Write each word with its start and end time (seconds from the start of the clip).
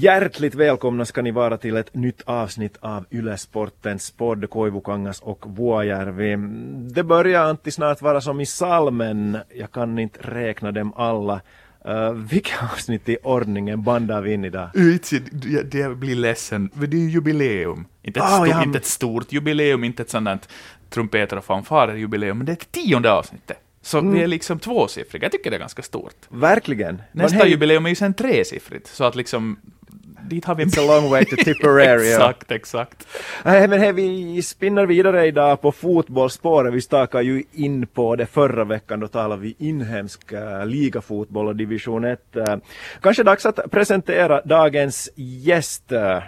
Hjärtligt 0.00 0.54
välkomna 0.54 1.04
ska 1.04 1.22
ni 1.22 1.30
vara 1.30 1.56
till 1.56 1.76
ett 1.76 1.94
nytt 1.94 2.22
avsnitt 2.24 2.76
av 2.80 3.04
Ylesportens 3.10 4.10
podd 4.10 4.50
Koivukangas 4.50 5.20
och 5.20 5.44
Vuojärvi. 5.56 6.36
Det 6.94 7.02
börjar 7.02 7.42
alltid 7.42 7.74
snart 7.74 8.02
vara 8.02 8.20
som 8.20 8.40
i 8.40 8.46
salmen. 8.46 9.38
Jag 9.54 9.72
kan 9.72 9.98
inte 9.98 10.20
räkna 10.22 10.72
dem 10.72 10.92
alla. 10.96 11.40
Uh, 11.88 12.10
vilka 12.10 12.54
avsnitt 12.72 13.08
i 13.08 13.16
ordningen 13.22 13.82
bandar 13.82 14.22
vi 14.22 14.32
in 14.32 14.44
idag? 14.44 14.70
Det 15.64 15.96
blir 15.96 16.14
ledsen, 16.14 16.70
det 16.74 16.96
är 16.96 17.08
jubileum. 17.08 17.86
Inte 18.02 18.20
ett, 18.20 18.26
Ah, 18.26 18.36
stort, 18.36 18.48
ja. 18.48 18.62
inte 18.62 18.78
ett 18.78 18.86
stort 18.86 19.32
jubileum, 19.32 19.84
inte 19.84 20.02
ett 20.02 20.10
sådant 20.10 20.48
trumpeter 20.90 21.38
och 21.38 21.44
fanfarer 21.44 21.94
jubileum, 21.96 22.38
men 22.38 22.46
det 22.46 22.52
är 22.52 22.56
det 22.56 22.82
tionde 22.82 23.12
avsnittet. 23.12 23.58
Så 23.82 24.00
vi 24.00 24.22
är 24.22 24.26
liksom 24.26 24.58
tvåsiffriga, 24.58 25.24
jag 25.24 25.32
tycker 25.32 25.50
det 25.50 25.56
är 25.56 25.60
ganska 25.60 25.82
stort. 25.82 26.16
Verkligen. 26.28 27.02
Nästa 27.12 27.38
hej, 27.38 27.50
jubileum 27.50 27.84
är 27.84 27.88
ju 27.90 27.94
sen 27.94 28.14
tresiffrigt, 28.14 28.86
så 28.86 29.04
att 29.04 29.14
liksom, 29.14 29.56
dit 30.28 30.44
har 30.44 30.54
vi... 30.54 30.64
It's 30.64 30.80
a 30.80 31.00
long 31.00 31.10
way 31.10 31.24
to 31.24 31.36
Tipperary. 31.36 32.08
exakt, 32.12 32.52
exakt. 32.52 33.06
Nej, 33.42 33.68
men 33.68 33.80
hej, 33.80 33.92
vi 33.92 34.42
spinner 34.42 34.86
vidare 34.86 35.26
idag 35.26 35.60
på 35.60 35.72
fotbollsspåret. 35.72 36.74
Vi 36.74 36.80
stakar 36.80 37.20
ju 37.20 37.42
in 37.52 37.86
på 37.86 38.16
det 38.16 38.26
förra 38.26 38.64
veckan. 38.64 39.00
Då 39.00 39.08
talade 39.08 39.42
vi 39.42 39.54
inhemsk 39.58 40.32
uh, 40.32 40.66
ligafotboll 40.66 41.48
och 41.48 41.56
division 41.56 42.04
1. 42.04 42.20
Uh, 42.36 42.56
kanske 43.00 43.22
dags 43.22 43.46
att 43.46 43.70
presentera 43.70 44.40
dagens 44.44 45.10
gäst. 45.16 45.92
Uh, 45.92 46.22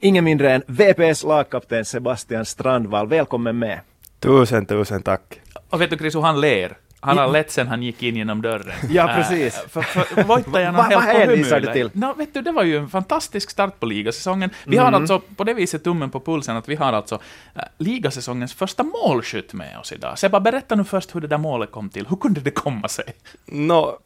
ingen 0.00 0.24
mindre 0.24 0.52
än 0.52 0.62
VPS 0.66 1.24
lagkapten 1.24 1.84
Sebastian 1.84 2.44
Strandvall. 2.44 3.08
Välkommen 3.08 3.58
med. 3.58 3.80
Tusen, 4.20 4.66
tusen 4.66 5.02
tack. 5.02 5.40
Och 5.70 5.80
vet 5.80 5.90
du 5.90 5.96
Chris, 5.96 6.14
hur 6.14 6.20
han 6.20 6.40
ler? 6.40 6.76
Han 7.02 7.18
har 7.18 7.28
lett 7.28 7.50
sen 7.50 7.68
han 7.68 7.82
gick 7.82 8.02
in 8.02 8.16
genom 8.16 8.42
dörren. 8.42 8.72
Ja, 8.90 9.08
Äh, 9.10 9.16
precis. 9.16 9.54
för, 9.68 9.82
för 9.82 10.22
Voittajan 10.24 10.74
Va- 10.74 10.82
har 10.82 10.90
helt 10.90 11.04
vad 11.04 11.12
på 11.14 11.18
hänvisar 11.18 11.60
du 11.60 11.72
till? 11.72 11.90
No, 11.94 12.14
vet 12.18 12.34
du, 12.34 12.42
det 12.42 12.52
var 12.52 12.62
ju 12.62 12.76
en 12.76 12.88
fantastisk 12.88 13.50
start 13.50 13.80
på 13.80 13.86
ligasäsongen. 13.86 14.50
Vi 14.66 14.76
Mm. 14.76 14.84
har 14.92 15.00
alltså 15.00 15.20
på 15.36 15.44
det 15.44 15.54
viset 15.54 15.84
tummen 15.84 16.10
på 16.10 16.20
pulsen 16.20 16.56
att 16.56 16.68
vi 16.68 16.74
har 16.74 16.92
alltså 16.92 17.14
äh, 17.54 17.62
ligasäsongens 17.78 18.54
första 18.54 18.82
målskytt 18.82 19.52
med 19.52 19.78
oss 19.78 19.92
idag. 19.92 20.18
Sebba, 20.18 20.40
berätta 20.40 20.74
nu 20.74 20.84
först 20.84 21.14
hur 21.14 21.20
det 21.20 21.26
där 21.26 21.38
målet 21.38 21.72
kom 21.72 21.88
till. 21.88 22.06
Hur 22.06 22.16
kunde 22.16 22.40
det 22.40 22.50
komma 22.50 22.88
sig? 22.88 23.04
Nå, 23.46 23.98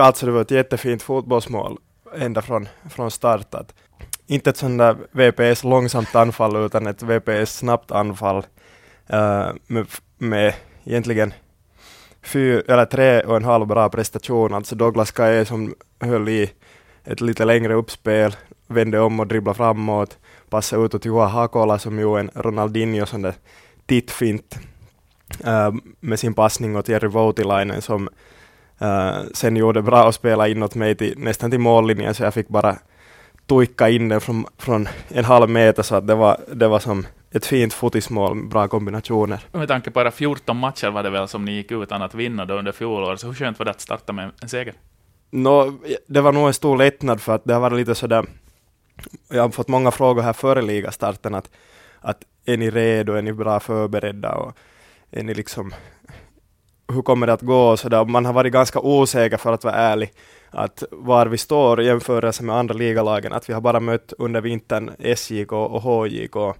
alltså 0.00 0.26
det 0.26 0.32
var 0.32 0.40
ett 0.40 0.50
jättefint 0.50 1.02
fotbollsmål 1.02 1.78
ända 2.18 2.42
från, 2.42 2.68
från 2.90 3.10
start. 3.10 3.54
Att 3.54 3.74
inte 4.26 4.50
ett 4.50 4.56
sånt 4.56 4.78
där 4.78 4.96
VPS 5.12 5.64
långsamt 5.64 6.14
anfall 6.14 6.56
utan 6.56 6.86
ett 6.86 7.02
VPS 7.02 7.56
snabbt 7.58 7.90
anfall 7.92 8.46
eh, 9.06 9.48
med, 9.66 9.86
med 10.18 10.54
egentligen 10.84 11.32
fyra, 12.22 12.62
eller 12.68 12.84
tre 12.84 13.20
och 13.20 13.36
en 13.36 13.44
halv 13.44 13.66
bra 13.66 13.88
prestation. 13.88 14.54
Alltså 14.54 14.76
Douglas 14.76 15.10
Kaye 15.10 15.44
som 15.44 15.74
höll 16.00 16.28
i 16.28 16.50
ett 17.04 17.20
lite 17.20 17.44
längre 17.44 17.74
uppspel, 17.74 18.36
vände 18.66 19.00
om 19.00 19.20
och 19.20 19.26
dribblade 19.26 19.56
framåt, 19.56 20.18
passade 20.50 20.84
ut 20.84 20.94
åt 20.94 21.04
Juha 21.04 21.26
Hakola 21.26 21.78
som 21.78 21.98
gjorde 21.98 22.20
en 22.20 22.30
Ronaldinho 22.34 23.06
sån 23.06 23.22
där 23.22 23.34
tittfint 23.86 24.58
eh, 25.44 25.72
med 26.00 26.18
sin 26.18 26.34
passning 26.34 26.76
åt 26.76 26.88
Jerry 26.88 27.08
Voutilainen 27.08 27.82
som 27.82 28.08
eh, 28.78 29.18
sen 29.34 29.56
gjorde 29.56 29.82
bra 29.82 30.06
och 30.06 30.14
spela 30.14 30.48
inåt 30.48 30.74
mig 30.74 30.94
till, 30.94 31.18
nästan 31.18 31.50
till 31.50 31.60
mållinjen 31.60 32.14
så 32.14 32.22
jag 32.22 32.34
fick 32.34 32.48
bara 32.48 32.76
tuikka 33.46 33.88
in 33.88 34.08
den 34.08 34.20
från, 34.20 34.46
från 34.58 34.88
en 35.08 35.24
halv 35.24 35.50
meter 35.50 35.82
så 35.82 35.94
att 35.94 36.06
det 36.06 36.14
var, 36.14 36.40
det 36.52 36.68
var 36.68 36.78
som 36.78 37.06
ett 37.32 37.46
fint 37.46 37.74
fotismål 37.74 38.48
bra 38.48 38.68
kombinationer. 38.68 39.40
Med 39.52 39.68
tanke 39.68 39.90
på 39.90 40.00
era 40.00 40.10
14 40.10 40.56
matcher 40.56 40.90
var 40.90 41.02
det 41.02 41.10
väl 41.10 41.28
som 41.28 41.44
ni 41.44 41.52
gick 41.52 41.70
utan 41.70 42.02
att 42.02 42.14
vinna 42.14 42.44
då 42.44 42.54
under 42.54 42.72
fjolåret, 42.72 43.20
så 43.20 43.26
hur 43.26 43.34
skönt 43.34 43.58
var 43.58 43.64
det 43.64 43.70
att 43.70 43.80
starta 43.80 44.12
med 44.12 44.30
en 44.42 44.48
seger? 44.48 44.74
Nå, 45.30 45.72
det 46.06 46.20
var 46.20 46.32
nog 46.32 46.46
en 46.46 46.54
stor 46.54 46.76
lättnad 46.76 47.20
för 47.20 47.34
att 47.34 47.44
det 47.44 47.54
har 47.54 47.60
varit 47.60 47.76
lite 47.76 47.94
sådär, 47.94 48.24
jag 49.28 49.42
har 49.42 49.50
fått 49.50 49.68
många 49.68 49.90
frågor 49.90 50.22
här 50.22 50.32
före 50.32 50.62
ligastarten 50.62 51.34
att, 51.34 51.50
att 52.00 52.22
är 52.44 52.56
ni 52.56 52.70
redo, 52.70 53.12
är 53.12 53.22
ni 53.22 53.32
bra 53.32 53.60
förberedda 53.60 54.34
och 54.34 54.56
är 55.10 55.22
ni 55.22 55.34
liksom, 55.34 55.74
hur 56.92 57.02
kommer 57.02 57.26
det 57.26 57.32
att 57.32 57.42
gå 57.42 57.68
och 57.70 57.78
sådär. 57.78 58.04
Man 58.04 58.24
har 58.24 58.32
varit 58.32 58.52
ganska 58.52 58.80
osäker 58.80 59.36
för 59.36 59.52
att 59.52 59.64
vara 59.64 59.74
ärlig, 59.74 60.12
att 60.50 60.82
var 60.90 61.26
vi 61.26 61.38
står 61.38 61.80
i 61.80 61.86
jämförelse 61.86 62.42
med 62.42 62.56
andra 62.56 62.74
ligalagen, 62.74 63.32
att 63.32 63.48
vi 63.48 63.52
har 63.52 63.60
bara 63.60 63.80
mött 63.80 64.12
under 64.18 64.40
vintern 64.40 64.90
SJK 64.98 65.52
och 65.52 65.82
HJK, 65.82 66.56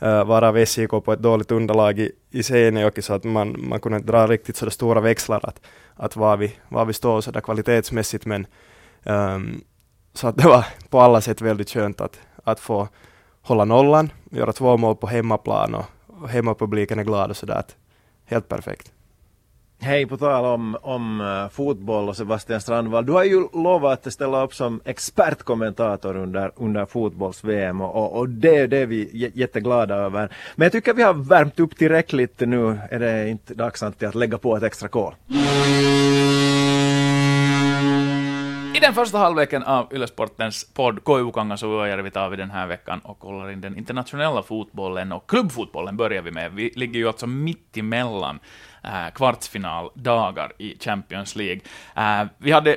varav 0.00 0.56
SJK 0.66 0.90
på 0.90 1.12
ett 1.12 1.22
dåligt 1.22 1.50
underlag 1.50 1.98
i, 1.98 2.12
i 2.30 2.42
Seinejoki 2.42 3.02
så 3.02 3.14
att 3.14 3.24
man, 3.24 3.56
man 3.58 3.80
kunde 3.80 3.98
inte 3.98 4.12
dra 4.12 4.26
riktigt 4.26 4.56
sådär 4.56 4.70
stora 4.70 5.00
växlar 5.00 5.40
att, 5.42 5.60
att 5.94 6.16
var, 6.16 6.36
vi, 6.36 6.56
var 6.68 6.84
vi 6.84 6.92
står 6.92 7.20
sådär 7.20 7.40
kvalitetsmässigt, 7.40 8.26
men 8.26 8.46
ehm, 9.04 9.60
så 10.14 10.28
att 10.28 10.36
det 10.36 10.48
var 10.48 10.66
på 10.90 11.00
alla 11.00 11.20
sätt 11.20 11.40
väldigt 11.40 11.70
skönt 11.70 12.00
att, 12.00 12.20
att 12.44 12.60
få 12.60 12.88
hålla 13.42 13.64
nollan, 13.64 14.12
göra 14.30 14.52
två 14.52 14.76
mål 14.76 14.96
på 14.96 15.06
hemmaplan 15.06 15.74
och, 15.74 15.84
och 16.06 16.28
hemmapubliken 16.28 16.98
är 16.98 17.04
glad 17.04 17.30
och 17.30 17.36
sådär. 17.36 17.64
Helt 18.24 18.48
perfekt. 18.48 18.92
Hej, 19.80 20.06
på 20.06 20.16
tal 20.16 20.44
om, 20.44 20.76
om 20.82 21.20
uh, 21.20 21.48
fotboll 21.48 22.08
och 22.08 22.16
Sebastian 22.16 22.60
Strandvall. 22.60 23.06
Du 23.06 23.12
har 23.12 23.24
ju 23.24 23.48
lovat 23.52 24.06
att 24.06 24.12
ställa 24.12 24.44
upp 24.44 24.54
som 24.54 24.80
expertkommentator 24.84 26.16
under, 26.16 26.50
under 26.56 26.86
fotbolls-VM 26.86 27.80
och, 27.80 27.96
och, 27.96 28.18
och 28.18 28.28
det, 28.28 28.66
det 28.66 28.76
är 28.78 28.86
vi 28.86 29.10
j- 29.12 29.30
jätteglada 29.34 29.94
över. 29.94 30.28
Men 30.56 30.64
jag 30.66 30.72
tycker 30.72 30.94
vi 30.94 31.02
har 31.02 31.14
värmt 31.14 31.60
upp 31.60 31.76
tillräckligt 31.76 32.40
nu. 32.40 32.78
Är 32.90 32.98
det 32.98 33.28
inte 33.28 33.54
dags 33.54 33.82
att 33.82 34.14
lägga 34.14 34.38
på 34.38 34.56
ett 34.56 34.62
extra 34.62 34.88
kol? 34.88 35.14
I 38.76 38.80
den 38.80 38.94
första 38.94 39.18
halvleken 39.18 39.62
av 39.62 39.94
Ylesportens 39.94 40.64
podd 40.74 41.04
Koivukangas 41.04 41.62
och 41.62 41.68
Vuojärvi 41.70 42.10
tar 42.10 42.28
vi 42.28 42.36
den 42.36 42.50
här 42.50 42.66
veckan 42.66 43.00
och 43.04 43.18
kollar 43.18 43.50
in 43.50 43.60
den 43.60 43.76
internationella 43.76 44.42
fotbollen 44.42 45.12
och 45.12 45.30
klubbfotbollen 45.30 45.96
börjar 45.96 46.22
vi 46.22 46.30
med. 46.30 46.52
Vi 46.52 46.72
ligger 46.76 46.98
ju 47.00 47.06
alltså 47.08 47.26
mitt 47.26 47.76
emellan 47.76 48.38
äh, 48.86 49.12
kvartsfinaldagar 49.14 50.52
i 50.58 50.76
Champions 50.80 51.36
League. 51.36 51.60
Äh, 51.96 52.26
vi 52.38 52.52
hade 52.52 52.76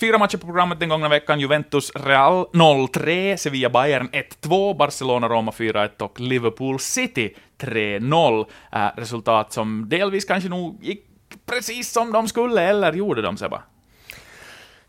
Fyra 0.00 0.18
matcher 0.18 0.38
på 0.38 0.46
programmet 0.46 0.80
den 0.80 0.88
gångna 0.88 1.08
veckan. 1.08 1.40
Juventus 1.40 1.92
Real 1.94 2.46
0-3, 2.52 3.36
Sevilla 3.36 3.70
Bayern 3.70 4.08
1-2, 4.42 4.76
Barcelona 4.76 5.28
Roma 5.28 5.50
4-1 5.50 6.02
och 6.02 6.20
Liverpool 6.20 6.78
City 6.78 7.34
3-0. 7.58 8.46
Äh, 8.72 8.86
eh, 8.86 8.90
resultat 8.96 9.52
som 9.52 9.88
delvis 9.88 10.24
kanske 10.24 10.48
nog 10.48 10.84
gick 10.84 11.04
precis 11.46 11.92
som 11.92 12.12
de 12.12 12.28
skulle, 12.28 12.62
eller 12.62 12.92
gjorde 12.92 13.22
de, 13.22 13.36
Sebba? 13.36 13.62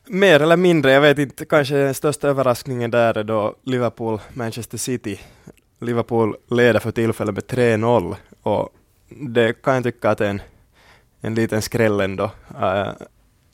Mer 0.07 0.39
eller 0.39 0.57
mindre, 0.57 0.91
jag 0.91 1.01
vet 1.01 1.19
inte, 1.19 1.45
kanske 1.45 1.75
den 1.75 1.93
största 1.93 2.27
överraskningen 2.27 2.91
där 2.91 3.17
är 3.17 3.23
då 3.23 3.55
Liverpool-Manchester 3.63 4.77
City. 4.77 5.19
Liverpool 5.81 6.35
leder 6.49 6.79
för 6.79 6.91
tillfället 6.91 7.35
med 7.35 7.43
3-0 7.43 8.15
och 8.43 8.69
det 9.09 9.53
kan 9.53 9.73
jag 9.75 9.83
tycka 9.83 10.09
att 10.09 10.21
är 10.21 10.29
en, 10.29 10.41
en 11.21 11.35
liten 11.35 11.61
skräll 11.61 11.99
ändå. 11.99 12.31
Uh, 12.61 12.91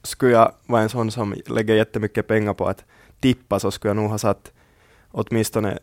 skulle 0.04 0.32
jag 0.32 0.52
vara 0.66 0.82
en 0.82 0.90
sån 0.90 1.12
som 1.12 1.36
lägger 1.48 1.76
jättemycket 1.76 2.28
pengar 2.28 2.54
på 2.54 2.68
att 2.68 2.84
tippa 3.20 3.60
så 3.60 3.72
skulle 3.72 3.90
jag 3.90 3.96
nog 3.96 4.10
ha 4.10 4.18
satt 4.18 4.52
åtminstone 5.12 5.80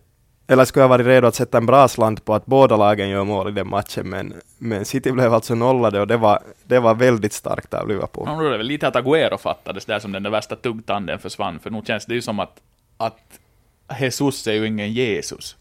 eller 0.46 0.64
skulle 0.64 0.82
jag 0.82 0.88
varit 0.88 1.06
redo 1.06 1.26
att 1.26 1.34
sätta 1.34 1.58
en 1.58 1.66
bra 1.66 1.88
slant 1.88 2.24
på 2.24 2.34
att 2.34 2.46
båda 2.46 2.76
lagen 2.76 3.08
gör 3.08 3.24
mål 3.24 3.48
i 3.48 3.52
den 3.52 3.68
matchen, 3.68 4.08
men, 4.08 4.34
men 4.58 4.84
City 4.84 5.12
blev 5.12 5.34
alltså 5.34 5.54
nollade 5.54 6.00
och 6.00 6.06
det 6.06 6.16
var, 6.16 6.42
det 6.64 6.80
var 6.80 6.94
väldigt 6.94 7.32
starkt 7.32 7.74
av 7.74 7.88
Liverpool. 7.88 8.24
Ja, 8.26 8.34
då 8.34 8.46
är 8.46 8.50
det 8.50 8.56
väl 8.56 8.66
lite 8.66 8.88
att 8.88 8.94
Agüero 8.94 9.38
fattades 9.38 9.84
där 9.84 9.98
som 9.98 10.12
den 10.12 10.22
där 10.22 10.30
värsta 10.30 10.56
tuggtanden 10.56 11.18
försvann, 11.18 11.58
för 11.58 11.70
nog 11.70 11.86
känns 11.86 12.06
det 12.06 12.14
ju 12.14 12.22
som 12.22 12.40
att, 12.40 12.60
att 12.96 13.38
Jesus 14.00 14.46
är 14.46 14.52
ju 14.52 14.66
ingen 14.66 14.92
Jesus. 14.92 15.56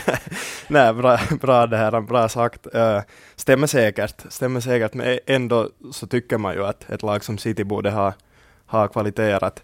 Nej, 0.68 0.94
bra, 0.94 1.18
bra 1.40 1.66
det 1.66 1.76
här, 1.76 2.00
bra 2.00 2.28
sagt. 2.28 2.66
Uh, 2.74 3.00
stämmer 3.36 3.66
säkert, 3.66 4.24
stämmer 4.28 4.60
säkert, 4.60 4.94
men 4.94 5.18
ändå 5.26 5.68
så 5.92 6.06
tycker 6.06 6.38
man 6.38 6.54
ju 6.54 6.64
att 6.64 6.90
ett 6.90 7.02
lag 7.02 7.24
som 7.24 7.38
City 7.38 7.64
borde 7.64 7.90
ha, 7.90 8.14
ha 8.66 8.88
kvaliteter 8.88 9.44
att, 9.44 9.62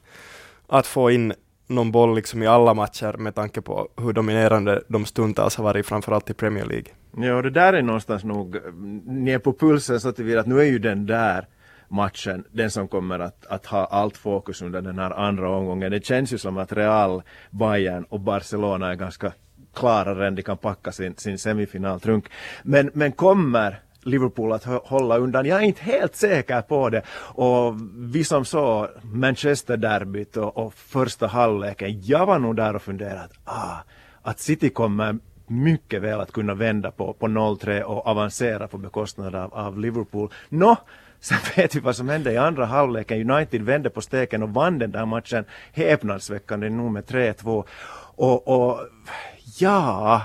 att 0.69 0.87
få 0.87 1.11
in 1.11 1.33
någon 1.67 1.93
boll 1.93 2.15
liksom 2.15 2.43
i 2.43 2.47
alla 2.47 2.75
matcher 2.75 3.17
med 3.19 3.35
tanke 3.35 3.61
på 3.61 3.88
hur 3.97 4.12
dominerande 4.12 4.82
de 4.88 5.06
stundtals 5.06 5.56
har 5.56 5.65
varit, 5.65 5.87
framförallt 5.87 6.31
i 6.31 6.35
Premier 6.35 6.65
League. 6.65 6.93
Ja, 7.17 7.43
det 7.43 7.50
där 7.50 7.73
är 7.73 7.82
någonstans 7.82 8.25
nog, 8.25 8.56
ni 9.06 9.31
är 9.31 9.38
på 9.38 9.53
pulsen 9.53 10.00
så 10.00 10.12
tillvida 10.12 10.41
att 10.41 10.47
nu 10.47 10.61
är 10.61 10.65
ju 10.65 10.79
den 10.79 11.06
där 11.06 11.47
matchen 11.88 12.44
den 12.53 12.71
som 12.71 12.88
kommer 12.88 13.19
att, 13.19 13.47
att 13.47 13.67
ha 13.67 13.85
allt 13.85 14.17
fokus 14.17 14.62
under 14.62 14.83
den 14.83 14.99
här 14.99 15.11
andra 15.11 15.50
omgången. 15.50 15.91
Det 15.91 16.05
känns 16.05 16.33
ju 16.33 16.38
som 16.38 16.59
att 16.59 16.73
Real, 16.73 17.23
Bayern 17.50 18.05
och 18.05 18.21
Barcelona 18.21 18.91
är 18.91 18.94
ganska 18.94 19.33
klarare 19.75 20.27
än 20.27 20.35
de 20.35 20.43
kan 20.43 20.56
packa 20.56 20.93
sin, 20.93 21.17
sin 21.17 21.38
semifinaltrunk. 21.38 22.25
Men, 22.62 22.91
men 22.94 23.12
kommer 23.12 23.81
Liverpool 24.03 24.53
att 24.53 24.65
hålla 24.65 25.19
undan? 25.19 25.47
Jag 25.47 25.62
är 25.62 25.67
inte 25.67 25.83
helt 25.83 26.17
säker 26.17 26.62
på 26.62 26.91
det. 26.91 27.03
Och 27.19 27.75
vi 27.97 28.25
som 28.25 28.44
såg 28.44 28.89
Manchester-derbyt 29.03 30.37
och, 30.37 30.56
och 30.56 30.75
första 30.75 31.27
halvleken, 31.27 32.03
jag 32.03 32.27
var 32.27 32.39
nog 32.39 32.56
där 32.56 32.77
och 32.77 32.82
funderade 32.82 33.21
att, 33.21 33.39
ah, 33.44 33.77
att 34.23 34.41
City 34.41 34.71
kommer 34.71 35.19
mycket 35.47 36.03
väl 36.03 36.21
att 36.21 36.32
kunna 36.32 36.55
vända 36.55 36.91
på, 36.91 37.12
på 37.12 37.27
0-3 37.27 37.82
och 37.82 38.06
avancera 38.06 38.69
på 38.69 38.79
bekostnad 38.79 39.35
av, 39.35 39.55
av 39.55 39.79
Liverpool. 39.79 40.32
Nå, 40.49 40.77
Sen 41.26 41.38
vet 41.56 41.75
vi 41.75 41.81
vad 41.81 41.96
som 41.96 42.08
hände 42.08 42.32
i 42.32 42.37
andra 42.37 42.64
halvleken. 42.64 43.31
United 43.31 43.62
vände 43.62 43.90
på 43.90 44.00
steken 44.00 44.43
och 44.43 44.49
vann 44.49 44.78
den 44.78 44.90
där 44.90 45.06
matchen 45.06 45.44
häpnadsväckande 45.73 46.70
nog 46.70 46.93
med 46.93 47.05
3-2. 47.05 47.64
Och, 48.17 48.49
och 48.49 48.81
ja, 49.58 50.23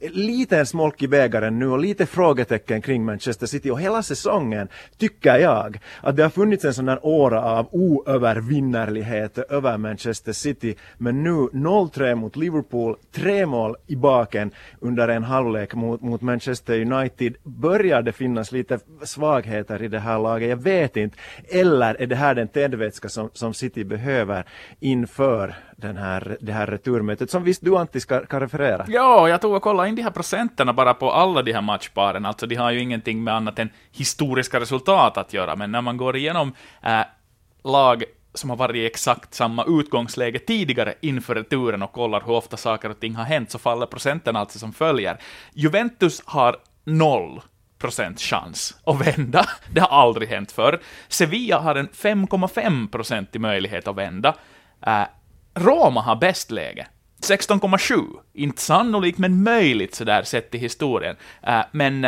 liten 0.00 0.66
smolk 0.66 1.02
i 1.02 1.08
bägaren 1.08 1.58
nu 1.58 1.68
och 1.68 1.78
lite 1.78 2.06
frågetecken 2.06 2.82
kring 2.82 3.04
Manchester 3.04 3.46
City 3.46 3.70
och 3.70 3.80
hela 3.80 4.02
säsongen 4.02 4.68
tycker 4.98 5.38
jag 5.38 5.78
att 6.00 6.16
det 6.16 6.22
har 6.22 6.30
funnits 6.30 6.64
en 6.64 6.74
sån 6.74 6.84
där 6.84 6.98
åra 7.02 7.42
av 7.42 7.68
oövervinnerlighet 7.72 9.38
över 9.38 9.78
Manchester 9.78 10.32
City 10.32 10.74
men 10.98 11.22
nu 11.22 11.30
0-3 11.30 12.14
mot 12.14 12.36
Liverpool, 12.36 12.96
tre 13.12 13.46
mål 13.46 13.76
i 13.86 13.96
baken 13.96 14.50
under 14.80 15.08
en 15.08 15.24
halvlek 15.24 15.74
mot, 15.74 16.00
mot 16.00 16.20
Manchester 16.20 16.80
United. 16.92 17.34
Börjar 17.42 18.02
det 18.02 18.12
finnas 18.12 18.52
lite 18.52 18.78
svagheter 19.02 19.82
i 19.82 19.88
det 19.88 19.98
här 19.98 20.18
laget? 20.18 20.48
Jag 20.48 20.56
vet 20.56 20.96
inte. 20.96 21.16
Eller 21.48 22.02
är 22.02 22.06
det 22.06 22.16
här 22.16 22.34
den 22.34 22.48
tändvätska 22.48 23.08
som, 23.08 23.30
som 23.32 23.54
City 23.54 23.84
behöver 23.84 24.44
inför 24.80 25.54
den 25.76 25.96
här, 25.96 26.36
det 26.40 26.52
här 26.52 26.66
returmötet 26.66 27.30
som 27.30 27.44
visst 27.44 27.64
du 27.64 27.76
Antti 27.76 28.00
ska, 28.00 28.20
ska 28.24 28.40
referera? 28.40 28.84
Ja, 28.88 29.28
jag 29.28 29.40
tog 29.40 29.54
och 29.54 29.62
kollade 29.62 29.87
in 29.88 29.94
de 29.94 30.02
här 30.02 30.10
procenterna 30.10 30.72
bara 30.72 30.94
på 30.94 31.12
alla 31.12 31.42
de 31.42 31.52
här 31.52 31.62
matchparen, 31.62 32.26
alltså 32.26 32.46
de 32.46 32.54
har 32.54 32.70
ju 32.70 32.80
ingenting 32.80 33.24
med 33.24 33.34
annat 33.34 33.58
än 33.58 33.70
historiska 33.92 34.60
resultat 34.60 35.16
att 35.16 35.32
göra, 35.32 35.56
men 35.56 35.72
när 35.72 35.80
man 35.80 35.96
går 35.96 36.16
igenom 36.16 36.52
äh, 36.82 37.00
lag 37.64 38.04
som 38.34 38.50
har 38.50 38.56
varit 38.56 38.76
i 38.76 38.86
exakt 38.86 39.34
samma 39.34 39.64
utgångsläge 39.68 40.38
tidigare 40.38 40.94
inför 41.00 41.34
returen 41.34 41.82
och 41.82 41.92
kollar 41.92 42.20
hur 42.20 42.32
ofta 42.32 42.56
saker 42.56 42.90
och 42.90 43.00
ting 43.00 43.14
har 43.14 43.24
hänt, 43.24 43.50
så 43.50 43.58
faller 43.58 43.86
procenten 43.86 44.36
alltså 44.36 44.58
som 44.58 44.72
följer. 44.72 45.18
Juventus 45.54 46.22
har 46.24 46.56
noll 46.84 47.40
procent 47.78 48.20
chans 48.20 48.76
att 48.84 49.06
vända. 49.06 49.46
Det 49.72 49.80
har 49.80 50.02
aldrig 50.02 50.28
hänt 50.28 50.52
förr. 50.52 50.80
Sevilla 51.08 51.58
har 51.58 51.74
en 51.74 51.88
5,5 51.88 52.90
procentig 52.90 53.40
möjlighet 53.40 53.88
att 53.88 53.96
vända. 53.96 54.34
Äh, 54.86 55.02
Roma 55.54 56.00
har 56.00 56.16
bäst 56.16 56.50
läge. 56.50 56.86
16,7. 57.20 58.04
Inte 58.32 58.62
sannolikt, 58.62 59.18
men 59.18 59.42
möjligt 59.42 59.94
sådär 59.94 60.22
sett 60.22 60.54
i 60.54 60.58
historien. 60.58 61.16
Uh, 61.48 61.62
men 61.72 62.06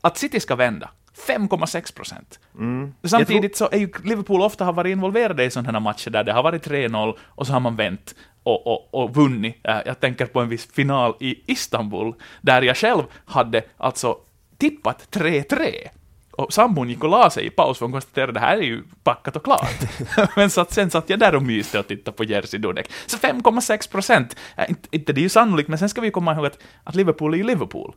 att 0.00 0.18
City 0.18 0.40
ska 0.40 0.56
vända, 0.56 0.90
5,6 1.26 1.94
procent. 1.94 2.40
Mm. 2.58 2.94
Samtidigt 3.02 3.56
så 3.56 3.68
är 3.72 3.78
ju 3.78 3.90
Liverpool 4.04 4.42
ofta 4.42 4.64
har 4.64 4.72
varit 4.72 4.90
involverade 4.90 5.44
i 5.44 5.50
sådana 5.50 5.72
här 5.72 5.80
matcher 5.80 6.10
där 6.10 6.24
det 6.24 6.32
har 6.32 6.42
varit 6.42 6.66
3-0 6.66 7.14
och 7.20 7.46
så 7.46 7.52
har 7.52 7.60
man 7.60 7.76
vänt 7.76 8.14
och, 8.42 8.66
och, 8.66 8.94
och 8.94 9.14
vunnit. 9.14 9.56
Uh, 9.68 9.80
jag 9.86 10.00
tänker 10.00 10.26
på 10.26 10.40
en 10.40 10.48
viss 10.48 10.66
final 10.72 11.14
i 11.20 11.52
Istanbul, 11.52 12.14
där 12.40 12.62
jag 12.62 12.76
själv 12.76 13.02
hade 13.24 13.62
alltså 13.76 14.16
tippat 14.58 15.08
3-3 15.10 15.88
och 16.36 16.52
sambon 16.52 16.88
gick 16.88 17.04
och 17.04 17.10
la 17.10 17.30
sig 17.30 17.46
i 17.46 17.50
paus 17.50 17.78
för 17.78 17.86
hon 17.86 17.92
konstaterade 17.92 18.30
att 18.30 18.34
det 18.34 18.40
här 18.40 18.56
är 18.56 18.62
ju 18.62 18.82
packat 19.02 19.36
och 19.36 19.44
klart. 19.44 19.76
Men 20.36 20.50
så 20.50 20.60
att 20.60 20.72
sen 20.72 20.90
satt 20.90 21.10
jag 21.10 21.18
där 21.18 21.34
och 21.34 21.42
myste 21.42 21.78
och 21.78 21.86
tittade 21.86 22.16
på 22.16 22.24
Jerzy 22.24 22.58
Dudek. 22.58 22.90
Så 23.06 23.16
5,6 23.16 23.90
procent, 23.90 24.36
äh, 24.56 24.64
inte, 24.68 24.88
inte 24.90 25.12
det 25.12 25.20
är 25.20 25.22
ju 25.22 25.28
sannolikt, 25.28 25.68
men 25.68 25.78
sen 25.78 25.88
ska 25.88 26.00
vi 26.00 26.10
komma 26.10 26.34
ihåg 26.34 26.46
att, 26.46 26.58
att 26.84 26.94
Liverpool 26.94 27.34
är 27.34 27.38
ju 27.38 27.44
Liverpool. 27.44 27.94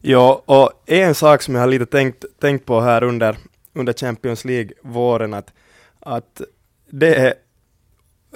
Ja, 0.00 0.42
och 0.46 0.70
en 0.86 1.14
sak 1.14 1.42
som 1.42 1.54
jag 1.54 1.62
har 1.62 1.68
lite 1.68 1.86
tänkt, 1.86 2.24
tänkt 2.40 2.66
på 2.66 2.80
här 2.80 3.02
under, 3.02 3.36
under 3.74 3.92
Champions 3.92 4.44
League-våren, 4.44 5.34
att, 5.34 5.52
att 6.00 6.40
det 6.90 7.14
är 7.14 7.34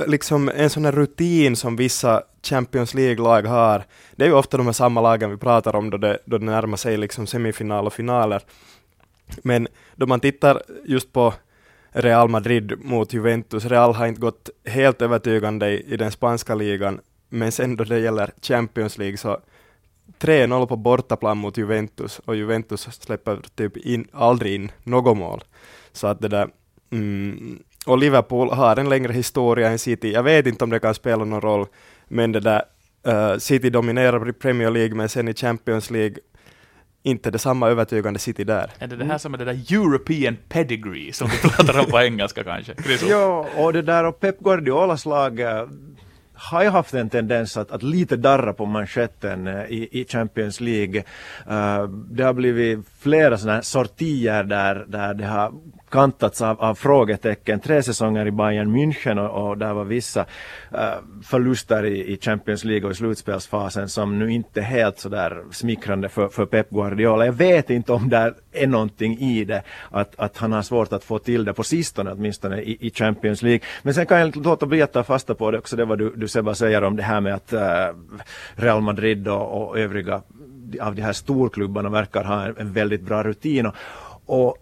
liksom 0.06 0.50
en 0.54 0.70
sån 0.70 0.84
här 0.84 0.92
rutin 0.92 1.56
som 1.56 1.76
vissa 1.76 2.22
Champions 2.42 2.94
League-lag 2.94 3.42
har. 3.42 3.84
Det 4.16 4.24
är 4.24 4.28
ju 4.28 4.34
ofta 4.34 4.56
de 4.56 4.66
här 4.66 4.72
samma 4.72 5.00
lagen 5.00 5.30
vi 5.30 5.36
pratar 5.36 5.76
om 5.76 5.90
då 5.90 5.96
det, 5.96 6.18
då 6.24 6.38
det 6.38 6.44
närmar 6.44 6.76
sig 6.76 6.96
liksom 6.96 7.26
semifinal 7.26 7.86
och 7.86 7.92
finaler. 7.92 8.42
Men 9.42 9.68
då 9.94 10.06
man 10.06 10.20
tittar 10.20 10.62
just 10.84 11.12
på 11.12 11.34
Real 11.90 12.28
Madrid 12.28 12.72
mot 12.84 13.12
Juventus, 13.12 13.64
Real 13.64 13.94
har 13.94 14.06
inte 14.06 14.20
gått 14.20 14.50
helt 14.64 15.02
övertygande 15.02 15.70
i, 15.70 15.92
i 15.92 15.96
den 15.96 16.10
spanska 16.10 16.54
ligan, 16.54 17.00
men 17.28 17.52
sen 17.52 17.76
då 17.76 17.84
det 17.84 17.98
gäller 17.98 18.30
Champions 18.42 18.98
League 18.98 19.16
så 19.16 19.40
3-0 20.18 20.66
på 20.66 20.76
bortaplan 20.76 21.38
mot 21.38 21.56
Juventus 21.56 22.18
och 22.18 22.36
Juventus 22.36 22.80
släpper 22.80 23.40
typ 23.54 23.76
in, 23.76 24.08
aldrig 24.12 24.54
in 24.54 24.72
något 24.82 25.16
mål. 25.16 25.44
Så 25.92 26.06
att 26.06 26.20
det 26.20 26.28
där, 26.28 26.48
mm, 26.90 27.58
och 27.86 27.98
Liverpool 27.98 28.50
har 28.50 28.76
en 28.76 28.88
längre 28.88 29.12
historia 29.12 29.70
än 29.70 29.78
City. 29.78 30.12
Jag 30.12 30.22
vet 30.22 30.46
inte 30.46 30.64
om 30.64 30.70
det 30.70 30.80
kan 30.80 30.94
spela 30.94 31.24
någon 31.24 31.40
roll, 31.40 31.66
men 32.08 32.32
det 32.32 32.40
där 32.40 32.62
uh, 33.08 33.38
City 33.38 33.70
dominerar 33.70 34.28
i 34.28 34.32
Premier 34.32 34.70
League, 34.70 34.94
men 34.94 35.08
sen 35.08 35.28
i 35.28 35.34
Champions 35.34 35.90
League 35.90 36.16
inte 37.06 37.30
det 37.30 37.38
samma 37.38 37.68
övertygande 37.68 38.18
City 38.18 38.44
där. 38.44 38.70
Är 38.78 38.86
det 38.86 38.96
det 38.96 39.04
här 39.04 39.18
som 39.18 39.34
är 39.34 39.38
det 39.38 39.44
där 39.44 39.72
European 39.72 40.36
pedigree 40.48 41.12
som 41.12 41.28
vi 41.28 41.48
pratar 41.48 41.78
om 41.78 41.86
på 41.86 42.00
engelska 42.00 42.44
kanske? 42.44 42.74
ja, 43.08 43.46
och 43.56 43.72
det 43.72 43.82
där 43.82 44.04
och 44.04 44.20
Pep 44.20 44.40
Guardiolas 44.40 45.06
lag 45.06 45.40
eh, 45.40 45.66
har 46.34 46.62
ju 46.62 46.68
haft 46.68 46.94
en 46.94 47.10
tendens 47.10 47.56
att, 47.56 47.70
att 47.70 47.82
lite 47.82 48.16
darra 48.16 48.52
på 48.52 48.66
manschetten 48.66 49.46
eh, 49.46 49.64
i, 49.64 49.88
i 50.00 50.04
Champions 50.08 50.60
League. 50.60 51.04
Uh, 51.50 51.88
det 51.88 52.22
har 52.22 52.32
blivit 52.32 52.78
flera 53.00 53.38
sådana 53.38 53.62
sortier 53.62 54.44
där, 54.44 54.84
där 54.88 55.14
det 55.14 55.26
har 55.26 55.52
kantats 55.90 56.42
av, 56.42 56.60
av 56.60 56.74
frågetecken. 56.74 57.60
Tre 57.60 57.82
säsonger 57.82 58.26
i 58.26 58.30
Bayern 58.30 58.76
München 58.76 59.18
och, 59.18 59.48
och 59.48 59.58
där 59.58 59.74
var 59.74 59.84
vissa 59.84 60.20
uh, 60.20 60.78
förluster 61.22 61.84
i, 61.84 62.12
i, 62.12 62.18
Champions 62.20 62.64
League 62.64 62.86
och 62.86 62.92
i 62.92 62.94
slutspelsfasen 62.94 63.88
som 63.88 64.18
nu 64.18 64.32
inte 64.32 64.60
är 64.60 64.64
helt 64.64 64.98
sådär 64.98 65.42
smickrande 65.50 66.08
för, 66.08 66.28
för 66.28 66.46
Pep 66.46 66.70
Guardiola. 66.70 67.26
Jag 67.26 67.32
vet 67.32 67.70
inte 67.70 67.92
om 67.92 68.08
det 68.08 68.34
är 68.52 68.66
någonting 68.66 69.18
i 69.18 69.44
det, 69.44 69.62
att, 69.90 70.20
att 70.20 70.36
han 70.36 70.52
har 70.52 70.62
svårt 70.62 70.92
att 70.92 71.04
få 71.04 71.18
till 71.18 71.44
det 71.44 71.52
på 71.52 71.62
sistone 71.64 72.12
åtminstone 72.12 72.60
i, 72.60 72.86
i 72.86 72.90
Champions 72.90 73.42
League. 73.42 73.60
Men 73.82 73.94
sen 73.94 74.06
kan 74.06 74.18
jag 74.18 74.28
inte 74.28 74.38
låta 74.38 74.66
bli 74.66 74.82
att 74.82 74.92
ta 74.92 75.02
fasta 75.02 75.34
på 75.34 75.50
det 75.50 75.58
också, 75.58 75.76
det 75.76 75.84
vad 75.84 75.98
du, 75.98 76.12
du 76.16 76.28
Seba 76.28 76.54
säger 76.54 76.84
om 76.84 76.96
det 76.96 77.02
här 77.02 77.20
med 77.20 77.34
att 77.34 77.52
uh, 77.52 77.60
Real 78.54 78.80
Madrid 78.80 79.28
och, 79.28 79.68
och 79.68 79.78
övriga 79.78 80.22
av 80.80 80.94
de 80.94 81.02
här 81.02 81.12
storklubbarna 81.12 81.88
verkar 81.88 82.24
ha 82.24 82.44
en, 82.44 82.56
en 82.56 82.72
väldigt 82.72 83.02
bra 83.02 83.22
rutin. 83.22 83.66
Och, 83.66 83.74
och 84.26 84.56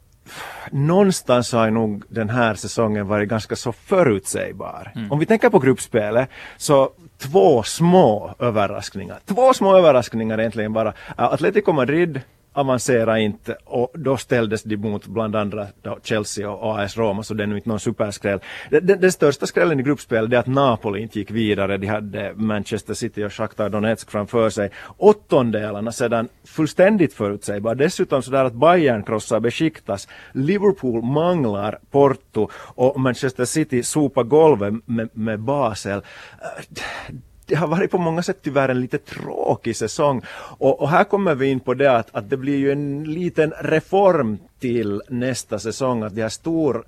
någonstans 0.71 1.53
har 1.53 1.71
nog 1.71 2.05
den 2.09 2.31
här 2.31 2.55
säsongen 2.55 3.07
varit 3.07 3.29
ganska 3.29 3.57
så 3.57 3.73
förutsägbar. 3.73 4.93
Mm. 4.95 5.13
Om 5.13 5.19
vi 5.19 5.27
tänker 5.27 5.51
på 5.51 5.59
gruppspelet 5.59 6.31
så 6.57 6.91
två 7.19 7.63
små 7.63 8.35
överraskningar. 8.39 9.19
Två 9.27 9.55
små 9.55 9.77
överraskningar 9.77 10.41
egentligen 10.41 10.73
bara. 10.73 10.93
Atletico 11.17 11.73
Madrid 11.73 12.21
avancerade 12.55 13.21
inte 13.21 13.57
och 13.65 13.91
då 13.95 14.17
ställdes 14.17 14.63
de 14.63 14.77
mot 14.77 15.07
bland 15.07 15.37
andra 15.37 15.67
Chelsea 16.03 16.51
och 16.51 16.81
AS 16.81 16.97
Roma 16.97 17.23
så 17.23 17.35
det 17.35 17.43
är 17.43 17.47
nu 17.47 17.57
inte 17.57 17.69
någon 17.69 17.81
superskräll. 17.81 18.41
Den, 18.71 18.87
den, 18.87 19.13
största 19.13 19.47
skrällen 19.47 19.81
i 19.81 19.83
gruppspelet 19.83 20.33
är 20.33 20.37
att 20.37 20.47
Napoli 20.47 21.03
inte 21.03 21.19
gick 21.19 21.31
vidare. 21.31 21.77
De 21.77 21.87
hade 21.87 22.33
Manchester 22.35 22.95
City 22.95 23.25
och 23.25 23.33
Shakhtar 23.33 23.71
Donetsk 23.71 24.11
framför 24.11 24.51
sig. 24.51 24.71
Åttondelarna 24.97 25.93
sedan 25.93 26.29
fullständigt 26.45 27.15
förutsägbara. 27.15 27.75
Dessutom 27.75 28.23
sådär 28.23 28.45
att 28.45 28.55
Bayern 28.55 29.03
krossar 29.03 29.41
Besiktas, 29.41 30.09
Liverpool 30.33 31.03
manglar 31.03 31.79
Porto 31.91 32.49
och 32.55 33.01
Manchester 33.01 33.45
City 33.45 33.83
sopar 33.83 34.23
golvet 34.25 34.75
med, 34.87 35.09
med 35.13 35.41
Basel 35.41 35.99
äh, 35.99 37.15
det 37.47 37.55
har 37.55 37.67
varit 37.67 37.91
på 37.91 37.99
många 37.99 38.23
sätt 38.23 38.39
tyvärr 38.43 38.69
en 38.69 38.81
lite 38.81 38.99
tråkig 38.99 39.77
säsong. 39.77 40.23
Och, 40.59 40.81
och, 40.81 40.89
här 40.89 41.05
kommer 41.05 41.35
vi 41.35 41.47
in 41.47 41.61
på 41.61 41.75
det 41.75 41.97
att, 41.97 42.09
att 42.13 42.31
det 42.31 42.37
blir 42.37 42.57
ju 42.57 42.73
en 42.73 43.05
liten 43.05 43.53
reform 43.61 44.39
till 44.61 45.03
nästa 45.09 45.59
säsong. 45.59 46.03
Att 46.03 46.15
de 46.15 46.23
här 46.23 46.29
stor, 46.29 46.85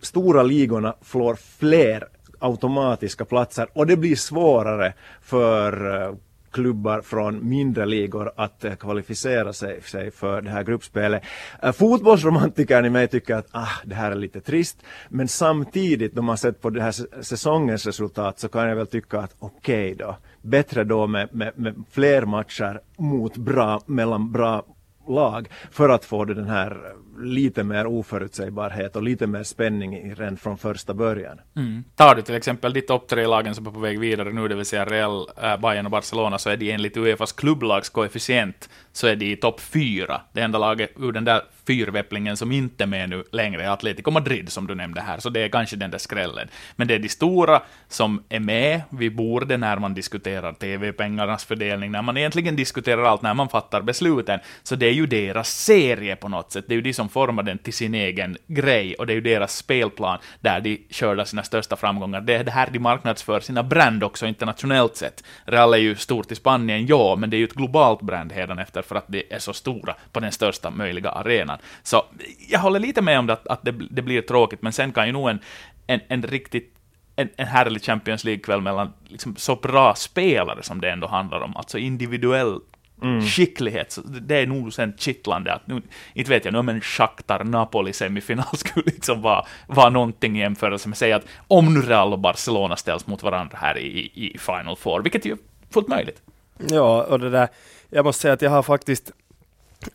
stora 0.00 0.42
ligorna 0.42 0.94
får 1.02 1.34
fler 1.58 2.08
automatiska 2.38 3.24
platser 3.24 3.68
och 3.72 3.86
det 3.86 3.96
blir 3.96 4.16
svårare 4.16 4.92
för 5.22 6.02
eh, 6.02 6.14
klubbar 6.56 7.00
från 7.00 7.48
mindre 7.48 7.86
ligor 7.86 8.32
att 8.36 8.64
eh, 8.64 8.74
kvalificera 8.74 9.52
sig, 9.52 9.82
sig, 9.82 10.10
för 10.10 10.42
det 10.42 10.50
här 10.50 10.62
gruppspelet. 10.62 11.22
Eh, 11.62 11.72
fotbollsromantikern 11.72 12.84
i 12.84 12.90
mig 12.90 13.08
tycker 13.08 13.34
att 13.34 13.48
ah, 13.50 13.68
det 13.84 13.94
här 13.94 14.10
är 14.10 14.14
lite 14.14 14.40
trist, 14.40 14.82
men 15.08 15.28
samtidigt 15.28 16.14
när 16.14 16.22
man 16.22 16.38
sett 16.38 16.60
på 16.60 16.70
det 16.70 16.82
här 16.82 17.22
säsongens 17.22 17.86
resultat 17.86 18.38
så 18.38 18.48
kan 18.48 18.68
jag 18.68 18.76
väl 18.76 18.86
tycka 18.86 19.18
att 19.20 19.34
okej 19.38 19.92
okay 19.92 20.06
då, 20.06 20.16
bättre 20.42 20.84
då 20.84 21.06
med, 21.06 21.28
med, 21.34 21.52
med 21.56 21.84
fler 21.90 22.22
matcher 22.22 22.80
mot 22.96 23.36
bra, 23.36 23.80
mellan 23.86 24.32
bra 24.32 24.64
lag 25.08 25.48
för 25.70 25.88
att 25.88 26.04
få 26.04 26.24
den 26.24 26.48
här 26.48 26.92
lite 27.18 27.64
mer 27.64 27.86
oförutsägbarhet 27.86 28.96
och 28.96 29.02
lite 29.02 29.26
mer 29.26 29.42
spänning 29.42 30.14
redan 30.14 30.36
från 30.36 30.58
första 30.58 30.94
början. 30.94 31.40
Mm. 31.56 31.84
Tar 31.94 32.14
du 32.14 32.22
till 32.22 32.34
exempel 32.34 32.72
de 32.72 32.80
topp 32.80 33.08
tre 33.08 33.26
lagen 33.26 33.54
som 33.54 33.66
är 33.66 33.70
på 33.70 33.80
väg 33.80 34.00
vidare 34.00 34.32
nu, 34.32 34.48
det 34.48 34.54
vill 34.54 34.66
säga 34.66 34.84
Real, 34.84 35.28
äh, 35.42 35.56
Bayern 35.56 35.86
och 35.86 35.92
Barcelona, 35.92 36.38
så 36.38 36.50
är 36.50 36.56
de 36.56 36.72
enligt 36.72 36.96
Uefas 36.96 37.32
klubblagskoefficient 37.32 38.68
så 38.96 39.06
är 39.06 39.16
de 39.16 39.32
i 39.32 39.36
topp 39.36 39.60
fyra. 39.60 40.20
Det 40.32 40.40
enda 40.40 40.58
laget 40.58 40.92
ur 40.96 41.12
den 41.12 41.24
där 41.24 41.42
fyrväpplingen 41.66 42.36
som 42.36 42.52
inte 42.52 42.84
är 42.84 42.86
med 42.86 43.08
nu 43.10 43.24
längre 43.32 43.64
är 43.64 43.68
Atletico 43.68 44.10
Madrid, 44.10 44.52
som 44.52 44.66
du 44.66 44.74
nämnde 44.74 45.00
här, 45.00 45.18
så 45.18 45.28
det 45.28 45.40
är 45.40 45.48
kanske 45.48 45.76
den 45.76 45.90
där 45.90 45.98
skrällen. 45.98 46.48
Men 46.76 46.88
det 46.88 46.94
är 46.94 46.98
de 46.98 47.08
stora 47.08 47.62
som 47.88 48.22
är 48.28 48.40
med 48.40 48.82
vid 48.90 49.16
bordet 49.16 49.60
när 49.60 49.78
man 49.78 49.94
diskuterar 49.94 50.52
TV-pengarnas 50.52 51.44
fördelning, 51.44 51.90
när 51.90 52.02
man 52.02 52.16
egentligen 52.16 52.56
diskuterar 52.56 53.02
allt, 53.02 53.22
när 53.22 53.34
man 53.34 53.48
fattar 53.48 53.82
besluten, 53.82 54.40
så 54.62 54.76
det 54.76 54.86
är 54.86 54.92
ju 54.92 55.06
deras 55.06 55.48
serie 55.48 56.16
på 56.16 56.28
något 56.28 56.52
sätt. 56.52 56.64
Det 56.68 56.74
är 56.74 56.76
ju 56.76 56.82
de 56.82 56.92
som 56.92 57.08
formar 57.08 57.42
den 57.42 57.58
till 57.58 57.72
sin 57.72 57.94
egen 57.94 58.36
grej, 58.46 58.94
och 58.94 59.06
det 59.06 59.12
är 59.12 59.14
ju 59.14 59.20
deras 59.20 59.56
spelplan 59.56 60.18
där 60.40 60.60
de 60.60 60.86
skördar 60.90 61.24
sina 61.24 61.42
största 61.42 61.76
framgångar. 61.76 62.20
Det 62.20 62.34
är 62.34 62.44
det 62.44 62.50
här 62.50 62.68
de 62.72 62.78
marknadsför 62.78 63.40
sina 63.40 63.62
brand 63.62 64.04
också 64.04 64.26
internationellt 64.26 64.96
sett. 64.96 65.24
Real 65.44 65.74
är 65.74 65.78
ju 65.78 65.96
stort 65.96 66.32
i 66.32 66.34
Spanien, 66.34 66.86
ja, 66.86 67.16
men 67.16 67.30
det 67.30 67.36
är 67.36 67.38
ju 67.38 67.44
ett 67.44 67.54
globalt 67.54 68.02
brand 68.02 68.32
efter 68.60 68.85
för 68.86 68.94
att 68.96 69.04
de 69.08 69.24
är 69.30 69.38
så 69.38 69.52
stora 69.52 69.94
på 70.12 70.20
den 70.20 70.32
största 70.32 70.70
möjliga 70.70 71.10
arenan. 71.10 71.58
Så 71.82 72.04
jag 72.48 72.60
håller 72.60 72.80
lite 72.80 73.02
med 73.02 73.18
om 73.18 73.26
det, 73.26 73.32
att, 73.32 73.46
att 73.46 73.62
det, 73.62 73.74
det 73.90 74.02
blir 74.02 74.22
tråkigt, 74.22 74.62
men 74.62 74.72
sen 74.72 74.92
kan 74.92 75.06
ju 75.06 75.12
nog 75.12 75.28
en, 75.28 75.40
en, 75.86 76.00
en 76.08 76.22
riktigt 76.22 76.72
en, 77.16 77.28
en 77.36 77.46
härlig 77.46 77.82
Champions 77.84 78.24
League-kväll 78.24 78.60
mellan 78.60 78.92
liksom 79.04 79.36
så 79.36 79.56
bra 79.56 79.94
spelare 79.94 80.62
som 80.62 80.80
det 80.80 80.90
ändå 80.90 81.06
handlar 81.06 81.40
om, 81.40 81.56
alltså 81.56 81.78
individuell 81.78 82.60
mm. 83.02 83.22
skicklighet, 83.22 83.92
så 83.92 84.00
det 84.00 84.36
är 84.36 84.46
nog 84.46 84.72
sen 84.72 84.94
kittlande 84.98 85.52
att 85.52 85.66
nu, 85.66 85.82
inte 86.14 86.30
vet 86.30 86.44
jag, 86.44 86.54
nu 86.54 86.62
men 86.62 86.80
Shakhtar 86.80 87.44
Napoli 87.44 87.92
semifinal 87.92 88.46
skulle 88.56 88.84
liksom 88.84 89.22
vara, 89.22 89.46
vara 89.66 89.90
någonting 89.90 90.36
i 90.36 90.40
jämförelse 90.40 90.88
med, 90.88 90.98
säg 90.98 91.12
att 91.12 91.24
om 91.48 91.74
nu 91.74 91.82
Real 91.82 92.12
och 92.12 92.18
Barcelona 92.18 92.76
ställs 92.76 93.06
mot 93.06 93.22
varandra 93.22 93.58
här 93.60 93.78
i, 93.78 94.10
i 94.14 94.38
Final 94.38 94.76
Four, 94.76 95.02
vilket 95.02 95.24
är 95.26 95.30
ju 95.30 95.36
fullt 95.70 95.88
möjligt. 95.88 96.22
Ja, 96.70 97.02
och 97.02 97.20
det 97.20 97.30
där, 97.30 97.48
jag 97.90 98.04
måste 98.04 98.22
säga 98.22 98.34
att 98.34 98.42
jag 98.42 98.50
har 98.50 98.62
faktiskt 98.62 99.12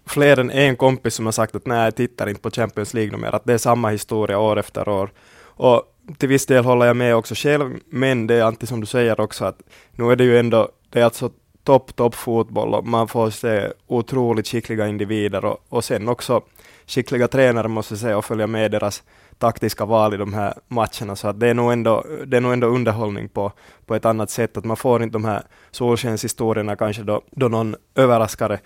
fler 0.05 0.39
än 0.39 0.51
en 0.51 0.75
kompis 0.75 1.15
som 1.15 1.25
har 1.25 1.31
sagt 1.31 1.55
att 1.55 1.65
nej, 1.65 1.83
jag 1.83 1.95
tittar 1.95 2.29
inte 2.29 2.41
på 2.41 2.51
Champions 2.51 2.93
League 2.93 3.17
mer, 3.17 3.35
att 3.35 3.45
det 3.45 3.53
är 3.53 3.57
samma 3.57 3.89
historia 3.89 4.39
år 4.39 4.59
efter 4.59 4.89
år. 4.89 5.09
Och 5.43 5.83
till 6.17 6.29
viss 6.29 6.45
del 6.45 6.65
håller 6.65 6.85
jag 6.85 6.95
med 6.95 7.15
också 7.15 7.35
själv, 7.35 7.79
men 7.89 8.27
det 8.27 8.35
är 8.35 8.43
alltid 8.43 8.69
som 8.69 8.81
du 8.81 8.87
säger 8.87 9.19
också 9.19 9.45
att 9.45 9.61
nu 9.91 10.11
är 10.11 10.15
det 10.15 10.23
ju 10.23 10.39
ändå, 10.39 10.69
det 10.89 10.99
är 10.99 11.03
alltså 11.03 11.31
topp, 11.63 11.95
topp 11.95 12.15
fotboll 12.15 12.73
och 12.73 12.87
man 12.87 13.07
får 13.07 13.29
se 13.29 13.67
otroligt 13.87 14.47
skickliga 14.47 14.87
individer 14.87 15.45
och, 15.45 15.57
och 15.69 15.83
sen 15.83 16.07
också 16.07 16.41
skickliga 16.87 17.27
tränare 17.27 17.67
måste 17.67 17.93
jag 17.93 17.99
säga 17.99 18.17
och 18.17 18.25
följa 18.25 18.47
med 18.47 18.71
deras 18.71 19.03
taktiska 19.41 19.85
val 19.85 20.13
i 20.13 20.17
de 20.17 20.33
här 20.33 20.53
matcherna, 20.67 21.15
så 21.15 21.27
att 21.27 21.39
det 21.39 21.47
är 21.47 21.53
nog 21.53 21.71
ändå, 21.71 22.05
det 22.25 22.37
är 22.37 22.41
nog 22.41 22.53
ändå 22.53 22.67
underhållning 22.67 23.29
på, 23.29 23.51
på 23.85 23.95
ett 23.95 24.05
annat 24.05 24.29
sätt, 24.29 24.57
att 24.57 24.65
man 24.65 24.77
får 24.77 25.03
inte 25.03 25.13
de 25.13 25.25
här 25.25 25.41
solskenshistorierna 25.71 26.75
kanske 26.75 27.03
då, 27.03 27.21
då 27.31 27.47
någon 27.47 27.75
överraskare 27.95 28.59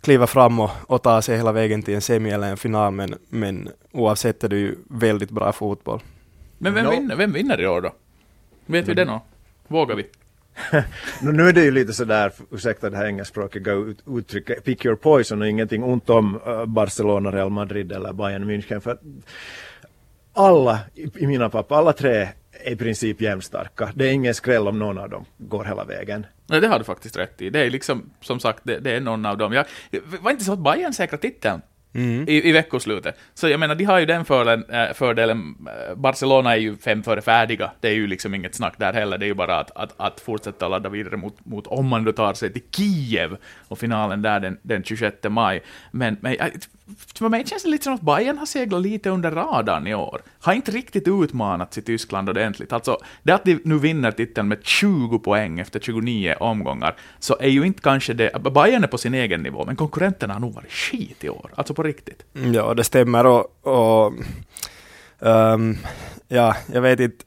kliver 0.00 0.26
fram 0.26 0.60
och, 0.60 0.70
och 0.86 1.02
tar 1.02 1.20
sig 1.20 1.36
hela 1.36 1.52
vägen 1.52 1.82
till 1.82 1.94
en 1.94 2.00
semi 2.00 2.30
eller 2.30 2.50
en 2.50 2.56
final, 2.56 2.92
men, 2.92 3.14
men 3.28 3.68
oavsett 3.92 4.44
är 4.44 4.48
det 4.48 4.56
ju 4.56 4.76
väldigt 4.90 5.30
bra 5.30 5.52
fotboll. 5.52 6.00
Men 6.58 6.74
vem, 6.74 6.84
no. 6.84 6.90
vinner, 6.90 7.16
vem 7.16 7.32
vinner 7.32 7.60
i 7.60 7.66
år 7.66 7.80
då? 7.80 7.92
Vet 8.66 8.88
vi 8.88 8.94
det 8.94 9.04
nå? 9.04 9.20
Vågar 9.68 9.96
vi? 9.96 10.06
nu 11.20 11.48
är 11.48 11.52
det 11.52 11.64
ju 11.64 11.70
lite 11.70 11.92
sådär, 11.92 12.32
ursäkta 12.50 12.90
det 12.90 12.96
här 12.96 13.06
engelskspråkiga 13.06 13.72
uttrycket, 14.06 14.64
pick 14.64 14.84
your 14.84 14.96
poison 14.96 15.42
och 15.42 15.48
ingenting 15.48 15.82
ont 15.84 16.10
om 16.10 16.40
uh, 16.46 16.64
Barcelona, 16.64 17.30
Real 17.30 17.50
Madrid 17.50 17.92
eller 17.92 18.12
Bayern 18.12 18.50
München. 18.50 18.80
För 18.80 18.98
alla 20.36 20.80
i 20.94 21.26
mina 21.26 21.48
papper, 21.48 21.74
alla 21.74 21.92
tre 21.92 22.28
är 22.52 22.72
i 22.72 22.76
princip 22.76 23.20
jämnstarka. 23.20 23.92
Det 23.94 24.08
är 24.08 24.12
ingen 24.12 24.34
skräll 24.34 24.68
om 24.68 24.78
någon 24.78 24.98
av 24.98 25.10
dem 25.10 25.24
går 25.38 25.64
hela 25.64 25.84
vägen. 25.84 26.26
Nej, 26.46 26.60
det 26.60 26.68
har 26.68 26.78
du 26.78 26.84
faktiskt 26.84 27.16
rätt 27.16 27.42
i. 27.42 27.50
Det 27.50 27.60
är 27.60 27.70
liksom, 27.70 28.10
som 28.20 28.40
sagt, 28.40 28.60
det, 28.62 28.78
det 28.78 28.90
är 28.90 29.00
någon 29.00 29.26
av 29.26 29.38
dem. 29.38 29.52
Jag, 29.52 29.64
var 30.20 30.30
inte 30.30 30.44
så 30.44 30.52
att 30.52 30.58
Bayern 30.58 30.92
säkrar 30.92 31.18
titeln 31.18 31.62
Mm. 31.96 32.28
I, 32.28 32.48
i 32.48 32.52
veckoslutet. 32.52 33.18
Så 33.34 33.48
jag 33.48 33.60
menar, 33.60 33.74
de 33.74 33.84
har 33.84 33.98
ju 33.98 34.06
den 34.06 34.24
fördelen, 34.24 34.64
äh, 34.70 34.92
fördelen, 34.94 35.56
äh, 35.88 35.94
Barcelona 35.94 36.52
är 36.52 36.56
ju 36.56 36.76
fem 36.76 37.02
före 37.02 37.22
färdiga, 37.22 37.72
det 37.80 37.88
är 37.88 37.92
ju 37.92 38.06
liksom 38.06 38.34
inget 38.34 38.54
snack 38.54 38.74
där 38.78 38.92
heller, 38.92 39.18
det 39.18 39.24
är 39.24 39.28
ju 39.28 39.34
bara 39.34 39.58
att, 39.58 39.70
att, 39.74 39.94
att 39.96 40.20
fortsätta 40.20 40.68
ladda 40.68 40.88
vidare 40.88 41.16
mot, 41.16 41.44
mot 41.44 41.66
om 41.66 41.86
man 41.86 42.04
då 42.04 42.12
tar 42.12 42.34
sig 42.34 42.52
till 42.52 42.62
Kiev, 42.70 43.36
och 43.68 43.78
finalen 43.78 44.22
där 44.22 44.40
den, 44.40 44.58
den 44.62 44.84
26 44.84 45.16
maj. 45.28 45.62
Men, 45.90 46.16
men 46.20 46.36
för 47.14 47.28
mig 47.28 47.46
känns 47.46 47.62
det 47.62 47.68
lite 47.68 47.84
som 47.84 47.94
att 47.94 48.00
Bayern 48.00 48.38
har 48.38 48.46
seglat 48.46 48.82
lite 48.82 49.10
under 49.10 49.30
radarn 49.30 49.86
i 49.86 49.94
år. 49.94 50.22
Har 50.40 50.52
inte 50.52 50.70
riktigt 50.70 51.08
utmanats 51.08 51.78
i 51.78 51.82
Tyskland 51.82 52.28
ordentligt. 52.28 52.72
Alltså, 52.72 52.98
det 53.22 53.32
att 53.32 53.44
de 53.44 53.60
nu 53.64 53.78
vinner 53.78 54.10
titeln 54.10 54.48
med 54.48 54.58
20 54.64 55.18
poäng 55.18 55.60
efter 55.60 55.80
29 55.80 56.34
omgångar, 56.40 56.96
så 57.18 57.36
är 57.40 57.48
ju 57.48 57.66
inte 57.66 57.82
kanske 57.82 58.14
det... 58.14 58.52
Bayern 58.54 58.84
är 58.84 58.88
på 58.88 58.98
sin 58.98 59.14
egen 59.14 59.42
nivå, 59.42 59.64
men 59.66 59.76
konkurrenterna 59.76 60.32
har 60.32 60.40
nog 60.40 60.54
varit 60.54 60.72
skit 60.72 61.24
i 61.24 61.28
år. 61.28 61.50
Alltså 61.54 61.74
på 61.74 61.82
riktigt. 61.82 62.24
Mm, 62.34 62.54
ja, 62.54 62.74
det 62.74 62.84
stämmer 62.84 63.26
och... 63.26 63.66
och 63.66 64.12
um, 65.18 65.78
ja, 66.28 66.56
jag 66.72 66.80
vet 66.80 67.00
inte. 67.00 67.24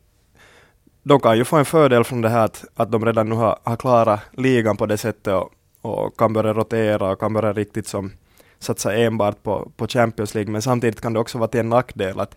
De 1.03 1.19
kan 1.19 1.37
ju 1.37 1.45
få 1.45 1.57
en 1.57 1.65
fördel 1.65 2.03
från 2.03 2.21
det 2.21 2.29
här 2.29 2.45
att, 2.45 2.65
att 2.75 2.91
de 2.91 3.05
redan 3.05 3.29
nu 3.29 3.35
har, 3.35 3.59
har 3.63 3.75
klarat 3.75 4.19
ligan 4.31 4.77
på 4.77 4.85
det 4.85 4.97
sättet 4.97 5.33
och, 5.33 5.51
och 5.81 6.17
kan 6.17 6.33
börja 6.33 6.53
rotera 6.53 7.11
och 7.11 7.19
kan 7.19 7.33
börja 7.33 7.53
riktigt 7.53 7.87
som 7.87 8.11
satsa 8.59 8.95
enbart 8.95 9.43
på, 9.43 9.71
på 9.77 9.87
Champions 9.87 10.35
League, 10.35 10.51
men 10.51 10.61
samtidigt 10.61 11.01
kan 11.01 11.13
det 11.13 11.19
också 11.19 11.37
vara 11.37 11.47
till 11.47 11.59
en 11.59 11.69
nackdel 11.69 12.19
att, 12.19 12.35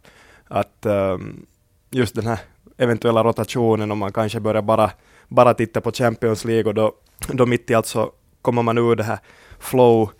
att 0.48 0.86
um, 0.86 1.46
just 1.90 2.14
den 2.14 2.26
här 2.26 2.38
eventuella 2.76 3.24
rotationen, 3.24 3.90
om 3.90 3.98
man 3.98 4.12
kanske 4.12 4.40
börjar 4.40 4.62
bara, 4.62 4.90
bara 5.28 5.54
titta 5.54 5.80
på 5.80 5.92
Champions 5.92 6.44
League 6.44 6.68
och 6.68 6.74
då, 6.74 6.92
då 7.28 7.46
mitt 7.46 7.70
i 7.70 7.74
allt 7.74 7.86
så 7.86 8.12
kommer 8.42 8.62
man 8.62 8.78
ur 8.78 8.96
det 8.96 9.04
här 9.04 9.18
flow 9.58 10.10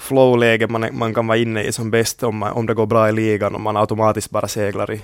flow-läge 0.00 0.66
man, 0.66 0.88
man 0.92 1.14
kan 1.14 1.26
vara 1.26 1.38
inne 1.38 1.62
i 1.62 1.72
som 1.72 1.90
bäst 1.90 2.22
om, 2.22 2.36
man, 2.36 2.52
om 2.52 2.66
det 2.66 2.74
går 2.74 2.86
bra 2.86 3.08
i 3.08 3.12
ligan 3.12 3.54
och 3.54 3.60
man 3.60 3.76
automatiskt 3.76 4.30
bara 4.30 4.48
seglar 4.48 4.92
i, 4.92 5.02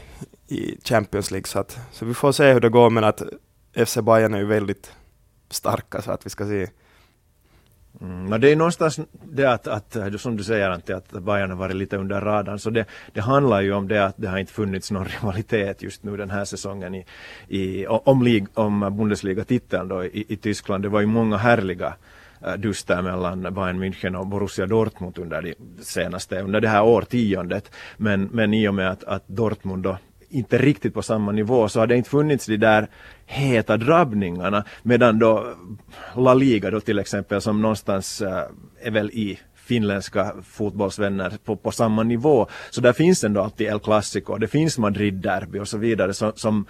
i 0.48 0.78
Champions 0.84 1.30
League. 1.30 1.46
Så, 1.46 1.58
att, 1.58 1.78
så 1.92 2.04
vi 2.04 2.14
får 2.14 2.32
se 2.32 2.52
hur 2.52 2.60
det 2.60 2.68
går, 2.68 2.90
men 2.90 3.04
att 3.04 3.22
FC 3.86 3.96
Bayern 3.96 4.34
är 4.34 4.38
ju 4.38 4.46
väldigt 4.46 4.92
starka 5.50 6.02
så 6.02 6.12
att 6.12 6.26
vi 6.26 6.30
ska 6.30 6.46
se 6.46 6.68
Mm, 8.00 8.24
men 8.24 8.40
det 8.40 8.52
är 8.52 8.56
någonstans 8.56 9.00
det 9.12 9.44
att, 9.44 9.66
att, 9.66 9.96
som 10.20 10.36
du 10.36 10.44
säger 10.44 10.70
Antti, 10.70 10.92
att 10.92 11.10
Bayern 11.10 11.50
har 11.50 11.56
varit 11.56 11.76
lite 11.76 11.96
under 11.96 12.20
radarn. 12.20 12.58
Så 12.58 12.70
det, 12.70 12.84
det 13.12 13.20
handlar 13.20 13.60
ju 13.60 13.72
om 13.72 13.88
det 13.88 14.04
att 14.04 14.14
det 14.16 14.28
har 14.28 14.38
inte 14.38 14.52
funnits 14.52 14.90
någon 14.90 15.04
rivalitet 15.20 15.82
just 15.82 16.02
nu 16.02 16.16
den 16.16 16.30
här 16.30 16.44
säsongen 16.44 16.94
i, 16.94 17.04
i, 17.48 17.86
om, 17.86 18.46
om 18.54 18.96
Bundesliga-titeln 18.96 19.88
då 19.88 20.04
i, 20.04 20.24
i 20.28 20.36
Tyskland. 20.36 20.82
Det 20.82 20.88
var 20.88 21.00
ju 21.00 21.06
många 21.06 21.36
härliga 21.36 21.94
eh, 22.46 22.54
duster 22.54 23.02
mellan 23.02 23.42
Bayern 23.42 23.82
München 23.82 24.16
och 24.16 24.26
Borussia 24.26 24.66
Dortmund 24.66 25.18
under, 25.18 25.42
det 25.42 25.84
senaste, 25.84 26.40
under 26.40 26.60
det 26.60 26.68
här 26.68 26.82
årtiondet. 26.82 27.70
Men, 27.96 28.28
men 28.32 28.54
i 28.54 28.68
och 28.68 28.74
med 28.74 28.90
att, 28.90 29.04
att 29.04 29.28
Dortmund 29.28 29.82
då 29.82 29.98
inte 30.30 30.59
riktigt 30.59 30.95
på 30.95 31.02
samma 31.02 31.33
nivå 31.33 31.68
så 31.68 31.80
har 31.80 31.87
det 31.87 31.97
inte 31.97 32.11
funnits 32.11 32.47
de 32.47 32.56
där 32.56 32.88
heta 33.26 33.76
drabbningarna 33.76 34.64
medan 34.83 35.18
då 35.18 35.54
La 36.16 36.35
Liga 36.35 36.71
då 36.71 36.80
till 36.80 36.99
exempel 36.99 37.40
som 37.40 37.62
någonstans 37.62 38.23
eh, 38.23 38.45
är 38.83 38.90
väl 38.90 39.11
i 39.11 39.38
finländska 39.66 40.33
fotbollsvänner 40.45 41.33
på, 41.45 41.56
på 41.56 41.71
samma 41.71 42.02
nivå. 42.02 42.47
Så 42.71 42.80
där 42.80 42.92
finns 42.92 43.25
ändå 43.25 43.42
alltid 43.42 43.66
El 43.66 43.78
Clasico, 43.78 44.37
det 44.37 44.49
finns 44.49 44.78
Madrid-derby 44.78 45.59
och 45.59 45.68
så 45.68 45.78
vidare 45.78 46.14
som, 46.14 46.33
som 46.35 46.66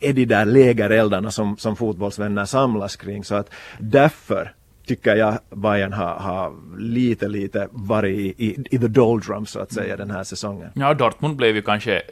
är 0.00 0.12
de 0.12 0.24
där 0.24 0.44
lägereldarna 0.44 1.30
som, 1.30 1.56
som 1.56 1.76
fotbollsvänner 1.76 2.44
samlas 2.44 2.96
kring. 2.96 3.24
Så 3.24 3.34
att 3.34 3.50
därför 3.78 4.54
tycker 4.86 5.16
jag 5.16 5.38
Bayern 5.50 5.92
har, 5.92 6.14
har 6.14 6.52
lite, 6.78 7.28
lite 7.28 7.68
varit 7.70 8.18
i, 8.18 8.46
i, 8.46 8.64
i 8.70 8.78
the 8.78 8.88
doldrums 8.88 9.50
så 9.50 9.60
att 9.60 9.72
säga 9.72 9.96
den 9.96 10.10
här 10.10 10.24
säsongen. 10.24 10.70
Ja, 10.74 10.94
Dortmund 10.94 11.36
blev 11.36 11.56
ju 11.56 11.62
kanske 11.62 12.02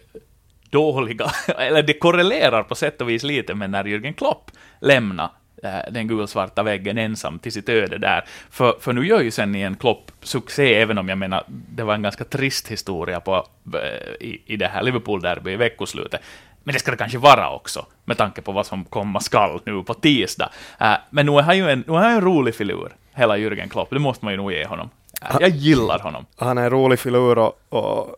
dåliga, 0.72 1.26
eller 1.58 1.82
det 1.82 1.92
korrelerar 1.92 2.62
på 2.62 2.74
sätt 2.74 3.00
och 3.00 3.08
vis 3.08 3.22
lite 3.22 3.54
med 3.54 3.70
när 3.70 3.84
Jürgen 3.84 4.12
Klopp 4.12 4.50
lämnade 4.80 5.30
eh, 5.62 5.92
den 5.92 6.08
gulsvarta 6.08 6.62
väggen 6.62 6.98
ensam 6.98 7.38
till 7.38 7.52
sitt 7.52 7.68
öde 7.68 7.98
där. 7.98 8.24
För, 8.50 8.76
för 8.80 8.92
nu 8.92 9.06
gör 9.06 9.20
ju 9.20 9.30
sen 9.30 9.54
en 9.54 9.76
Klopp 9.76 10.10
succé, 10.20 10.74
även 10.74 10.98
om 10.98 11.08
jag 11.08 11.18
menar, 11.18 11.44
det 11.48 11.82
var 11.82 11.94
en 11.94 12.02
ganska 12.02 12.24
trist 12.24 12.68
historia 12.68 13.20
på, 13.20 13.46
eh, 13.74 14.26
i, 14.26 14.42
i 14.46 14.56
det 14.56 14.66
här 14.66 14.82
Liverpool-derby 14.82 15.52
i 15.52 15.56
veckoslutet. 15.56 16.20
Men 16.64 16.72
det 16.72 16.78
ska 16.78 16.90
det 16.90 16.96
kanske 16.96 17.18
vara 17.18 17.50
också, 17.50 17.86
med 18.04 18.16
tanke 18.16 18.42
på 18.42 18.52
vad 18.52 18.66
som 18.66 18.84
komma 18.84 19.20
skall 19.20 19.60
nu 19.64 19.82
på 19.82 19.94
tisdag. 19.94 20.50
Uh, 20.80 20.94
men 21.10 21.26
nu 21.26 21.32
är 21.32 21.42
han 21.42 21.58
ju 21.58 21.70
en, 21.70 21.84
nu 21.86 21.94
är 21.94 21.98
han 21.98 22.12
en 22.12 22.20
rolig 22.20 22.54
filur, 22.54 22.92
hela 23.14 23.36
Jürgen 23.36 23.68
Klopp, 23.68 23.90
det 23.90 23.98
måste 23.98 24.24
man 24.24 24.34
ju 24.34 24.36
nog 24.36 24.52
ge 24.52 24.66
honom. 24.66 24.90
Uh, 25.22 25.36
jag 25.40 25.50
gillar 25.50 25.98
honom. 25.98 26.26
Han 26.36 26.58
är 26.58 26.62
en 26.62 26.70
rolig 26.70 26.98
filur 26.98 27.38
och, 27.38 27.60
och 27.68 28.16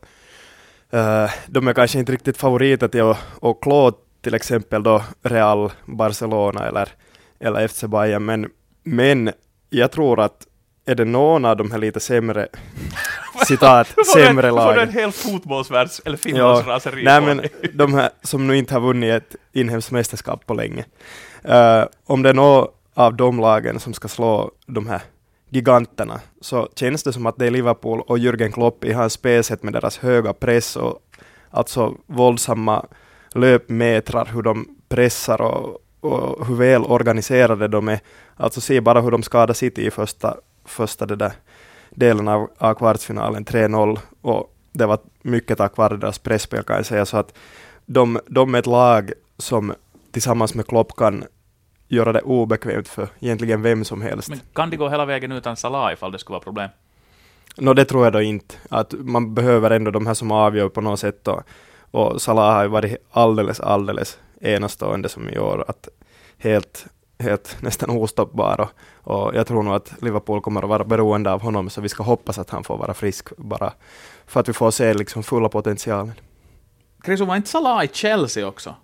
Uh, 0.95 1.31
de 1.47 1.69
är 1.69 1.73
kanske 1.73 1.99
inte 1.99 2.13
riktigt 2.13 2.37
favoriter 2.37 2.89
till 2.89 3.03
att, 3.03 3.19
att 3.43 3.61
klå 3.61 3.93
till 4.21 4.35
exempel 4.35 4.83
då 4.83 5.03
Real, 5.23 5.73
Barcelona 5.87 6.69
eller, 6.69 6.89
eller 7.41 7.69
FC 7.69 7.85
Bayern, 7.85 8.25
men, 8.25 8.51
men 8.85 9.31
jag 9.71 9.91
tror 9.91 10.21
att 10.21 10.47
är 10.87 10.95
det 10.95 11.05
någon 11.05 11.45
av 11.45 11.57
de 11.57 11.71
här 11.71 11.79
lite 11.79 12.01
sämre 12.01 12.49
citat, 13.47 13.95
sämre 14.15 14.51
lagen. 14.51 14.67
Får 14.67 14.75
du 14.75 14.83
en 14.83 14.93
hel 14.93 15.13
fotbollsvärlds 15.13 16.03
eller 16.05 16.17
finlandsraseri 16.17 17.05
ja, 17.05 17.21
Nej 17.21 17.35
men 17.35 17.49
de 17.75 17.95
här 17.95 18.11
som 18.23 18.47
nu 18.47 18.57
inte 18.57 18.75
har 18.75 18.81
vunnit 18.81 19.13
ett 19.13 19.37
inhemskt 19.53 19.91
mästerskap 19.91 20.47
på 20.47 20.55
länge. 20.55 20.85
Uh, 21.49 21.85
om 22.05 22.23
det 22.23 22.29
är 22.29 22.35
någon 22.35 22.69
av 22.95 23.17
de 23.17 23.41
lagen 23.41 23.81
som 23.81 23.95
ska 23.95 24.09
slå 24.09 24.51
de 24.67 24.87
här 24.87 25.01
giganterna, 25.55 26.21
så 26.41 26.69
känns 26.75 27.03
det 27.03 27.13
som 27.13 27.27
att 27.27 27.39
det 27.39 27.47
är 27.47 27.51
Liverpool 27.51 28.01
och 28.01 28.19
Jürgen 28.19 28.53
Klopp 28.53 28.85
i 28.85 28.93
hans 28.93 29.13
spelsätt 29.13 29.63
med 29.63 29.73
deras 29.73 29.99
höga 29.99 30.33
press 30.33 30.77
och 30.77 30.99
alltså 31.51 31.95
våldsamma 32.07 32.87
löpmetrar, 33.35 34.29
hur 34.33 34.43
de 34.43 34.77
pressar 34.89 35.41
och, 35.41 35.79
och 36.01 36.47
hur 36.47 36.55
väl 36.55 36.83
organiserade 36.83 37.69
de 37.69 37.89
är. 37.89 38.01
Alltså 38.37 38.61
se 38.61 38.81
bara 38.81 39.01
hur 39.01 39.11
de 39.11 39.23
skadade 39.23 39.55
City 39.55 39.87
i 39.87 39.91
första, 39.91 40.37
första 40.65 41.07
det 41.07 41.17
där 41.17 41.33
delen 41.91 42.29
av, 42.29 42.51
av 42.59 42.75
kvartsfinalen, 42.75 43.45
3-0, 43.45 43.99
och 44.21 44.55
det 44.73 44.87
var 44.87 44.99
mycket 45.23 45.59
tack 45.59 45.77
vare 45.77 45.97
deras 45.97 46.19
presspel 46.19 46.63
kan 46.63 46.77
jag 46.77 46.87
säga, 46.87 47.07
så 47.07 47.17
att 47.17 47.35
de, 47.87 48.21
de 48.27 48.55
är 48.55 48.59
ett 48.59 48.67
lag 48.67 49.13
som 49.39 49.75
tillsammans 50.13 50.55
med 50.55 50.67
Klopp 50.67 50.97
kan 50.97 51.25
göra 51.89 52.13
det 52.13 52.21
obekvämt 52.21 52.89
för 52.89 53.09
egentligen 53.21 53.63
vem 53.63 53.85
som 53.85 54.03
helst. 54.03 54.29
Men 54.29 54.41
kan 54.53 54.71
de 54.71 54.77
gå 54.77 54.89
hela 54.89 55.05
vägen 55.05 55.33
utan 55.33 55.57
Salah 55.57 55.93
ifall 55.93 56.13
det 56.13 56.19
skulle 56.19 56.35
vara 56.35 56.45
problem? 56.45 56.69
No, 57.57 57.75
det 57.75 57.85
tror 57.85 58.05
jag 58.05 58.13
då 58.13 58.23
inte. 58.23 58.55
Att 58.69 58.95
man 58.99 59.35
behöver 59.35 59.71
ändå 59.71 59.91
de 59.91 60.07
här 60.07 60.15
som 60.15 60.31
avgör 60.31 60.69
på 60.69 60.81
något 60.81 61.01
sätt. 61.01 61.29
Och, 61.29 61.43
och 61.91 62.23
Salah 62.23 62.55
har 62.55 62.63
ju 62.63 62.69
varit 62.69 62.97
alldeles, 63.11 63.61
alldeles 63.61 64.19
enastående 64.41 65.09
som 65.09 65.29
i 65.29 65.39
år. 65.39 65.65
Att 65.69 65.89
helt, 66.39 66.87
helt 67.19 67.57
nästan 67.63 67.91
ostoppbar. 67.91 68.61
Och, 68.61 68.71
och 69.15 69.35
jag 69.35 69.47
tror 69.47 69.63
nog 69.63 69.75
att 69.75 70.03
Liverpool 70.03 70.41
kommer 70.41 70.63
att 70.63 70.69
vara 70.69 70.85
beroende 70.85 71.33
av 71.33 71.43
honom, 71.43 71.71
så 71.71 71.81
vi 71.81 71.89
ska 71.89 72.03
hoppas 72.03 72.39
att 72.39 72.51
han 72.51 72.65
får 72.65 72.77
vara 72.77 72.95
frisk 72.95 73.37
bara 73.37 73.73
för 74.27 74.41
att 74.41 74.49
vi 74.49 74.53
får 74.53 74.71
se 74.71 74.95
liksom 74.95 75.23
fulla 75.23 75.49
potentialen. 75.49 76.15
Krisu, 77.03 77.25
var 77.25 77.37
inte 77.37 77.49
Salah 77.49 77.85
i 77.85 77.89
Chelsea 77.89 78.47
också? 78.47 78.75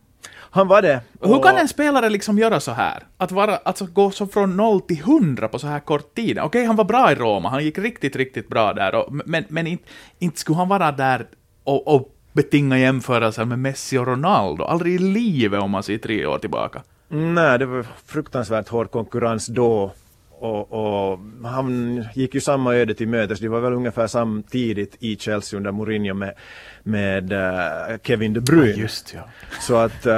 Han 0.51 0.69
var 0.69 0.83
det. 0.83 1.01
Hur 1.21 1.43
kan 1.43 1.57
en 1.57 1.69
spelare 1.69 2.09
liksom 2.09 2.39
göra 2.39 2.61
så 2.61 2.73
här? 2.73 3.03
Att 3.17 3.33
vara, 3.33 3.57
alltså 3.57 3.87
gå 3.87 4.11
så 4.11 4.27
från 4.27 4.57
noll 4.57 4.81
till 4.81 5.03
hundra 5.03 5.49
på 5.49 5.59
så 5.59 5.67
här 5.67 5.81
kort 5.81 6.15
tid? 6.15 6.39
Okej, 6.39 6.47
okay, 6.47 6.65
han 6.65 6.77
var 6.77 6.85
bra 6.85 7.13
i 7.13 7.15
Roma, 7.15 7.49
han 7.49 7.65
gick 7.65 7.79
riktigt, 7.79 8.17
riktigt 8.17 8.49
bra 8.49 8.73
där, 8.73 8.95
och, 8.95 9.15
men, 9.25 9.45
men 9.49 9.67
inte, 9.67 9.85
inte 10.19 10.41
skulle 10.41 10.57
han 10.57 10.69
vara 10.69 10.93
där 10.93 11.27
och, 11.65 11.95
och 11.95 12.15
betinga 12.33 12.79
jämförelser 12.79 13.45
med 13.45 13.59
Messi 13.59 13.99
och 13.99 14.07
Ronaldo. 14.07 14.65
Aldrig 14.65 14.95
i 14.95 14.99
livet 14.99 15.63
om 15.63 15.71
man 15.71 15.83
ser 15.83 15.99
tre 15.99 16.27
år 16.27 16.39
tillbaka. 16.39 16.83
Nej, 17.09 17.59
det 17.59 17.67
var 17.67 17.87
fruktansvärt 18.07 18.69
hård 18.69 18.91
konkurrens 18.91 19.47
då. 19.47 19.93
Och, 20.41 20.73
och, 20.73 21.19
han 21.45 22.05
gick 22.15 22.35
ju 22.35 22.41
samma 22.41 22.75
öde 22.75 22.95
till 22.95 23.09
mötes. 23.09 23.41
Det 23.41 23.49
var 23.49 23.61
väl 23.61 23.73
ungefär 23.73 24.07
samtidigt 24.07 24.97
i 25.01 25.17
Chelsea 25.17 25.57
under 25.57 25.73
Mourinho 25.73 26.15
med, 26.15 26.35
med 26.83 27.33
uh, 27.33 27.99
Kevin 28.03 28.33
De 28.33 28.41
Bruyne. 28.41 28.71
Ja, 28.71 28.77
just 28.77 29.15
ja. 29.15 29.29
Så 29.61 29.77
att 29.77 30.07
uh, 30.07 30.13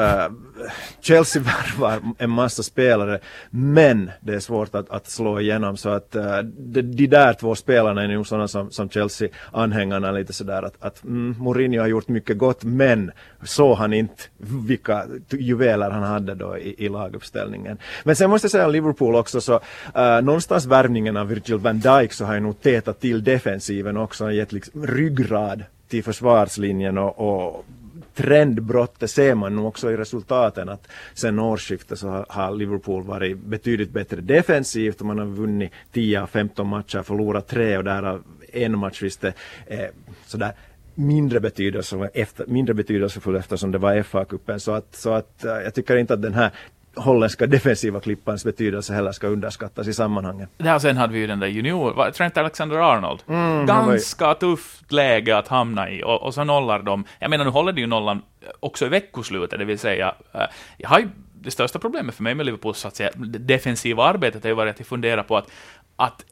Chelsea 1.00 1.42
värvar 1.78 2.00
en 2.19 2.31
massa 2.31 2.62
spelare 2.62 3.19
men 3.50 4.11
det 4.21 4.35
är 4.35 4.40
svårt 4.40 4.75
att, 4.75 4.90
att 4.90 5.11
slå 5.11 5.40
igenom 5.40 5.76
så 5.76 5.88
att 5.88 6.16
uh, 6.16 6.38
de, 6.59 6.83
de 6.83 7.07
där 7.07 7.33
två 7.33 7.54
spelarna 7.54 8.02
är 8.02 8.09
nog 8.09 8.26
sådana 8.26 8.49
som, 8.49 8.71
som 8.71 8.90
Chelsea-anhängarna 8.90 10.11
lite 10.11 10.33
sådär 10.33 10.62
att, 10.62 10.75
att 10.81 11.04
mm, 11.04 11.37
Mourinho 11.38 11.81
har 11.81 11.88
gjort 11.88 12.09
mycket 12.09 12.38
gott 12.38 12.64
men 12.64 13.11
såg 13.42 13.76
han 13.76 13.92
inte 13.92 14.23
vilka 14.38 15.07
juveler 15.31 15.90
han 15.90 16.02
hade 16.02 16.35
då 16.35 16.59
i, 16.59 16.85
i 16.85 16.88
laguppställningen. 16.88 17.78
Men 18.04 18.16
sen 18.16 18.31
måste 18.31 18.45
jag 18.45 18.52
säga 18.52 18.69
Liverpool 18.69 19.14
också 19.14 19.40
så 19.40 19.54
uh, 19.54 20.23
någonstans 20.23 20.66
värvningen 20.66 21.16
av 21.16 21.28
Virgil 21.28 21.59
van 21.59 21.81
Dijk 21.81 22.12
så 22.12 22.25
har 22.25 22.35
jag 22.35 22.42
nog 22.42 22.61
tätat 22.61 23.00
till 23.00 23.25
defensiven 23.25 23.97
också, 23.97 24.33
gett 24.33 24.52
liksom 24.52 24.87
ryggrad 24.87 25.64
till 25.88 26.04
försvarslinjen 26.04 26.99
och, 26.99 27.19
och 27.19 27.64
trendbrottet 28.14 29.11
ser 29.11 29.35
man 29.35 29.57
nu 29.57 29.62
också 29.62 29.90
i 29.90 29.97
resultaten 29.97 30.69
att 30.69 30.88
sen 31.14 31.38
årsskiftet 31.38 31.99
så 31.99 32.26
har 32.28 32.54
Liverpool 32.54 33.02
varit 33.02 33.38
betydligt 33.38 33.90
bättre 33.90 34.21
defensivt 34.21 35.00
och 35.00 35.07
man 35.07 35.19
har 35.19 35.26
vunnit 35.26 35.73
10 35.92 36.23
av 36.23 36.26
15 36.26 36.66
matcher, 36.66 37.02
förlorat 37.02 37.49
tre 37.49 37.76
och 37.76 37.85
därav 37.85 38.23
en 38.52 38.78
match 38.78 39.02
visst 39.02 39.25
är 39.25 39.35
eh, 39.66 39.87
sådär 40.26 40.52
mindre 40.95 41.40
betydelsefull, 41.40 42.09
efter, 42.14 42.47
mindre 42.47 42.75
betydelsefull 42.75 43.37
eftersom 43.37 43.73
det 43.73 43.78
var 43.78 44.02
FA-cupen. 44.02 44.59
Så 44.59 44.73
att, 44.73 44.95
så 44.95 45.11
att 45.12 45.45
eh, 45.45 45.52
jag 45.52 45.75
tycker 45.75 45.97
inte 45.97 46.14
att 46.14 46.23
den 46.23 46.35
här 46.35 46.50
holländska 46.96 47.46
defensiva 47.46 48.00
klippans 48.00 48.44
betydelse 48.44 48.94
heller 48.94 49.12
ska 49.12 49.26
underskattas 49.26 49.88
i 49.88 49.92
sammanhanget. 49.94 50.50
Ja, 50.56 50.80
sen 50.80 50.96
hade 50.96 51.12
vi 51.12 51.18
ju 51.18 51.26
den 51.26 51.40
där 51.40 51.46
junior, 51.46 52.11
Trent 52.11 52.37
Alexander-Arnold. 52.37 53.22
Mm, 53.28 53.66
Ganska 53.66 54.28
ju... 54.28 54.34
tufft 54.34 54.92
läge 54.92 55.37
att 55.38 55.49
hamna 55.49 55.90
i, 55.90 56.02
och, 56.02 56.22
och 56.22 56.34
så 56.34 56.44
nollar 56.44 56.82
de. 56.82 57.04
Jag 57.18 57.30
menar, 57.30 57.44
nu 57.44 57.50
håller 57.50 57.72
de 57.72 57.80
ju 57.80 57.87
nollan 57.87 58.22
också 58.61 58.87
i 58.87 58.88
veckoslutet, 58.88 59.58
det 59.58 59.64
vill 59.64 59.78
säga, 59.78 60.14
uh, 60.34 60.40
jag 60.76 60.88
har 60.88 60.99
ju 60.99 61.08
det 61.42 61.50
största 61.50 61.78
problemet 61.78 62.14
för 62.14 62.22
mig 62.22 62.34
med 62.34 62.46
Liverpools 62.46 62.78
så 62.78 62.88
att 62.88 62.96
säga, 62.96 63.11
defensiva 63.16 64.04
arbetet 64.04 64.42
har 64.42 64.49
ju 64.49 64.54
varit 64.54 64.80
att 64.80 64.87
fundera 64.87 65.22
på 65.22 65.37
att 65.37 65.50
att 65.96 66.25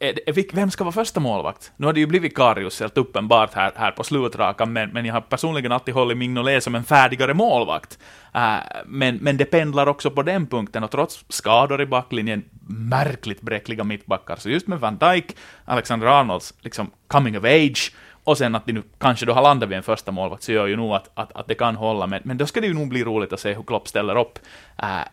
vem 0.52 0.70
ska 0.70 0.85
vara 0.85 0.92
första 0.92 1.20
målvakt? 1.20 1.72
Nu 1.76 1.87
har 1.87 1.92
det 1.92 2.00
ju 2.00 2.06
blivit 2.06 2.37
Karius 2.37 2.80
helt 2.80 2.98
uppenbart 2.98 3.54
här, 3.54 3.72
här 3.76 3.90
på 3.90 4.04
slutrakan, 4.04 4.72
men, 4.72 4.90
men 4.90 5.04
jag 5.04 5.14
har 5.14 5.20
personligen 5.20 5.72
alltid 5.72 5.94
hållit 5.94 6.18
Mignolet 6.18 6.64
som 6.64 6.74
en 6.74 6.85
färdigare 6.85 7.35
målvakt. 7.35 7.98
Äh, 8.35 8.56
men, 8.87 9.16
men 9.16 9.37
det 9.37 9.44
pendlar 9.44 9.87
också 9.87 10.11
på 10.11 10.22
den 10.22 10.46
punkten, 10.46 10.85
och 10.85 10.90
trots 10.90 11.24
skador 11.28 11.80
i 11.80 11.87
backlinjen, 11.87 12.44
märkligt 12.68 13.40
bräckliga 13.40 13.85
mittbackar, 13.85 14.37
så 14.37 14.50
just 14.50 14.66
med 14.66 14.80
Van 14.80 14.98
Dijk, 14.98 15.37
Alexander 15.64 16.06
Arnolds, 16.06 16.54
liksom 16.61 16.90
coming 17.06 17.38
of 17.38 17.44
age, 17.44 17.92
och 18.24 18.38
sen 18.38 18.54
att 18.54 18.66
de 18.66 18.72
nu 18.72 18.82
kanske 18.98 19.26
då 19.26 19.32
har 19.32 19.42
landat 19.42 19.68
vid 19.68 19.76
en 19.76 19.82
första 19.82 20.12
målvakt, 20.12 20.42
så 20.42 20.52
gör 20.52 20.66
ju 20.66 20.76
nog 20.76 20.94
att, 20.94 21.11
att, 21.14 21.32
att 21.32 21.48
det 21.48 21.54
kan 21.54 21.76
hålla, 21.76 22.06
men, 22.06 22.20
men 22.24 22.38
då 22.38 22.46
ska 22.46 22.61
det 22.61 22.66
ju 22.66 22.74
nog 22.74 22.88
bli 22.88 23.04
roligt 23.04 23.32
att 23.32 23.40
se 23.40 23.54
hur 23.54 23.62
Klopp 23.62 23.88
ställer 23.88 24.18
upp. 24.18 24.38
Äh, 24.78 25.00
äh 25.00 25.06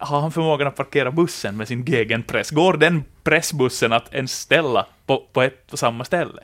har 0.00 0.20
han 0.20 0.32
förmågan 0.32 0.68
att 0.68 0.76
parkera 0.76 1.10
bussen 1.10 1.56
med 1.56 1.68
sin 1.68 1.84
gegenpress? 1.84 2.50
Går 2.50 2.72
den 2.72 3.04
pressbussen 3.22 3.92
att 3.92 4.14
ens 4.14 4.32
ställa 4.32 4.86
på, 5.06 5.24
på 5.32 5.42
ett 5.42 5.72
och 5.72 5.78
samma 5.78 6.04
ställe? 6.04 6.42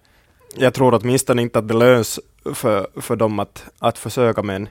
Jag 0.57 0.75
tror 0.75 0.95
åtminstone 0.95 1.43
inte 1.43 1.59
att 1.59 1.69
det 1.69 1.75
löns 1.75 2.21
för, 2.55 2.87
för 3.01 3.17
dem 3.17 3.39
att, 3.39 3.65
att 3.79 3.99
försöka 3.99 4.43
med 4.43 4.57
en, 4.57 4.69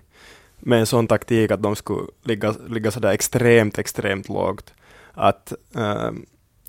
med 0.60 0.80
en 0.80 0.86
sån 0.86 1.08
taktik 1.08 1.52
att 1.52 1.64
de 1.64 1.76
skulle 1.76 2.08
ligga, 2.24 2.56
ligga 2.68 2.92
sådär 2.92 3.12
extremt, 3.12 3.78
extremt 3.78 4.30
lågt. 4.30 4.74
Att, 5.14 5.54
äh, 5.76 6.12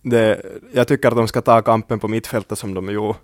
det, 0.03 0.43
jag 0.73 0.89
tycker 0.89 1.09
att 1.09 1.17
de 1.17 1.29
ska 1.29 1.41
ta 1.41 1.63
kampen 1.63 1.99
på 1.99 2.09
mittfältet 2.09 2.59
som 2.59 2.75
de 2.75 2.91
gjorde 2.91 3.19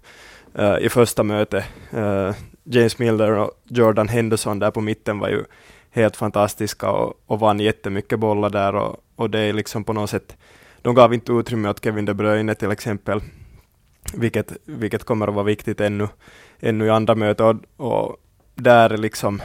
äh, 0.54 0.78
i 0.78 0.88
första 0.88 1.22
mötet. 1.22 1.64
Äh, 1.90 2.34
James 2.64 2.98
Milner 2.98 3.32
och 3.32 3.50
Jordan 3.64 4.08
Henderson 4.08 4.58
där 4.58 4.70
på 4.70 4.80
mitten 4.80 5.18
var 5.18 5.28
ju 5.28 5.44
helt 5.92 6.16
fantastiska 6.16 6.90
och, 6.90 7.22
och 7.26 7.40
vann 7.40 7.60
jättemycket 7.60 8.18
bollar 8.18 8.50
där 8.50 8.74
och, 8.74 8.96
och 9.16 9.30
det 9.30 9.38
är 9.38 9.52
liksom 9.52 9.84
på 9.84 9.92
något 9.92 10.10
sätt, 10.10 10.36
de 10.82 10.94
gav 10.94 11.14
inte 11.14 11.32
utrymme 11.32 11.68
åt 11.68 11.84
Kevin 11.84 12.04
De 12.04 12.14
Bruyne 12.14 12.54
till 12.54 12.70
exempel, 12.70 13.20
vilket, 14.14 14.52
vilket 14.64 15.04
kommer 15.04 15.28
att 15.28 15.34
vara 15.34 15.44
viktigt 15.44 15.80
ännu, 15.80 16.08
ännu 16.60 16.86
i 16.86 16.90
andra 16.90 17.14
möten 17.14 17.60
och, 17.76 18.00
och 18.00 18.16
där 18.54 18.96
liksom, 18.96 19.42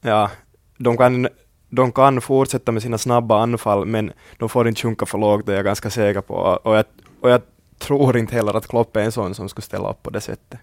ja, 0.00 0.30
de 0.76 0.96
kan 0.96 1.28
de 1.74 1.92
kan 1.92 2.20
fortsätta 2.20 2.72
med 2.72 2.82
sina 2.82 2.98
snabba 2.98 3.42
anfall, 3.42 3.86
men 3.86 4.12
de 4.38 4.48
får 4.48 4.68
inte 4.68 4.80
sjunka 4.80 5.06
för 5.06 5.18
lågt, 5.18 5.46
det 5.46 5.52
är 5.52 5.56
jag 5.56 5.64
ganska 5.64 5.90
säker 5.90 6.20
på. 6.20 6.34
Och 6.34 6.76
jag, 6.76 6.84
och 7.20 7.30
jag 7.30 7.40
tror 7.78 8.16
inte 8.16 8.34
heller 8.34 8.56
att 8.56 8.66
Klopp 8.66 8.96
är 8.96 9.00
en 9.00 9.12
sån 9.12 9.34
som 9.34 9.48
skulle 9.48 9.62
ställa 9.62 9.90
upp 9.90 10.02
på 10.02 10.10
det 10.10 10.20
sättet. 10.20 10.60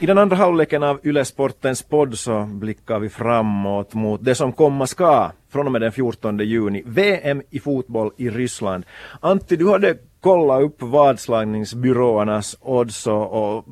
I 0.00 0.06
den 0.06 0.18
andra 0.18 0.36
halvleken 0.36 0.82
av 0.82 1.00
Ylesportens 1.02 1.82
podd 1.82 2.18
så 2.18 2.44
blickar 2.44 2.98
vi 2.98 3.08
framåt 3.08 3.94
mot 3.94 4.24
det 4.24 4.34
som 4.34 4.52
komma 4.52 4.86
ska 4.86 5.30
från 5.52 5.66
och 5.66 5.72
med 5.72 5.80
den 5.80 5.92
14 5.92 6.38
juni. 6.38 6.82
VM 6.86 7.42
i 7.50 7.60
fotboll 7.60 8.10
i 8.16 8.30
Ryssland. 8.30 8.84
Antti, 9.20 9.56
du 9.56 9.70
hade 9.70 9.96
kollat 10.20 10.62
upp 10.62 10.82
vadslagningsbyråernas 10.82 12.56
odds 12.60 13.06
och, 13.06 13.64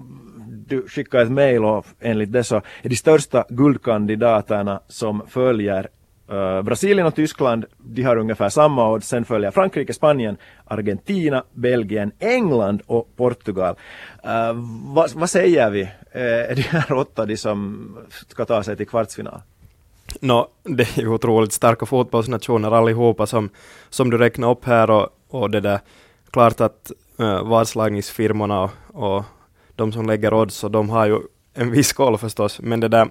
du 0.66 0.88
skickade 0.88 1.22
ett 1.22 1.30
mejl 1.30 1.64
och 1.64 1.86
enligt 2.00 2.32
det 2.32 2.44
så 2.44 2.56
är 2.56 2.88
de 2.88 2.96
största 2.96 3.44
guldkandidaterna 3.48 4.80
som 4.88 5.22
följer 5.28 5.88
Uh, 6.30 6.62
Brasilien 6.62 7.06
och 7.06 7.14
Tyskland, 7.14 7.64
de 7.78 8.02
har 8.02 8.16
ungefär 8.16 8.48
samma 8.48 8.90
odds. 8.90 9.08
Sen 9.08 9.24
följer 9.24 9.50
Frankrike, 9.50 9.92
Spanien, 9.92 10.36
Argentina, 10.64 11.44
Belgien, 11.52 12.12
England 12.18 12.82
och 12.86 13.16
Portugal. 13.16 13.74
Uh, 14.24 14.52
vad, 14.94 15.12
vad, 15.12 15.30
säger 15.30 15.70
vi? 15.70 15.82
Uh, 15.82 15.90
är 16.50 16.54
de 16.54 16.62
här 16.62 16.92
åtta 16.92 17.26
de 17.26 17.36
som 17.36 17.88
ska 18.28 18.44
ta 18.44 18.62
sig 18.62 18.76
till 18.76 18.86
kvartsfinal? 18.88 19.40
No, 20.20 20.48
det 20.62 20.98
är 20.98 21.00
ju 21.00 21.08
otroligt 21.08 21.52
starka 21.52 21.86
fotbollsnationer 21.86 22.70
allihopa 22.70 23.26
som, 23.26 23.50
som 23.90 24.10
du 24.10 24.18
räknar 24.18 24.50
upp 24.50 24.64
här 24.64 24.90
och, 24.90 25.08
och 25.28 25.50
det 25.50 25.60
där. 25.60 25.80
Klart 26.30 26.60
att 26.60 26.92
uh, 27.20 27.42
vadslagningsfirmorna 27.42 28.62
och, 28.62 28.70
och 28.92 29.24
de 29.76 29.92
som 29.92 30.06
lägger 30.06 30.34
odds, 30.34 30.64
och 30.64 30.70
de 30.70 30.90
har 30.90 31.06
ju 31.06 31.20
en 31.54 31.70
viss 31.70 31.92
koll 31.92 32.18
förstås, 32.18 32.60
men 32.60 32.80
det 32.80 32.88
där, 32.88 33.10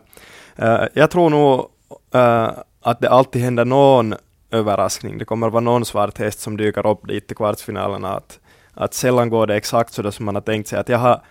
uh, 0.61 0.87
jag 0.93 1.11
tror 1.11 1.29
nog 1.29 1.59
uh, 2.15 2.49
att 2.81 2.99
det 3.01 3.09
alltid 3.09 3.41
händer 3.41 3.65
någon 3.65 4.15
överraskning. 4.51 5.17
Det 5.17 5.25
kommer 5.25 5.47
att 5.47 5.53
vara 5.53 5.61
någon 5.61 5.85
svart 5.85 6.17
häst 6.17 6.39
som 6.39 6.57
dyker 6.57 6.87
upp 6.87 7.07
dit 7.07 7.31
i 7.31 7.35
kvartsfinalerna. 7.35 8.13
Att, 8.13 8.39
att 8.73 8.93
sällan 8.93 9.29
går 9.29 9.47
det 9.47 9.55
exakt 9.55 9.93
så 9.93 10.11
som 10.11 10.25
man 10.25 10.35
har 10.35 10.41
tänkt 10.41 10.67
sig. 10.67 10.79
Att 10.79 10.89
jag 10.89 10.97
har, 10.97 11.21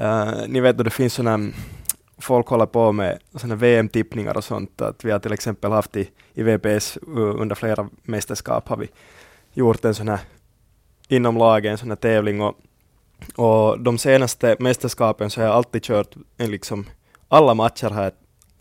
uh, 0.00 0.06
eh, 0.06 0.48
ni 0.48 0.60
vet 0.60 0.78
att 0.78 0.84
det 0.84 0.90
finns 0.90 1.14
sådana 1.14 1.52
folk 2.22 2.48
håller 2.48 2.66
på 2.66 2.92
med 2.92 3.18
sådana 3.34 3.54
VM-tippningar 3.54 4.36
och 4.36 4.44
sånt. 4.44 4.80
Att 4.80 5.04
vi 5.04 5.10
har 5.10 5.18
till 5.18 5.32
exempel 5.32 5.72
haft 5.72 5.96
i, 5.96 6.10
i 6.34 6.42
VPS 6.42 6.98
under 7.06 7.54
flera 7.54 7.88
mästerskap 8.02 8.68
har 8.68 8.76
vi 8.76 8.88
gjort 9.52 9.84
en 9.84 9.94
sån 9.94 10.08
här 10.08 10.20
inom 11.08 11.38
lagen, 11.38 11.72
en 11.72 11.78
sån 11.78 11.88
här 11.88 11.96
tävling 11.96 12.40
och, 12.40 12.54
och 13.36 13.80
de 13.80 13.98
senaste 13.98 14.56
mästerskapen 14.58 15.30
så 15.30 15.40
har 15.40 15.46
jag 15.46 15.56
alltid 15.56 15.82
kört 15.82 16.14
en 16.36 16.50
liksom, 16.50 16.86
alla 17.28 17.54
matcher 17.54 17.90
har 17.90 18.02
jag 18.02 18.12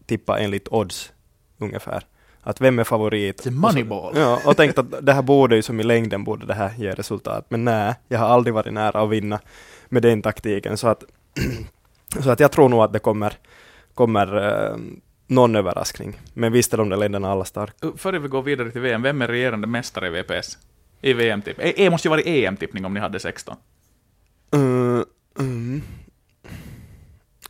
tippat 0.06 0.39
enligt 0.39 0.67
odds 0.71 1.12
ungefär. 1.58 2.06
Att 2.43 2.62
vem 2.62 2.80
är 2.80 2.84
favorit? 2.84 3.45
Moneyball. 3.45 4.13
Ja, 4.17 4.39
och 4.45 4.58
tänkt 4.58 4.77
att 4.77 5.06
det 5.06 5.13
här 5.13 5.21
borde 5.21 5.56
ju 5.56 5.62
som 5.62 5.80
i 5.80 5.84
längden 5.84 6.23
borde 6.23 6.45
det 6.45 6.54
här 6.54 6.73
ge 6.77 6.91
resultat. 6.91 7.45
Men 7.49 7.65
nej, 7.65 7.95
jag 8.08 8.19
har 8.19 8.27
aldrig 8.27 8.54
varit 8.54 8.73
nära 8.73 9.01
att 9.01 9.10
vinna 9.10 9.39
med 9.89 10.01
den 10.01 10.21
taktiken. 10.21 10.77
Så 10.77 10.88
att, 10.88 11.04
så 12.23 12.30
att 12.30 12.39
jag 12.39 12.51
tror 12.51 12.69
nog 12.69 12.82
att 12.82 12.93
det 12.93 12.99
kommer, 12.99 13.34
kommer 13.93 14.38
uh, 14.38 14.77
någon 15.27 15.56
överraskning. 15.56 16.19
Men 16.34 16.51
visst 16.51 16.73
är 16.73 16.77
de 16.77 16.89
där 16.89 16.97
länderna 16.97 17.32
alla 17.32 17.45
starka. 17.45 17.91
Före 17.97 18.19
vi 18.19 18.27
går 18.27 18.41
vidare 18.41 18.71
till 18.71 18.82
VM, 18.82 19.01
vem 19.01 19.21
är 19.21 19.27
regerande 19.27 19.67
mästare 19.67 20.08
i 20.08 20.10
VPS? 20.10 20.58
I 21.01 21.13
VM-tipp? 21.13 21.58
Det 21.58 21.80
e, 21.80 21.86
e 21.86 21.89
måste 21.89 22.08
ju 22.08 22.10
vara 22.10 22.21
EM-tippning 22.21 22.86
om 22.86 22.93
ni 22.93 22.99
hade 22.99 23.19
16. 23.19 23.56
Uh, 24.56 24.97
eh, 24.97 25.04
mm. 25.39 25.82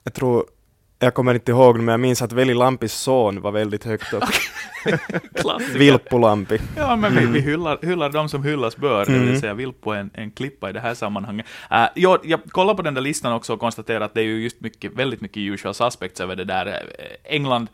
Jag 0.04 0.14
tror 0.14 0.46
jag 1.04 1.14
kommer 1.14 1.34
inte 1.34 1.52
ihåg, 1.52 1.78
men 1.78 1.88
jag 1.88 2.00
minns 2.00 2.22
att 2.22 2.32
Veli 2.32 2.54
Lampis 2.54 2.94
son 2.94 3.42
var 3.42 3.52
väldigt 3.52 3.84
högt 3.84 4.14
upp. 4.14 4.24
Vilppo-Lampi. 5.76 6.62
Ja, 6.78 6.96
men 6.96 7.16
vi, 7.16 7.26
vi 7.26 7.40
hyllar, 7.40 7.80
hyllar 7.82 8.10
de 8.10 8.30
som 8.30 8.44
hyllas 8.44 8.78
bör, 8.78 9.02
mm. 9.02 9.14
det 9.14 9.20
vill 9.20 9.30
mm. 9.30 9.42
säga 9.42 9.54
Vilppo 9.54 9.92
är 9.92 9.98
en, 9.98 10.10
en 10.14 10.32
klippa 10.32 10.70
i 10.70 10.74
det 10.74 10.80
här 10.80 10.94
sammanhanget. 10.94 11.46
Uh, 11.72 11.86
jag, 11.96 12.20
jag 12.24 12.44
kollade 12.44 12.78
på 12.78 12.82
den 12.82 12.94
där 12.94 13.02
listan 13.02 13.34
också 13.34 13.54
och 13.54 13.60
konstaterade 13.60 14.06
att 14.06 14.14
det 14.14 14.22
är 14.22 14.26
ju 14.26 14.44
just 14.44 14.62
mycket, 14.62 14.94
väldigt 14.94 15.22
mycket 15.22 15.38
usual 15.38 15.74
suspects 15.74 16.22
över 16.22 16.36
det 16.36 16.46
där. 16.46 16.68
Uh, 16.68 16.74
England 17.24 17.68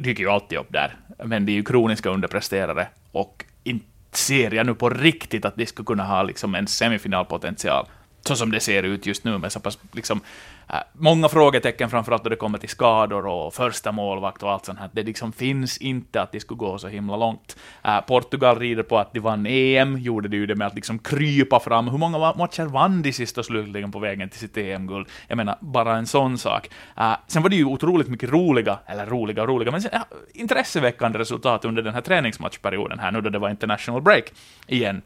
dyker 0.00 0.22
ju 0.22 0.30
alltid 0.30 0.58
upp 0.58 0.72
där, 0.72 0.96
men 1.24 1.46
det 1.46 1.52
är 1.52 1.54
ju 1.54 1.64
kroniska 1.64 2.10
underpresterare 2.10 2.88
och 3.12 3.44
inte 3.64 3.86
ser 4.12 4.54
jag 4.54 4.66
nu 4.66 4.74
på 4.74 4.90
riktigt 4.90 5.44
att 5.44 5.56
de 5.56 5.66
skulle 5.66 5.86
kunna 5.86 6.04
ha 6.04 6.22
liksom 6.22 6.54
en 6.54 6.66
semifinalpotential 6.66 7.86
så 8.26 8.36
som 8.36 8.50
det 8.50 8.60
ser 8.60 8.82
ut 8.82 9.06
just 9.06 9.24
nu 9.24 9.38
med 9.38 9.52
så 9.52 9.60
pass 9.60 9.78
liksom, 9.92 10.20
äh, 10.20 10.24
Äh, 10.68 10.78
många 10.92 11.28
frågetecken, 11.28 11.90
framförallt 11.90 12.24
då 12.24 12.30
det 12.30 12.36
kommer 12.36 12.58
till 12.58 12.68
skador 12.68 13.26
och 13.26 13.54
första 13.54 13.92
målvakt 13.92 14.42
och 14.42 14.52
allt 14.52 14.64
sånt 14.64 14.78
här. 14.78 14.90
Det 14.92 15.02
liksom 15.02 15.32
finns 15.32 15.78
inte 15.78 16.22
att 16.22 16.32
det 16.32 16.40
skulle 16.40 16.58
gå 16.58 16.78
så 16.78 16.88
himla 16.88 17.16
långt. 17.16 17.56
Äh, 17.84 18.00
Portugal 18.00 18.58
rider 18.58 18.82
på 18.82 18.98
att 18.98 19.12
de 19.12 19.20
vann 19.20 19.46
EM, 19.46 19.98
gjorde 19.98 20.28
det 20.28 20.36
ju 20.36 20.46
det 20.46 20.54
med 20.54 20.66
att 20.66 20.74
liksom 20.74 20.98
krypa 20.98 21.60
fram. 21.60 21.88
Hur 21.88 21.98
många 21.98 22.18
matcher 22.18 22.64
vann 22.64 23.02
de 23.02 23.12
sist 23.12 23.38
och 23.38 23.44
slutligen 23.44 23.92
på 23.92 23.98
vägen 23.98 24.28
till 24.28 24.40
sitt 24.40 24.56
EM-guld? 24.56 25.08
Jag 25.28 25.36
menar, 25.36 25.58
bara 25.60 25.96
en 25.96 26.06
sån 26.06 26.38
sak. 26.38 26.70
Äh, 26.96 27.12
sen 27.26 27.42
var 27.42 27.50
det 27.50 27.56
ju 27.56 27.64
otroligt 27.64 28.08
mycket 28.08 28.30
roliga, 28.30 28.78
eller 28.86 29.06
roliga 29.06 29.42
och 29.42 29.48
roliga, 29.48 29.70
men 29.70 29.82
sen, 29.82 29.90
äh, 29.94 30.00
intresseväckande 30.34 31.18
resultat 31.18 31.64
under 31.64 31.82
den 31.82 31.94
här 31.94 32.00
träningsmatchperioden 32.00 32.98
här, 32.98 33.12
nu 33.12 33.20
då 33.20 33.30
det 33.30 33.38
var 33.38 33.50
international 33.50 34.02
break 34.02 34.32
igen. 34.66 35.02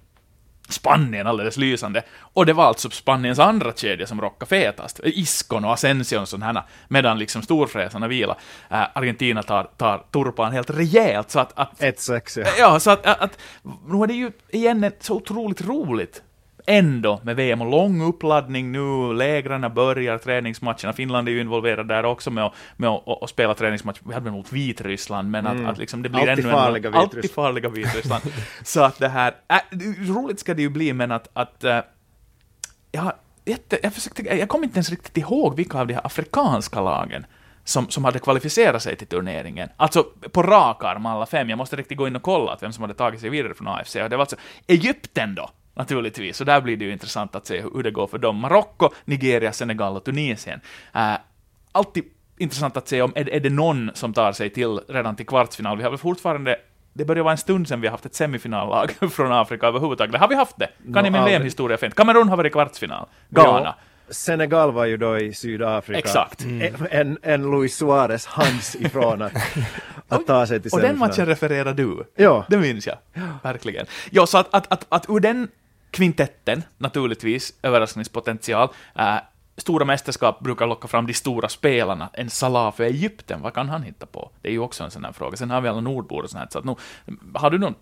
Spanien 0.70 1.26
alldeles 1.26 1.56
lysande. 1.56 2.02
Och 2.32 2.46
det 2.46 2.52
var 2.52 2.64
alltså 2.64 2.90
Spaniens 2.90 3.38
andra 3.38 3.72
kedja 3.72 4.06
som 4.06 4.20
rockade 4.20 4.48
fetast. 4.48 5.00
Iskon 5.04 5.64
och 5.64 5.72
Asensio 5.72 6.18
och 6.18 6.40
här, 6.40 6.62
medan 6.88 7.18
liksom 7.18 7.42
storfräsarna 7.42 8.08
vila. 8.08 8.36
Äh, 8.70 8.82
Argentina 8.92 9.42
tar, 9.42 9.64
tar 9.76 10.04
turpan 10.12 10.52
helt 10.52 10.70
rejält, 10.70 11.30
så 11.30 11.40
att... 11.40 11.58
att 11.58 11.80
1-6, 11.80 12.40
ja. 12.40 12.46
Ja, 12.58 12.80
så 12.80 12.90
att, 12.90 13.06
att, 13.06 13.20
att... 13.20 13.38
Nu 13.86 14.02
är 14.02 14.06
det 14.06 14.14
ju 14.14 14.32
igen 14.48 14.92
så 15.00 15.14
otroligt 15.14 15.60
roligt 15.60 16.22
ändå 16.70 17.20
med 17.22 17.36
VM 17.36 17.60
och 17.60 17.70
lång 17.70 18.02
uppladdning 18.02 18.72
nu, 18.72 19.12
lägren 19.12 19.74
börjar, 19.74 20.18
träningsmatcherna, 20.18 20.92
Finland 20.92 21.28
är 21.28 21.32
ju 21.32 21.40
involverad 21.40 21.88
där 21.88 22.04
också 22.04 22.30
med 22.30 22.44
att, 22.44 22.54
med 22.76 22.90
att, 22.90 23.22
att 23.22 23.30
spela 23.30 23.54
träningsmatcher, 23.54 24.00
vi 24.04 24.14
hade 24.14 24.30
mot 24.30 24.52
Vitryssland, 24.52 25.30
men 25.30 25.46
mm. 25.46 25.64
att, 25.66 25.72
att 25.72 25.78
liksom 25.78 26.02
det 26.02 26.08
blir 26.08 26.20
alltid 26.30 26.44
ännu 26.44 26.54
farliga 26.54 26.88
en, 26.88 26.94
alltid 26.94 27.30
farliga 27.30 27.68
Vitryssland. 27.68 28.22
så 28.62 28.80
att 28.82 28.98
det 28.98 29.08
här, 29.08 29.34
äh, 29.48 29.78
roligt 30.14 30.40
ska 30.40 30.54
det 30.54 30.62
ju 30.62 30.68
bli, 30.68 30.92
men 30.92 31.12
att, 31.12 31.28
att 31.32 31.64
äh, 31.64 31.78
ja, 32.92 33.12
jätte, 33.44 33.78
jag, 33.82 33.94
försökte, 33.94 34.22
jag 34.22 34.48
kommer 34.48 34.64
inte 34.64 34.76
ens 34.76 34.90
riktigt 34.90 35.16
ihåg 35.16 35.56
vilka 35.56 35.78
av 35.78 35.86
de 35.86 35.94
här 35.94 36.06
afrikanska 36.06 36.80
lagen 36.80 37.26
som, 37.64 37.88
som 37.88 38.04
hade 38.04 38.18
kvalificerat 38.18 38.82
sig 38.82 38.96
till 38.96 39.06
turneringen. 39.06 39.68
Alltså 39.76 40.02
på 40.32 40.42
rak 40.42 40.84
arm 40.84 41.06
alla 41.06 41.26
fem, 41.26 41.50
jag 41.50 41.56
måste 41.56 41.76
riktigt 41.76 41.98
gå 41.98 42.06
in 42.06 42.16
och 42.16 42.22
kolla 42.22 42.58
vem 42.60 42.72
som 42.72 42.82
hade 42.82 42.94
tagit 42.94 43.20
sig 43.20 43.30
vidare 43.30 43.54
från 43.54 43.68
AFC, 43.68 43.96
och 43.96 44.10
det 44.10 44.16
var 44.16 44.22
alltså 44.22 44.36
Egypten 44.66 45.34
då, 45.34 45.50
naturligtvis. 45.74 46.36
Så 46.36 46.44
där 46.44 46.60
blir 46.60 46.76
det 46.76 46.84
ju 46.84 46.92
intressant 46.92 47.34
att 47.34 47.46
se 47.46 47.60
hur 47.60 47.82
det 47.82 47.90
går 47.90 48.06
för 48.06 48.18
dem. 48.18 48.36
Marocko, 48.36 48.90
Nigeria, 49.04 49.52
Senegal 49.52 49.96
och 49.96 50.04
Tunisien. 50.04 50.60
Uh, 50.96 51.16
alltid 51.72 52.04
intressant 52.38 52.76
att 52.76 52.88
se 52.88 53.02
om 53.02 53.12
är, 53.14 53.30
är 53.30 53.40
det 53.40 53.50
någon 53.50 53.90
som 53.94 54.12
tar 54.12 54.32
sig 54.32 54.50
till 54.50 54.80
redan 54.88 55.16
till 55.16 55.26
kvartsfinal. 55.26 55.76
Vi 55.76 55.82
har 55.82 55.90
väl 55.90 55.98
fortfarande 55.98 56.56
det 56.92 57.04
börjar 57.04 57.22
vara 57.22 57.32
en 57.32 57.38
stund 57.38 57.68
sedan 57.68 57.80
vi 57.80 57.86
har 57.86 57.92
haft 57.92 58.06
ett 58.06 58.14
semifinallag 58.14 58.90
från 59.12 59.32
Afrika 59.32 59.66
överhuvudtaget. 59.66 60.20
Har 60.20 60.28
vi 60.28 60.34
haft 60.34 60.58
det? 60.58 60.68
Kan 60.94 61.04
ni 61.04 61.10
min 61.10 61.24
VM-historia 61.24 61.76
fint? 61.76 61.94
Kamerun 61.94 62.28
har 62.28 62.36
varit 62.36 62.50
i 62.50 62.52
kvartsfinal. 62.52 63.06
Ghana. 63.28 63.60
Ja. 63.64 63.74
Senegal 64.10 64.72
var 64.72 64.86
ju 64.86 64.96
då 64.96 65.18
i 65.18 65.34
Sydafrika. 65.34 65.98
Exakt. 65.98 66.44
Mm. 66.44 66.74
En, 66.90 67.18
en 67.22 67.50
Luis 67.50 67.76
Suarez 67.76 68.26
hands 68.26 68.74
ifrån 68.74 69.22
att, 69.22 69.32
att 70.08 70.26
ta 70.26 70.46
sig 70.46 70.60
till 70.62 70.70
Och 70.72 70.80
den 70.80 70.98
matchen 70.98 71.26
refererar 71.26 71.74
du. 71.74 72.04
Ja. 72.16 72.44
Det 72.48 72.56
minns 72.56 72.86
jag. 72.86 72.96
Verkligen. 73.42 73.86
Ja, 74.10 74.26
så 74.26 74.38
att, 74.38 74.54
att, 74.54 74.72
att, 74.72 74.86
att 74.88 75.06
ur 75.08 75.20
den 75.20 75.48
kvintetten, 75.90 76.62
naturligtvis, 76.78 77.54
överraskningspotential. 77.62 78.68
Äh, 78.94 79.16
stora 79.60 79.84
mästerskap 79.84 80.40
brukar 80.40 80.66
locka 80.66 80.88
fram 80.88 81.06
de 81.06 81.14
stora 81.14 81.48
spelarna. 81.48 82.10
En 82.12 82.30
Salah 82.30 82.74
för 82.74 82.84
Egypten, 82.84 83.42
vad 83.42 83.54
kan 83.54 83.68
han 83.68 83.82
hitta 83.82 84.06
på? 84.06 84.30
Det 84.42 84.48
är 84.48 84.52
ju 84.52 84.58
också 84.58 84.84
en 84.84 84.90
sån 84.90 85.04
här 85.04 85.12
fråga. 85.12 85.36
Sen 85.36 85.50
har 85.50 85.60
vi 85.60 85.68
alla 85.68 85.80
nordbor 85.80 86.22
och 86.22 86.30
sånt 86.30 86.40
här. 86.40 86.48
Så 86.50 86.58
att 86.58 86.64
nu, 86.64 86.74
har 87.34 87.50
du 87.50 87.58
någon, 87.58 87.74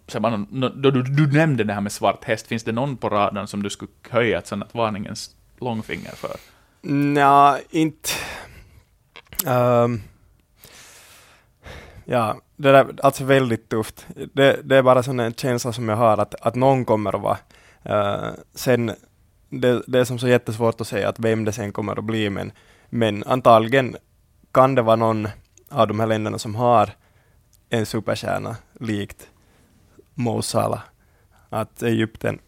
då 0.83 0.91
du, 0.91 1.03
du, 1.03 1.33
nämnde 1.33 1.65
det 1.65 1.73
här 1.73 1.81
med 1.81 1.93
svart 1.93 2.25
häst, 2.25 2.47
finns 2.47 2.65
det 2.65 2.73
någon 2.73 2.97
på 2.97 3.09
raden 3.09 3.47
som 3.47 3.63
du 3.63 3.71
skulle 3.71 3.91
höja 4.11 4.39
ett 4.39 4.47
sånt 4.47 4.65
här 4.65 4.81
varningens 4.81 5.31
långfinger 5.61 6.13
för? 6.15 6.37
Nja, 6.83 7.59
inte... 7.71 8.11
Um, 9.47 10.03
ja, 12.05 12.37
det 12.57 12.69
är 12.69 12.87
alltså 13.03 13.25
väldigt 13.25 13.69
tufft. 13.69 14.07
Det, 14.33 14.61
det 14.65 14.77
är 14.77 14.83
bara 14.83 15.03
sån 15.03 15.21
en 15.21 15.35
känsla 15.35 15.73
som 15.73 15.89
jag 15.89 15.97
har 15.97 16.19
att, 16.19 16.35
att 16.35 16.55
någon 16.55 16.85
kommer 16.85 17.15
att 17.15 17.23
vara 17.23 17.39
Uh, 17.87 18.31
sen, 18.55 18.93
det, 19.49 19.83
det 19.87 19.99
är 19.99 20.05
som 20.05 20.19
så 20.19 20.29
jättesvårt 20.29 20.81
att 20.81 20.87
säga 20.87 21.09
att 21.09 21.19
vem 21.19 21.45
det 21.45 21.53
sen 21.53 21.73
kommer 21.73 21.99
att 21.99 22.05
bli, 22.05 22.31
men, 22.31 22.53
men 22.89 23.25
antagligen 23.25 23.97
kan 24.53 24.75
det 24.75 24.83
vara 24.83 24.97
någon 24.97 25.29
av 25.69 25.89
de 25.89 26.01
här 26.01 26.07
länderna 26.07 26.39
som 26.39 26.55
har 26.55 26.91
en 27.71 27.87
superstjärna 27.87 28.57
likt 28.81 29.29
Mo 30.15 30.43
Salah. 30.43 30.81
Att 31.49 31.83
Egypten, 31.83 32.39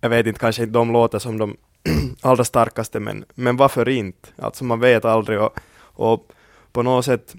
jag 0.00 0.10
vet 0.10 0.26
inte, 0.26 0.40
kanske 0.40 0.62
inte 0.62 0.72
de 0.72 0.92
låter 0.92 1.18
som 1.18 1.38
de 1.38 1.56
allra 2.20 2.44
starkaste, 2.44 3.00
men, 3.00 3.24
men 3.34 3.56
varför 3.56 3.88
inte? 3.88 4.28
Alltså 4.36 4.64
man 4.64 4.80
vet 4.80 5.04
aldrig 5.04 5.40
och, 5.40 5.60
och 5.80 6.32
på 6.72 6.82
något 6.82 7.04
sätt 7.04 7.34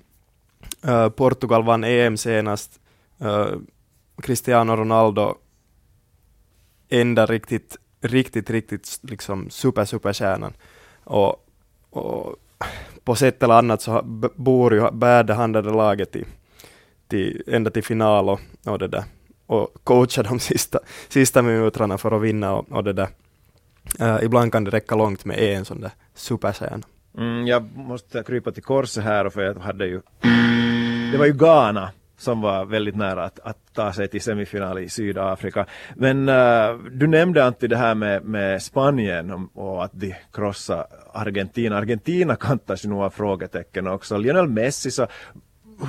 uh, 0.88 1.10
Portugal 1.10 1.64
vann 1.64 1.84
EM 1.84 2.18
senast, 2.18 2.80
uh, 3.22 3.56
Cristiano 4.22 4.76
Ronaldo 4.76 5.36
enda 6.92 7.26
riktigt, 7.26 7.78
riktigt, 8.02 8.50
riktigt 8.50 9.00
liksom 9.02 9.50
super, 9.50 9.86
superstjärnan. 9.86 10.54
Och, 11.04 11.48
och 11.90 12.36
på 13.04 13.16
sätt 13.16 13.44
eller 13.44 13.54
annat 13.54 13.82
så 13.82 14.02
bor 14.36 14.74
ju, 14.74 14.92
bärde 14.92 15.34
han 15.34 15.52
det 15.52 15.62
laget 15.62 16.12
till, 16.12 16.26
till, 17.08 17.44
ända 17.48 17.72
till 17.72 17.84
final 17.84 18.30
och, 18.30 18.40
och 18.66 18.80
det 18.80 18.88
där. 18.88 19.04
Och 19.46 19.74
coachar 19.84 20.24
de 20.24 20.40
sista, 20.50 20.80
sista 21.10 21.42
minuterna 21.42 21.98
för 21.98 22.12
att 22.12 22.22
vinna 22.22 22.54
och, 22.54 22.72
och 22.72 22.84
det 22.84 22.94
där. 22.94 23.08
Uh, 24.02 24.24
ibland 24.24 24.52
kan 24.52 24.64
det 24.64 24.72
räcka 24.72 24.96
långt 24.96 25.26
med 25.26 25.40
en 25.40 25.66
sån 25.66 25.82
där 25.82 25.92
superstjärna. 26.16 26.84
Mm, 27.18 27.48
jag 27.48 27.78
måste 27.78 28.24
krypa 28.24 28.52
till 28.52 28.64
korset 28.64 29.04
här 29.04 29.30
för 29.30 29.42
jag 29.42 29.56
hade 29.56 29.86
ju 29.86 30.02
det 31.12 31.18
var 31.18 31.26
ju 31.26 31.34
Ghana 31.34 31.92
som 32.22 32.42
var 32.42 32.66
väldigt 32.66 32.96
nära 32.96 33.24
att, 33.24 33.40
att 33.40 33.58
ta 33.74 33.94
sig 33.94 34.08
till 34.08 34.22
semifinal 34.22 34.80
i 34.80 34.90
Sydafrika. 34.90 35.66
Men 35.96 36.30
uh, 36.30 36.78
du 36.92 37.08
nämnde 37.08 37.46
Antti 37.46 37.68
det 37.68 37.78
här 37.78 37.96
med, 37.96 38.26
med 38.26 38.62
Spanien 38.62 39.50
och 39.54 39.84
att 39.84 39.92
de 39.94 40.16
krossade 40.34 40.86
Argentina. 41.14 41.78
Argentina 41.78 42.36
kantas 42.36 42.86
ju 42.86 42.90
nog 42.90 43.02
av 43.02 43.10
frågetecken 43.10 43.88
också. 43.88 44.18
Lionel 44.18 44.48
Messi 44.48 44.92
så 44.92 45.08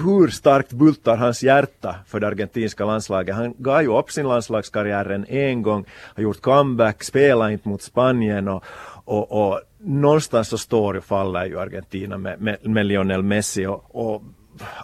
hur 0.05 0.29
starkt 0.29 0.73
bultar 0.73 1.17
hans 1.17 1.43
hjärta 1.43 1.97
för 2.07 2.21
det 2.21 2.27
argentinska 2.27 2.85
landslaget. 2.85 3.35
Han 3.35 3.55
gav 3.59 3.83
ju 3.83 3.99
upp 3.99 4.11
sin 4.11 4.29
landslagskarriär 4.29 5.25
en 5.29 5.63
gång, 5.63 5.85
har 6.15 6.23
gjort 6.23 6.41
comeback, 6.41 7.03
spelar 7.03 7.51
inte 7.51 7.69
mot 7.69 7.83
Spanien 7.83 8.49
och, 8.49 8.65
och, 9.05 9.33
och 9.33 9.61
någonstans 9.79 10.49
så 10.49 10.59
står 10.59 10.95
och 10.95 11.05
faller 11.05 11.47
ju 11.47 11.61
Argentina 11.61 12.19
med, 12.19 12.41
med, 12.41 12.57
med 12.63 12.87
Lionel 12.87 13.23
Messi 13.23 13.67
och, 13.67 13.85
och 13.91 14.23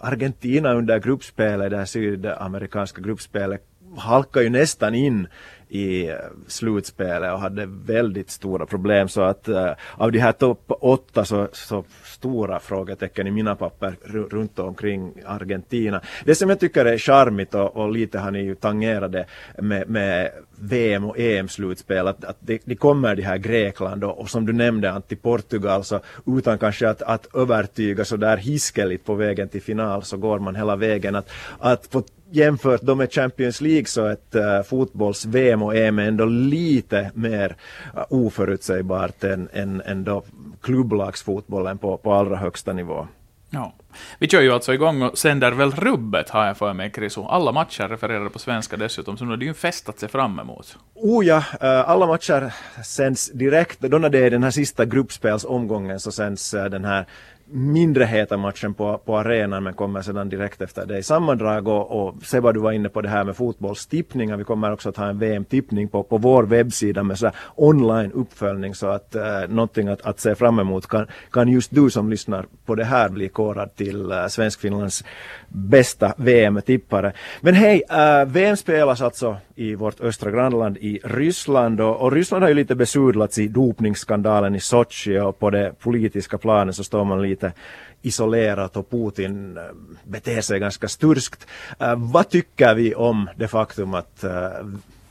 Argentina 0.01 0.73
under 0.73 0.99
gruppspelet, 0.99 1.71
det 1.71 1.77
här 1.77 1.85
sydamerikanska 1.85 3.01
gruppspelet, 3.01 3.61
halkade 3.97 4.45
ju 4.45 4.49
nästan 4.49 4.95
in 4.95 5.27
i 5.69 6.07
eh, 6.07 6.15
slutspelet 6.47 7.33
och 7.33 7.39
hade 7.39 7.65
väldigt 7.65 8.29
stora 8.29 8.65
problem. 8.65 9.09
Så 9.09 9.21
att 9.21 9.49
uh, 9.49 9.71
av 9.93 10.11
de 10.11 10.19
här 10.19 10.31
topp 10.31 10.71
åtta 10.81 11.25
så, 11.25 11.47
så 11.51 11.83
stora 12.19 12.59
frågetecken 12.59 13.27
i 13.27 13.31
mina 13.31 13.55
papper 13.55 13.95
runt 14.31 14.59
omkring 14.59 15.13
Argentina. 15.25 16.01
Det 16.25 16.35
som 16.35 16.49
jag 16.49 16.59
tycker 16.59 16.85
är 16.85 16.97
charmigt 16.97 17.55
och, 17.55 17.77
och 17.77 17.91
lite 17.91 18.19
har 18.19 18.31
ni 18.31 18.39
ju 18.39 18.55
tangerat 18.55 19.11
det 19.11 19.25
med, 19.57 19.89
med 19.89 20.31
VM 20.59 21.05
och 21.05 21.19
EM-slutspel 21.19 22.07
att, 22.07 22.25
att 22.25 22.37
det, 22.39 22.61
de 22.65 22.75
kommer 22.75 23.15
de 23.15 23.21
här 23.21 23.37
Grekland 23.37 24.03
och, 24.03 24.19
och 24.19 24.29
som 24.29 24.45
du 24.45 24.53
nämnde 24.53 24.91
Antti 24.91 25.15
Portugal 25.15 25.83
så 25.83 25.99
utan 26.27 26.57
kanske 26.57 26.89
att, 26.89 27.01
att 27.01 27.35
övertyga 27.35 28.05
så 28.05 28.17
där 28.17 28.37
hiskeligt 28.37 29.05
på 29.05 29.15
vägen 29.15 29.49
till 29.49 29.61
final 29.61 30.03
så 30.03 30.17
går 30.17 30.39
man 30.39 30.55
hela 30.55 30.75
vägen 30.75 31.15
att, 31.15 31.29
att 31.59 31.87
få 31.87 32.03
jämfört 32.31 32.81
då 32.81 32.95
med 32.95 33.13
Champions 33.13 33.61
League 33.61 33.85
så 33.85 34.05
ett 34.05 34.35
eh, 34.35 34.41
uh, 34.41 34.63
fotbolls-VM 34.63 35.63
och 35.63 35.75
EM 35.75 35.99
är 35.99 36.07
ändå 36.07 36.25
lite 36.25 37.11
mer 37.13 37.55
uh, 37.95 38.03
oförutsägbart 38.09 39.23
än, 39.23 39.49
än, 39.53 39.81
än 39.81 40.03
då 40.03 40.23
klubblagsfotbollen 40.61 41.77
på, 41.77 41.97
på 41.97 42.13
allra 42.13 42.35
högsta 42.35 42.73
nivå. 42.73 43.07
Ja. 43.49 43.73
Vi 44.19 44.27
kör 44.27 44.41
ju 44.41 44.51
alltså 44.51 44.73
igång 44.73 45.01
och 45.01 45.17
sänder 45.17 45.51
väl 45.51 45.71
rubbet, 45.71 46.29
har 46.29 46.45
jag 46.45 46.57
för 46.57 46.73
mig, 46.73 46.91
Kriso. 46.91 47.25
Alla 47.25 47.51
matcher 47.51 47.87
refererar 47.87 48.29
på 48.29 48.39
svenska 48.39 48.77
dessutom, 48.77 49.17
så 49.17 49.25
nu 49.25 49.33
är 49.33 49.37
det 49.37 49.45
ju 49.45 49.49
en 49.49 49.55
fest 49.55 49.89
att 49.89 49.99
se 49.99 50.07
fram 50.07 50.39
emot. 50.39 50.77
Oh 50.93 51.25
ja, 51.25 51.37
uh, 51.37 51.89
alla 51.89 52.07
matcher 52.07 52.53
sänds 52.85 53.31
direkt. 53.31 53.79
Då 53.79 53.97
när 53.97 54.09
det 54.09 54.19
är 54.19 54.29
den 54.29 54.43
här 54.43 54.51
sista 54.51 54.85
gruppspelsomgången 54.85 55.99
så 55.99 56.11
sänds 56.11 56.51
den 56.51 56.85
här 56.85 57.05
mindre 57.51 58.05
heta 58.05 58.37
matchen 58.37 58.73
på, 58.73 58.97
på 58.97 59.17
arenan 59.17 59.63
men 59.63 59.73
kommer 59.73 60.01
sedan 60.01 60.29
direkt 60.29 60.61
efter 60.61 60.85
det 60.85 60.97
i 60.97 61.03
sammandrag 61.03 61.67
och, 61.67 62.07
och 62.07 62.23
Seba 62.23 62.51
du 62.51 62.59
var 62.59 62.71
inne 62.71 62.89
på 62.89 63.01
det 63.01 63.09
här 63.09 63.23
med 63.23 63.35
fotbollstippningar. 63.35 64.37
Vi 64.37 64.43
kommer 64.43 64.71
också 64.71 64.89
att 64.89 64.97
ha 64.97 65.09
en 65.09 65.19
VM-tippning 65.19 65.87
på, 65.87 66.03
på 66.03 66.17
vår 66.17 66.43
webbsida 66.43 67.03
med 67.03 67.19
så 67.19 67.31
online 67.55 68.11
uppföljning 68.11 68.75
så 68.75 68.87
att 68.87 69.15
eh, 69.15 69.23
någonting 69.47 69.87
att, 69.87 70.01
att 70.01 70.19
se 70.19 70.35
fram 70.35 70.59
emot 70.59 70.87
kan, 70.87 71.07
kan 71.31 71.47
just 71.47 71.75
du 71.75 71.89
som 71.89 72.09
lyssnar 72.09 72.45
på 72.65 72.75
det 72.75 72.85
här 72.85 73.09
bli 73.09 73.29
korad 73.29 73.75
till 73.75 74.11
eh, 74.11 74.27
Svenskfinlands 74.27 75.03
bästa 75.49 76.13
VM-tippare. 76.17 77.13
Men 77.41 77.53
hej, 77.53 77.83
eh, 77.89 78.19
äh, 78.19 78.25
VM 78.25 78.57
spelas 78.57 79.01
alltså 79.01 79.37
i 79.55 79.75
vårt 79.75 80.01
östra 80.01 80.31
grannland 80.31 80.77
i 80.77 80.99
Ryssland 81.03 81.81
och, 81.81 82.01
och, 82.01 82.11
Ryssland 82.11 82.43
har 82.43 82.49
ju 82.49 82.55
lite 82.55 82.75
besudlats 82.75 83.37
i 83.37 83.47
dopningsskandalen 83.47 84.55
i 84.55 84.59
Sochi 84.59 85.19
och 85.19 85.39
på 85.39 85.49
det 85.49 85.79
politiska 85.79 86.37
planet 86.37 86.75
så 86.75 86.83
står 86.83 87.05
man 87.05 87.21
lite 87.21 87.53
isolerat 88.01 88.77
och 88.77 88.89
Putin 88.89 89.57
äh, 89.57 89.63
beter 90.03 90.41
sig 90.41 90.59
ganska 90.59 90.87
sturskt. 90.87 91.47
Äh, 91.79 91.95
vad 91.95 92.29
tycker 92.29 92.75
vi 92.75 92.95
om 92.95 93.29
det 93.35 93.47
faktum 93.47 93.93
att 93.93 94.23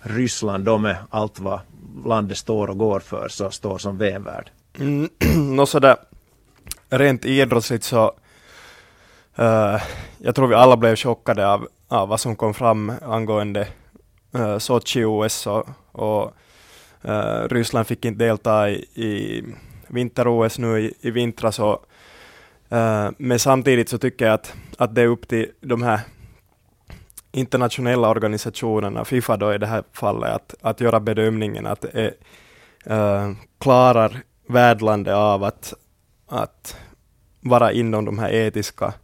Ryssland, 0.01 0.65
då 0.65 0.79
med 0.79 0.97
allt 1.11 1.41
vad 1.41 1.61
landet 2.05 2.39
står 2.39 2.71
och 2.71 2.79
går 2.79 3.01
för, 3.01 3.29
så 3.29 3.51
står 3.51 3.79
som 3.79 3.99
VM-värd? 3.99 4.51
Mm, 4.79 5.09
Nå 5.57 5.67
sådär 5.67 5.97
rent 6.91 7.25
idrottsligt 7.25 7.85
så 7.85 8.13
Uh, 9.41 9.83
jag 10.19 10.35
tror 10.35 10.47
vi 10.47 10.55
alla 10.55 10.77
blev 10.77 10.97
chockade 10.97 11.49
av, 11.49 11.69
av 11.89 12.09
vad 12.09 12.21
som 12.21 12.37
kom 12.37 12.55
fram 12.55 12.93
angående 13.03 13.69
eh, 14.35 14.41
uh, 14.41 14.59
Sochi-OS 14.59 15.47
och, 15.47 15.69
och 15.93 16.33
uh, 17.05 17.49
Ryssland 17.49 17.87
fick 17.87 18.05
inte 18.05 18.25
delta 18.25 18.71
i, 18.71 18.75
i 18.95 19.45
vinter-OS 19.89 20.59
nu 20.59 20.81
i, 20.81 20.95
i 21.01 21.11
vintras. 21.11 21.59
Och, 21.59 21.85
uh, 22.73 23.11
men 23.19 23.39
samtidigt 23.39 23.89
så 23.89 23.99
tycker 23.99 24.25
jag 24.25 24.35
att, 24.35 24.55
att 24.79 24.95
det 24.95 25.03
är 25.03 25.07
upp 25.07 25.29
till 25.29 25.51
de 25.61 25.83
här 25.83 26.01
internationella 27.33 28.09
organisationerna, 28.09 29.05
Fifa 29.05 29.37
då 29.37 29.55
i 29.55 29.59
det 29.59 29.67
här 29.67 29.83
fallet, 29.93 30.31
att, 30.33 30.55
att 30.61 30.81
göra 30.81 31.01
bedömningen 31.01 31.67
att 31.67 31.85
är, 31.85 32.15
uh, 32.91 33.33
klarar 33.59 34.23
värdlandet 34.49 35.15
av 35.15 35.45
att, 35.45 35.75
att 36.29 36.77
vara 37.41 37.73
inom 37.73 38.05
de 38.05 38.19
här 38.19 38.31
etiska 38.31 38.95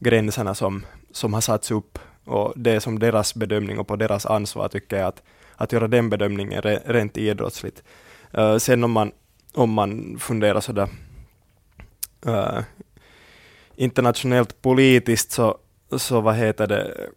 gränserna 0.00 0.54
som, 0.54 0.86
som 1.12 1.34
har 1.34 1.40
satts 1.40 1.70
upp 1.70 1.98
och 2.28 2.52
det 2.56 2.70
är 2.70 2.80
som 2.80 2.98
deras 2.98 3.34
bedömning 3.34 3.78
och 3.78 3.86
på 3.86 3.96
deras 3.96 4.26
ansvar 4.26 4.68
tycker 4.68 4.96
jag 4.96 5.06
att, 5.06 5.22
att 5.56 5.72
göra 5.72 5.88
den 5.88 6.10
bedömningen 6.10 6.62
re, 6.62 6.80
rent 6.84 7.16
idrottsligt. 7.16 7.82
Uh, 8.38 8.56
sen 8.56 8.84
om 8.84 8.92
man, 8.92 9.12
om 9.54 9.70
man 9.70 10.18
funderar 10.20 10.60
sådär 10.60 10.88
uh, 12.26 12.60
internationellt 13.76 14.62
politiskt 14.62 15.30
så, 15.30 15.58
så 15.96 16.20
vad 16.20 16.34
heter 16.34 16.66
det, 16.66 17.10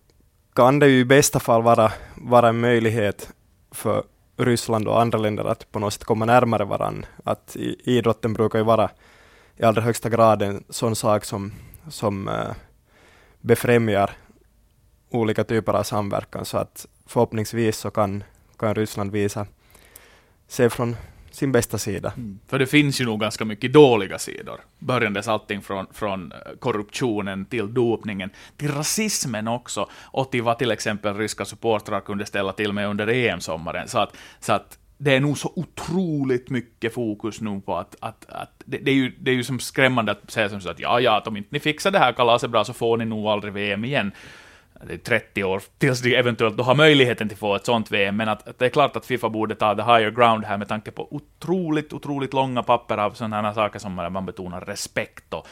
kan 0.56 0.80
det 0.80 0.88
ju 0.88 1.00
i 1.00 1.06
bästa 1.06 1.40
fall 1.40 1.64
vara, 1.64 1.92
vara 2.16 2.50
en 2.50 2.60
möjlighet 2.60 3.30
för 3.72 4.04
Ryssland 4.38 4.88
och 4.88 5.02
andra 5.02 5.20
länder 5.20 5.46
att 5.46 5.72
på 5.72 5.80
något 5.80 5.94
sätt 5.94 6.04
komma 6.04 6.26
närmare 6.26 6.66
varandra. 6.66 7.08
Att 7.24 7.56
idrotten 7.84 8.34
brukar 8.34 8.60
ju 8.60 8.66
vara 8.66 8.90
i 9.58 9.64
allra 9.64 9.82
högsta 9.82 10.10
grad 10.10 10.42
en 10.42 10.64
sån 10.70 10.96
sak 10.96 11.26
som, 11.26 11.54
som 11.90 12.28
uh, 12.28 12.52
befrämjar 13.42 14.12
olika 15.10 15.44
typer 15.44 15.74
av 15.74 15.84
samverkan, 15.84 16.46
så 16.46 16.58
att 16.58 16.88
förhoppningsvis 17.06 17.78
så 17.78 17.92
kan, 17.92 18.24
kan 18.58 18.76
Ryssland 18.76 19.12
visa 19.12 19.48
sig 20.48 20.70
från 20.70 20.96
sin 21.32 21.52
bästa 21.52 21.78
sida. 21.78 22.14
Mm. 22.18 22.40
För 22.48 22.60
det 22.60 22.68
finns 22.68 23.02
ju 23.02 23.06
nog 23.06 23.20
ganska 23.20 23.46
mycket 23.46 23.74
dåliga 23.74 24.20
sidor. 24.20 24.60
Börjandes 24.80 25.28
allting 25.28 25.62
från, 25.62 25.88
från 25.94 26.32
eh, 26.32 26.38
korruptionen 26.60 27.46
till 27.46 27.74
dopningen, 27.74 28.30
till 28.58 28.72
rasismen 28.72 29.48
också, 29.48 29.90
och 29.94 30.32
till 30.32 30.42
vad 30.42 30.58
till 30.58 30.72
exempel 30.72 31.18
ryska 31.18 31.46
supportrar 31.46 32.02
kunde 32.02 32.26
ställa 32.26 32.54
till 32.54 32.74
med 32.74 32.88
under 32.88 33.08
EM-sommaren. 33.08 33.88
Så 33.88 34.00
att, 34.00 34.16
så 34.40 34.54
att 34.54 34.78
det 35.04 35.16
är 35.16 35.20
nog 35.20 35.38
så 35.38 35.54
otroligt 35.56 36.50
mycket 36.50 36.94
fokus 36.94 37.42
nu 37.42 37.62
på 37.66 37.78
att, 37.78 37.96
att, 38.00 38.26
att 38.30 38.64
det, 38.66 38.78
det, 38.78 38.92
är 38.92 38.96
ju, 38.96 39.12
det 39.20 39.32
är 39.32 39.36
ju 39.36 39.44
som 39.44 39.60
skrämmande 39.60 40.12
att 40.12 40.32
säga 40.32 40.50
som 40.50 40.62
så 40.62 40.70
att 40.70 40.80
ja, 40.80 41.00
ja, 41.00 41.18
att 41.18 41.28
om 41.28 41.38
inte 41.38 41.50
ni 41.52 41.60
fixar 41.60 41.92
det 41.92 42.00
här 42.00 42.14
kalaset 42.14 42.50
bra 42.50 42.64
så 42.64 42.74
får 42.74 42.98
ni 42.98 43.06
nog 43.06 43.28
aldrig 43.28 43.54
VM 43.54 43.86
igen. 43.86 44.12
Det 44.88 44.94
är 44.94 44.98
30 44.98 45.44
år 45.44 45.62
tills 45.78 46.02
de 46.02 46.16
eventuellt 46.16 46.58
då 46.58 46.64
har 46.64 46.76
möjligheten 46.76 47.28
till 47.28 47.36
att 47.36 47.40
få 47.40 47.56
ett 47.56 47.66
sånt 47.66 47.92
VM, 47.92 48.18
men 48.18 48.30
att, 48.30 48.48
att, 48.48 48.60
det 48.60 48.66
är 48.66 48.70
klart 48.70 48.96
att 48.96 49.06
Fifa 49.06 49.30
borde 49.30 49.56
ta 49.56 49.76
the 49.76 49.82
higher 49.82 50.12
ground 50.12 50.46
här 50.46 50.58
med 50.58 50.68
tanke 50.68 50.92
på 50.92 51.08
otroligt, 51.16 51.94
otroligt 51.94 52.34
långa 52.34 52.64
papper 52.64 52.98
av 52.98 53.12
sådana 53.12 53.42
här 53.42 53.54
saker 53.54 53.80
som 53.80 53.96
man 53.96 54.26
betonar 54.26 54.62
respekt 54.62 55.34
och 55.34 55.48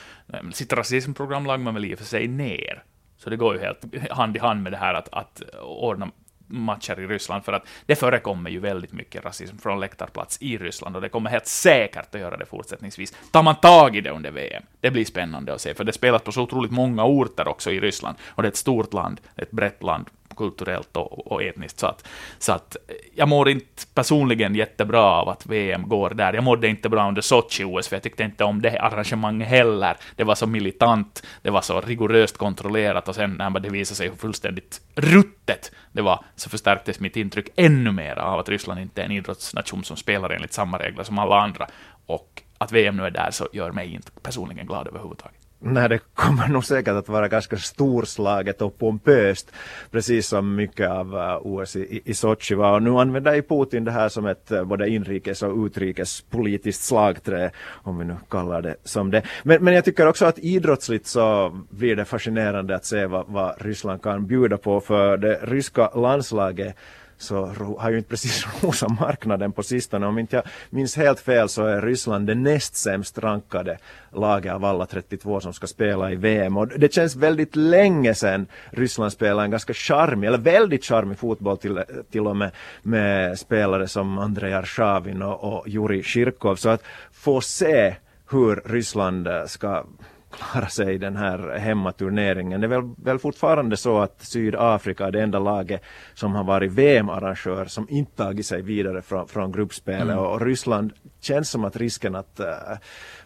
sitt 0.53 0.73
rasismprogram 0.73 1.45
lagar 1.45 1.63
man 1.63 1.73
väl 1.73 1.85
i 1.85 1.95
och 1.95 1.99
för 1.99 2.05
sig 2.05 2.27
ner. 2.27 2.83
Så 3.17 3.29
det 3.29 3.37
går 3.37 3.55
ju 3.55 3.61
helt 3.61 4.11
hand 4.11 4.35
i 4.35 4.39
hand 4.39 4.63
med 4.63 4.71
det 4.71 4.77
här 4.77 4.93
att, 4.93 5.09
att 5.11 5.41
ordna 5.63 6.11
matcher 6.49 6.99
i 6.99 7.07
Ryssland, 7.07 7.45
för 7.45 7.53
att 7.53 7.67
det 7.85 7.95
förekommer 7.95 8.49
ju 8.49 8.59
väldigt 8.59 8.93
mycket 8.93 9.25
rasism 9.25 9.57
från 9.57 9.79
läktarplats 9.79 10.37
i 10.41 10.57
Ryssland, 10.57 10.95
och 10.95 11.01
det 11.01 11.09
kommer 11.09 11.29
helt 11.29 11.47
säkert 11.47 12.15
att 12.15 12.21
göra 12.21 12.37
det 12.37 12.45
fortsättningsvis. 12.45 13.13
Tar 13.31 13.43
man 13.43 13.55
tag 13.55 13.95
i 13.95 14.01
det 14.01 14.09
under 14.09 14.31
VM? 14.31 14.63
Det 14.79 14.91
blir 14.91 15.05
spännande 15.05 15.53
att 15.53 15.61
se, 15.61 15.73
för 15.73 15.83
det 15.83 15.93
spelas 15.93 16.21
på 16.21 16.31
så 16.31 16.41
otroligt 16.41 16.71
många 16.71 17.05
orter 17.05 17.47
också 17.47 17.71
i 17.71 17.79
Ryssland, 17.79 18.17
och 18.25 18.43
det 18.43 18.47
är 18.47 18.51
ett 18.51 18.57
stort 18.57 18.93
land, 18.93 19.21
ett 19.35 19.51
brett 19.51 19.83
land, 19.83 20.09
kulturellt 20.39 20.97
och, 20.97 21.31
och 21.31 21.43
etniskt. 21.43 21.79
Så 21.79 21.87
att, 21.87 22.07
så 22.39 22.51
att 22.51 22.77
jag 23.15 23.27
mår 23.27 23.49
inte 23.49 23.85
personligen 23.93 24.55
jättebra 24.55 25.03
av 25.03 25.29
att 25.29 25.45
VM 25.45 25.89
går 25.89 26.09
där. 26.09 26.33
Jag 26.33 26.43
mådde 26.43 26.67
inte 26.67 26.89
bra 26.89 27.07
under 27.07 27.21
Sochi-OS, 27.21 27.87
för 27.87 27.95
jag 27.95 28.03
tyckte 28.03 28.23
inte 28.23 28.43
om 28.43 28.61
det 28.61 28.79
arrangemanget 28.79 29.47
heller. 29.47 29.97
Det 30.15 30.23
var 30.23 30.35
så 30.35 30.47
militant, 30.47 31.23
det 31.41 31.49
var 31.49 31.61
så 31.61 31.81
rigoröst 31.81 32.37
kontrollerat, 32.37 33.07
och 33.07 33.15
sen 33.15 33.33
när 33.33 33.59
det 33.59 33.69
visade 33.69 33.95
sig 33.95 34.17
fullständigt 34.17 34.81
ruttet 34.95 35.71
det 35.91 36.01
var, 36.01 36.25
så 36.35 36.49
förstärktes 36.49 36.99
mitt 36.99 37.15
intryck 37.15 37.49
ännu 37.55 37.91
mer 37.91 38.19
av 38.19 38.39
att 38.39 38.49
Ryssland 38.49 38.79
inte 38.79 39.01
är 39.01 39.05
en 39.05 39.11
idrottsnation 39.11 39.83
som 39.83 39.97
spelar 39.97 40.29
enligt 40.29 40.53
samma 40.53 40.79
regler 40.79 41.03
som 41.03 41.19
alla 41.19 41.41
andra. 41.41 41.67
Och 42.05 42.43
att 42.57 42.71
VM 42.71 42.97
nu 42.97 43.03
är 43.03 43.11
där 43.11 43.31
så 43.31 43.47
gör 43.53 43.71
mig 43.71 43.93
inte 43.93 44.11
personligen 44.21 44.67
glad 44.67 44.87
överhuvudtaget. 44.87 45.48
Nej, 45.61 45.89
det 45.89 45.99
kommer 46.13 46.47
nog 46.47 46.65
säkert 46.65 46.93
att 46.93 47.09
vara 47.09 47.27
ganska 47.27 47.57
storslaget 47.57 48.61
och 48.61 48.77
pompöst, 48.77 49.51
precis 49.91 50.27
som 50.27 50.55
mycket 50.55 50.89
av 50.89 51.17
eh, 51.17 51.37
OS 51.41 51.75
i, 51.75 52.01
i 52.05 52.13
Sochi 52.13 52.55
var. 52.55 52.73
Och 52.73 52.83
nu 52.83 52.89
använder 52.89 53.35
ju 53.35 53.41
Putin 53.41 53.83
det 53.83 53.91
här 53.91 54.09
som 54.09 54.25
ett 54.25 54.51
eh, 54.51 54.63
både 54.63 54.89
inrikes 54.89 55.43
och 55.43 55.65
utrikespolitiskt 55.65 56.83
slagträ, 56.83 57.51
om 57.67 57.99
vi 57.99 58.05
nu 58.05 58.15
kallar 58.29 58.61
det 58.61 58.75
som 58.83 59.11
det. 59.11 59.23
Men, 59.43 59.63
men 59.63 59.73
jag 59.73 59.85
tycker 59.85 60.07
också 60.07 60.25
att 60.25 60.39
idrottsligt 60.39 61.07
så 61.07 61.57
blir 61.69 61.95
det 61.95 62.05
fascinerande 62.05 62.75
att 62.75 62.85
se 62.85 63.05
vad, 63.05 63.25
vad 63.27 63.61
Ryssland 63.61 64.01
kan 64.01 64.27
bjuda 64.27 64.57
på, 64.57 64.81
för 64.81 65.17
det 65.17 65.39
ryska 65.41 65.89
landslaget 65.95 66.75
så 67.19 67.45
har 67.79 67.91
ju 67.91 67.97
inte 67.97 68.09
precis 68.09 68.47
rosat 68.63 68.99
marknaden 68.99 69.51
på 69.51 69.63
sistone. 69.63 70.07
Om 70.07 70.19
inte 70.19 70.35
jag 70.35 70.45
minns 70.69 70.95
helt 70.95 71.19
fel 71.19 71.49
så 71.49 71.65
är 71.65 71.81
Ryssland 71.81 72.27
det 72.27 72.35
näst 72.35 72.75
sämst 72.75 73.17
rankade 73.17 73.77
laget 74.11 74.53
av 74.53 74.65
alla 74.65 74.85
32 74.85 75.39
som 75.39 75.53
ska 75.53 75.67
spela 75.67 76.11
i 76.11 76.15
VM. 76.15 76.57
Och 76.57 76.67
det 76.67 76.93
känns 76.93 77.15
väldigt 77.15 77.55
länge 77.55 78.13
sedan 78.13 78.47
Ryssland 78.71 79.11
spelade 79.11 79.43
en 79.43 79.51
ganska 79.51 79.73
charmig, 79.73 80.27
eller 80.27 80.37
väldigt 80.37 80.85
charmig 80.85 81.17
fotboll 81.17 81.57
till, 81.57 81.83
till 82.11 82.27
och 82.27 82.37
med 82.37 82.51
med 82.81 83.39
spelare 83.39 83.87
som 83.87 84.17
Andrei 84.17 84.53
Arshavin 84.53 85.21
och, 85.21 85.43
och 85.43 85.67
Juri 85.67 86.03
Shirkov. 86.03 86.55
Så 86.55 86.69
att 86.69 86.83
få 87.11 87.41
se 87.41 87.95
hur 88.31 88.61
Ryssland 88.65 89.27
ska 89.45 89.85
klara 90.31 90.67
sig 90.67 90.93
i 90.93 90.97
den 90.97 91.15
här 91.15 91.57
hemmaturneringen. 91.57 92.61
Det 92.61 92.67
är 92.67 92.69
väl, 92.69 92.93
väl 93.03 93.19
fortfarande 93.19 93.77
så 93.77 93.99
att 93.99 94.21
Sydafrika 94.21 95.05
är 95.05 95.11
det 95.11 95.21
enda 95.21 95.39
laget 95.39 95.83
som 96.13 96.35
har 96.35 96.43
varit 96.43 96.71
VM-arrangör 96.71 97.65
som 97.65 97.87
inte 97.89 98.15
tagit 98.15 98.45
sig 98.45 98.61
vidare 98.61 99.01
från, 99.01 99.27
från 99.27 99.51
gruppspelet 99.51 100.01
mm. 100.01 100.17
och, 100.17 100.33
och 100.33 100.41
Ryssland 100.41 100.93
känns 101.21 101.49
som 101.49 101.65
att 101.65 101.75
risken 101.75 102.15
att 102.15 102.39
uh, 102.39 102.77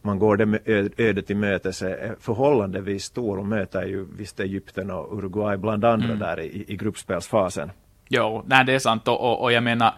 man 0.01 0.19
går 0.19 0.37
det 0.37 0.59
ödet 0.97 1.27
till 1.27 1.37
mötes 1.37 1.81
är 1.81 2.15
förhållandevis 2.19 3.03
stor 3.03 3.39
och 3.39 3.45
möter 3.45 3.85
ju 3.85 4.07
visst 4.17 4.39
Egypten 4.39 4.91
och 4.91 5.17
Uruguay 5.17 5.57
bland 5.57 5.85
andra 5.85 6.05
mm. 6.05 6.19
där 6.19 6.39
i, 6.39 6.65
i 6.67 6.75
gruppspelsfasen. 6.75 7.71
Jo, 8.09 8.43
nej 8.45 8.65
det 8.65 8.73
är 8.73 8.79
sant 8.79 9.07
och, 9.07 9.21
och, 9.21 9.41
och 9.41 9.51
jag 9.51 9.63
menar 9.63 9.93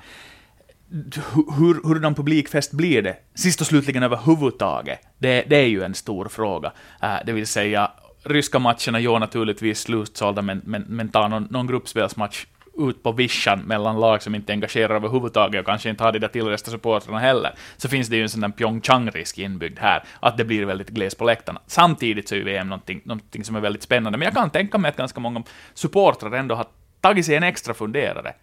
hur, 1.58 1.88
hurdan 1.88 2.16
publikfest 2.16 2.72
blir 2.72 3.02
det? 3.02 3.18
Sist 3.36 3.62
och 3.62 3.68
slutligen 3.68 4.04
överhuvudtaget, 4.04 5.00
det, 5.18 5.44
det 5.48 5.56
är 5.56 5.68
ju 5.68 5.84
en 5.84 5.94
stor 5.94 6.26
fråga. 6.26 6.72
Uh, 7.04 7.18
det 7.26 7.32
vill 7.32 7.48
säga, 7.48 7.92
ryska 8.24 8.60
matcherna, 8.60 9.00
jo 9.00 9.20
naturligtvis 9.20 9.80
slutsålda, 9.80 10.42
men, 10.42 10.62
men, 10.66 10.82
men 10.82 11.10
ta 11.10 11.28
någon, 11.28 11.48
någon 11.50 11.68
gruppspelsmatch 11.68 12.46
ut 12.78 13.04
på 13.04 13.12
vischan 13.12 13.60
mellan 13.60 14.00
lag 14.00 14.22
som 14.22 14.36
inte 14.36 14.54
engagerar 14.54 14.96
överhuvudtaget 14.96 15.60
och 15.60 15.66
kanske 15.66 15.90
inte 15.90 16.04
har 16.04 16.12
de 16.12 16.20
där 16.20 16.28
tillresta 16.28 16.72
supportrarna 16.72 17.20
heller, 17.20 17.54
så 17.78 17.90
finns 17.90 18.08
det 18.08 18.16
ju 18.16 18.24
en 18.24 18.30
sån 18.30 18.42
där 18.42 18.50
Pyeongchang-risk 18.50 19.38
inbyggd 19.38 19.80
här, 19.80 20.04
att 20.20 20.38
det 20.38 20.46
blir 20.46 20.66
väldigt 20.66 20.90
gles 20.90 21.16
på 21.16 21.26
läktarna. 21.26 21.62
Samtidigt 21.68 22.30
så 22.30 22.36
är 22.36 22.40
ju 22.40 22.46
VM 22.46 22.70
någonting, 22.70 23.02
någonting 23.04 23.44
som 23.44 23.56
är 23.56 23.60
väldigt 23.62 23.84
spännande, 23.84 24.18
men 24.18 24.26
jag 24.26 24.34
kan 24.34 24.50
tänka 24.50 24.78
mig 24.78 24.90
att 24.90 24.98
ganska 24.98 25.20
många 25.20 25.44
supportrar 25.74 26.32
ändå 26.32 26.56
har 26.56 26.66
tagit 27.02 27.26
sig 27.26 27.36
en 27.36 27.44
extra 27.44 27.74
funderare 27.74 28.34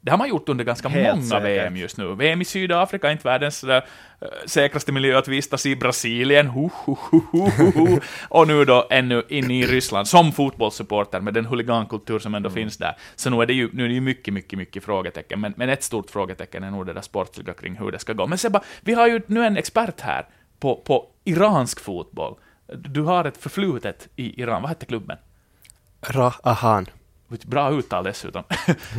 det 0.00 0.10
har 0.10 0.18
man 0.18 0.28
gjort 0.28 0.48
under 0.48 0.64
ganska 0.64 0.88
Helt 0.88 1.16
många 1.16 1.28
säkert. 1.28 1.44
VM 1.44 1.76
just 1.76 1.96
nu. 1.96 2.14
VM 2.14 2.40
i 2.40 2.44
Sydafrika 2.44 3.08
är 3.08 3.12
inte 3.12 3.28
världens 3.28 3.64
äh, 3.64 3.82
säkraste 4.46 4.92
miljö 4.92 5.18
att 5.18 5.28
vistas 5.28 5.66
i. 5.66 5.76
Brasilien, 5.76 6.46
ho, 6.46 6.70
ho, 6.74 6.94
ho, 7.30 8.00
och 8.28 8.48
nu 8.48 8.64
då 8.64 8.86
ännu 8.90 9.22
inne 9.28 9.58
i 9.58 9.66
Ryssland, 9.66 10.08
som 10.08 10.32
fotbollssupporter 10.32 11.20
med 11.20 11.34
den 11.34 11.46
huligankultur 11.46 12.18
som 12.18 12.34
ändå 12.34 12.48
mm. 12.48 12.54
finns 12.54 12.76
där. 12.76 12.96
Så 13.16 13.30
nu 13.30 13.42
är 13.42 13.46
det 13.46 13.54
ju, 13.54 13.70
nu 13.72 13.84
är 13.84 13.88
det 13.88 13.94
ju 13.94 14.00
mycket, 14.00 14.34
mycket, 14.34 14.58
mycket 14.58 14.84
frågetecken, 14.84 15.40
men, 15.40 15.54
men 15.56 15.68
ett 15.68 15.82
stort 15.82 16.10
frågetecken 16.10 16.64
är 16.64 16.70
nog 16.70 16.86
det 16.86 16.92
där 16.92 17.00
sportsliga 17.00 17.54
kring 17.54 17.76
hur 17.76 17.92
det 17.92 17.98
ska 17.98 18.12
gå. 18.12 18.26
Men 18.26 18.38
Sebba, 18.38 18.62
vi 18.80 18.92
har 18.92 19.08
ju 19.08 19.20
nu 19.26 19.44
en 19.44 19.56
expert 19.56 20.00
här 20.00 20.26
på, 20.60 20.76
på 20.76 21.06
iransk 21.24 21.80
fotboll. 21.80 22.34
Du 22.66 23.02
har 23.02 23.24
ett 23.24 23.36
förflutet 23.36 24.08
i 24.16 24.42
Iran, 24.42 24.62
vad 24.62 24.68
hette 24.68 24.86
klubben? 24.86 25.16
Ra-Ahan. 26.00 26.86
Bra 27.46 27.70
uttal 27.70 28.04
dessutom. 28.04 28.42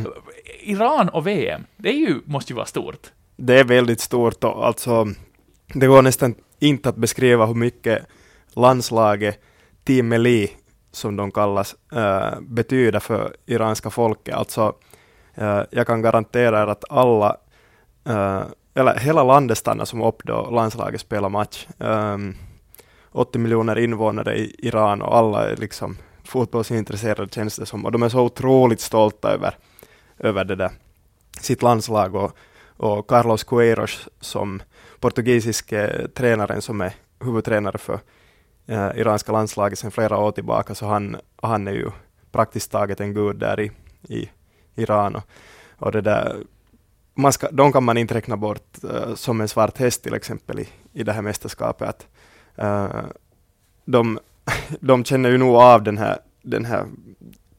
Iran 0.60 1.08
och 1.08 1.26
VM, 1.26 1.64
det 1.76 1.88
är 1.88 1.98
ju, 1.98 2.20
måste 2.24 2.52
ju 2.52 2.56
vara 2.56 2.66
stort. 2.66 3.12
Det 3.36 3.60
är 3.60 3.64
väldigt 3.64 4.00
stort 4.00 4.44
och 4.44 4.66
alltså, 4.66 5.06
det 5.74 5.86
går 5.86 6.02
nästan 6.02 6.34
inte 6.58 6.88
att 6.88 6.96
beskriva 6.96 7.46
hur 7.46 7.54
mycket 7.54 8.06
landslaget 8.54 9.40
Team 9.84 10.08
Meli, 10.08 10.50
som 10.92 11.16
de 11.16 11.30
kallas, 11.30 11.76
äh, 11.92 12.40
betyder 12.40 13.00
för 13.00 13.36
iranska 13.46 13.90
folket. 13.90 14.34
Alltså, 14.34 14.74
äh, 15.34 15.60
jag 15.70 15.86
kan 15.86 16.02
garantera 16.02 16.62
er 16.62 16.66
att 16.66 16.84
alla, 16.90 17.36
äh, 18.04 18.42
eller 18.74 18.98
hela 18.98 19.24
landet 19.24 19.58
stannar 19.58 19.84
som 19.84 20.02
upp 20.02 20.22
då 20.24 20.50
landslaget 20.50 21.00
spelar 21.00 21.28
match. 21.28 21.66
80 23.12 23.38
miljoner 23.38 23.78
invånare 23.78 24.38
i 24.38 24.54
Iran 24.58 25.02
och 25.02 25.16
alla 25.16 25.50
är 25.50 25.56
liksom 25.56 25.96
fotbollsintresserade 26.24 27.32
känns 27.32 27.56
det 27.56 27.66
som, 27.66 27.84
och 27.84 27.92
de 27.92 28.02
är 28.02 28.08
så 28.08 28.20
otroligt 28.20 28.80
stolta 28.80 29.30
över, 29.30 29.56
över 30.18 30.44
det 30.44 30.56
där, 30.56 30.70
sitt 31.40 31.62
landslag 31.62 32.14
och, 32.14 32.36
och 32.76 33.06
Carlos 33.06 33.44
Queiroz 33.44 34.08
som 34.20 34.62
portugisisk 35.00 35.72
eh, 35.72 36.06
tränaren 36.06 36.62
som 36.62 36.80
är 36.80 36.94
huvudtränare 37.20 37.78
för 37.78 38.00
eh, 38.66 38.90
iranska 38.96 39.32
landslaget 39.32 39.78
sedan 39.78 39.90
flera 39.90 40.18
år 40.18 40.32
tillbaka, 40.32 40.74
så 40.74 40.86
han, 40.86 41.16
han 41.42 41.68
är 41.68 41.72
ju 41.72 41.90
praktiskt 42.32 42.72
taget 42.72 43.00
en 43.00 43.14
gud 43.14 43.36
där 43.36 43.60
i, 43.60 43.70
i 44.08 44.30
Iran. 44.74 45.16
Och, 45.16 45.22
och 45.76 45.92
det 45.92 46.00
där, 46.00 46.36
man 47.14 47.32
ska, 47.32 47.50
de 47.50 47.72
kan 47.72 47.84
man 47.84 47.98
inte 47.98 48.14
räkna 48.14 48.36
bort 48.36 48.78
uh, 48.84 49.14
som 49.14 49.40
en 49.40 49.48
svart 49.48 49.78
häst 49.78 50.02
till 50.02 50.14
exempel 50.14 50.58
i, 50.58 50.68
i 50.92 51.02
det 51.02 51.12
här 51.12 51.22
mästerskapet. 51.22 51.88
Att, 51.88 52.06
uh, 52.64 53.04
de 53.84 54.18
de 54.80 55.04
känner 55.04 55.30
ju 55.30 55.38
nog 55.38 55.56
av 55.56 55.82
den 55.82 55.98
här, 55.98 56.18
den 56.42 56.64
här 56.64 56.86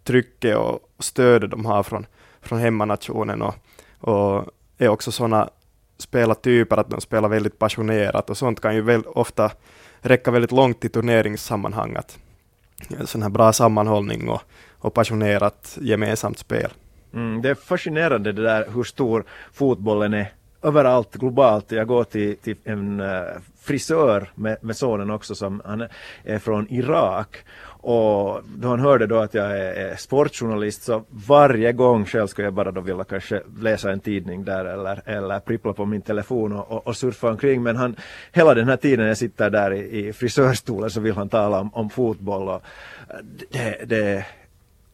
trycket 0.03 0.57
och 0.57 0.79
stödet 0.99 1.51
de 1.51 1.65
har 1.65 1.83
från, 1.83 2.05
från 2.41 2.59
hemmanationen 2.59 3.41
och, 3.41 3.55
och 3.99 4.45
är 4.77 4.87
också 4.87 5.11
sådana 5.11 5.49
spelartyper 5.97 6.77
att 6.77 6.89
de 6.89 7.01
spelar 7.01 7.29
väldigt 7.29 7.59
passionerat 7.59 8.29
och 8.29 8.37
sånt 8.37 8.61
kan 8.61 8.75
ju 8.75 8.81
väl 8.81 9.03
ofta 9.05 9.51
räcka 9.99 10.31
väldigt 10.31 10.51
långt 10.51 10.85
i 10.85 10.89
turneringssammanhang. 10.89 11.95
Att 11.95 12.19
sån 13.05 13.21
här 13.21 13.29
bra 13.29 13.53
sammanhållning 13.53 14.29
och, 14.29 14.41
och 14.71 14.93
passionerat 14.93 15.77
gemensamt 15.81 16.39
spel. 16.39 16.71
Mm, 17.13 17.41
det 17.41 17.49
är 17.49 17.55
fascinerande 17.55 18.31
det 18.31 18.43
där 18.43 18.67
hur 18.73 18.83
stor 18.83 19.25
fotbollen 19.53 20.13
är 20.13 20.31
överallt 20.63 21.15
globalt. 21.15 21.71
Jag 21.71 21.87
går 21.87 22.03
till, 22.03 22.37
till 22.37 22.55
en 22.63 22.99
eh, 22.99 23.21
frisör 23.61 24.29
med, 24.35 24.57
med 24.61 24.75
sonen 24.75 25.09
också 25.09 25.35
som 25.35 25.61
han 25.65 25.87
är 26.23 26.39
från 26.39 26.67
Irak. 26.69 27.37
Och 27.85 28.41
då 28.55 28.67
han 28.67 28.79
hörde 28.79 29.07
då 29.07 29.17
att 29.17 29.33
jag 29.33 29.59
är 29.59 29.95
sportjournalist 29.95 30.83
så 30.83 31.03
varje 31.09 31.71
gång 31.71 32.05
själv 32.05 32.27
skulle 32.27 32.47
jag 32.47 32.53
bara 32.53 32.71
då 32.71 32.81
vilja 32.81 33.03
kanske 33.03 33.41
läsa 33.59 33.91
en 33.91 33.99
tidning 33.99 34.43
där 34.43 34.65
eller, 34.65 35.01
eller 35.05 35.39
prippla 35.39 35.73
på 35.73 35.85
min 35.85 36.01
telefon 36.01 36.53
och, 36.53 36.71
och, 36.71 36.87
och 36.87 36.97
surfa 36.97 37.29
omkring. 37.29 37.63
Men 37.63 37.75
han 37.75 37.95
hela 38.31 38.53
den 38.53 38.69
här 38.69 38.77
tiden 38.77 39.07
jag 39.07 39.17
sitter 39.17 39.49
där 39.49 39.73
i, 39.73 40.07
i 40.07 40.13
frisörstolen 40.13 40.89
så 40.89 40.99
vill 41.01 41.13
han 41.13 41.29
tala 41.29 41.59
om, 41.59 41.73
om 41.73 41.89
fotboll. 41.89 42.49
Och 42.49 42.61
eh, 43.09 43.19
det, 43.51 43.85
det 43.85 44.25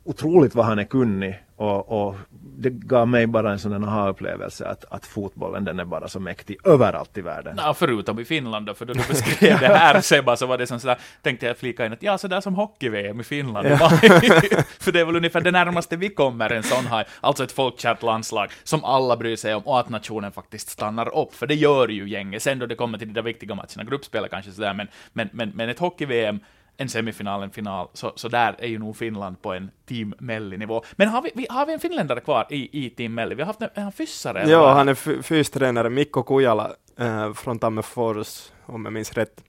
otroligt 0.04 0.56
vad 0.56 0.66
han 0.66 0.80
är 0.80 0.84
kunnig 0.84 1.44
och, 1.56 1.92
och, 1.92 2.16
det 2.60 2.70
gav 2.70 3.08
mig 3.08 3.28
bara 3.28 3.52
en 3.52 3.60
sån 3.60 3.84
aha-upplevelse 3.84 4.68
att, 4.68 4.86
att 4.90 5.06
fotbollen 5.06 5.66
den 5.66 5.80
är 5.80 5.86
bara 5.86 6.08
så 6.08 6.20
mäktig 6.20 6.58
överallt 6.68 7.18
i 7.18 7.22
världen. 7.22 7.56
Ja, 7.58 7.74
förutom 7.74 8.20
i 8.20 8.26
Finland 8.26 8.66
då, 8.66 8.74
för 8.74 8.86
då 8.86 8.94
du 8.94 9.00
beskrev 9.10 9.60
det 9.60 9.68
här 9.68 10.02
Sebba 10.02 10.36
så 10.36 10.46
var 10.46 10.58
det 10.58 10.68
som 10.68 10.80
sådär, 10.80 10.98
tänkte 11.22 11.46
jag 11.46 11.58
flika 11.58 11.86
in 11.86 11.94
att 11.94 12.04
ja, 12.04 12.18
sådär 12.18 12.42
som 12.42 12.56
hockey-VM 12.56 13.20
i 13.20 13.24
Finland. 13.24 13.68
Ja. 13.68 13.90
för 14.80 14.92
det 14.92 15.00
är 15.00 15.06
väl 15.06 15.16
ungefär 15.16 15.42
det 15.42 15.52
närmaste 15.52 15.98
vi 15.98 16.10
kommer 16.10 16.50
en 16.50 16.64
sån 16.64 16.86
här, 16.86 17.08
alltså 17.22 17.44
ett 17.44 17.52
folkkärt 17.52 18.04
landslag 18.04 18.52
som 18.64 18.84
alla 18.84 19.18
bryr 19.18 19.36
sig 19.36 19.56
om 19.56 19.64
och 19.64 19.80
att 19.80 19.90
nationen 19.90 20.32
faktiskt 20.32 20.70
stannar 20.70 21.18
upp, 21.18 21.36
för 21.36 21.48
det 21.48 21.56
gör 21.56 21.88
ju 21.88 22.10
gänget. 22.10 22.44
Sen 22.44 22.60
då 22.60 22.66
det 22.66 22.76
kommer 22.76 22.98
till 22.98 23.08
de 23.08 23.14
där 23.14 23.22
viktiga 23.22 23.56
matcherna, 23.56 23.84
gruppspelet 23.90 24.32
kanske 24.32 24.52
sådär, 24.52 24.74
men, 24.74 24.88
men, 25.14 25.30
men, 25.32 25.52
men 25.56 25.70
ett 25.70 25.80
hockey-VM 25.80 26.40
en 26.80 26.90
semifinal, 26.90 27.44
en 27.44 27.52
final, 27.52 27.88
så, 27.94 28.14
så 28.16 28.28
där 28.28 28.56
är 28.60 28.68
ju 28.68 28.80
nog 28.80 28.98
Finland 28.98 29.42
på 29.42 29.54
en 29.54 29.72
Team 29.86 30.14
Melli-nivå. 30.20 30.84
Men 30.96 31.08
har 31.08 31.22
vi, 31.22 31.32
vi, 31.36 31.48
har 31.50 31.66
vi 31.66 31.74
en 31.74 31.80
finländare 31.80 32.20
kvar 32.20 32.48
i, 32.50 32.86
i 32.86 32.90
Team 32.90 33.14
Melli? 33.14 33.36
Vi 33.36 33.42
har 33.42 33.48
haft 33.48 33.62
en, 33.62 33.70
en 33.74 33.92
fyssare? 33.92 34.50
Ja, 34.50 34.74
han 34.74 34.90
är 34.90 35.22
fystränare, 35.22 35.90
Mikko 35.90 36.24
Kujala 36.24 36.72
äh, 36.98 37.34
från 37.34 37.60
Tammerfors, 37.60 38.52
om 38.66 38.86
jag 38.86 38.94
minns 38.94 39.14
rätt. 39.14 39.44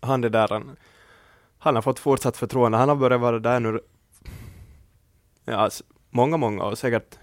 Han 0.00 0.24
är 0.24 0.28
där, 0.28 0.48
han, 0.48 0.76
han 1.58 1.74
har 1.74 1.82
fått 1.82 1.98
fortsatt 1.98 2.36
förtroende. 2.36 2.78
Han 2.78 2.88
har 2.88 2.96
börjat 2.96 3.20
vara 3.20 3.38
där 3.38 3.60
nu 3.60 3.80
ja, 5.44 5.70
många, 6.10 6.36
många 6.36 6.64
år, 6.64 6.74
säkert 6.74 7.18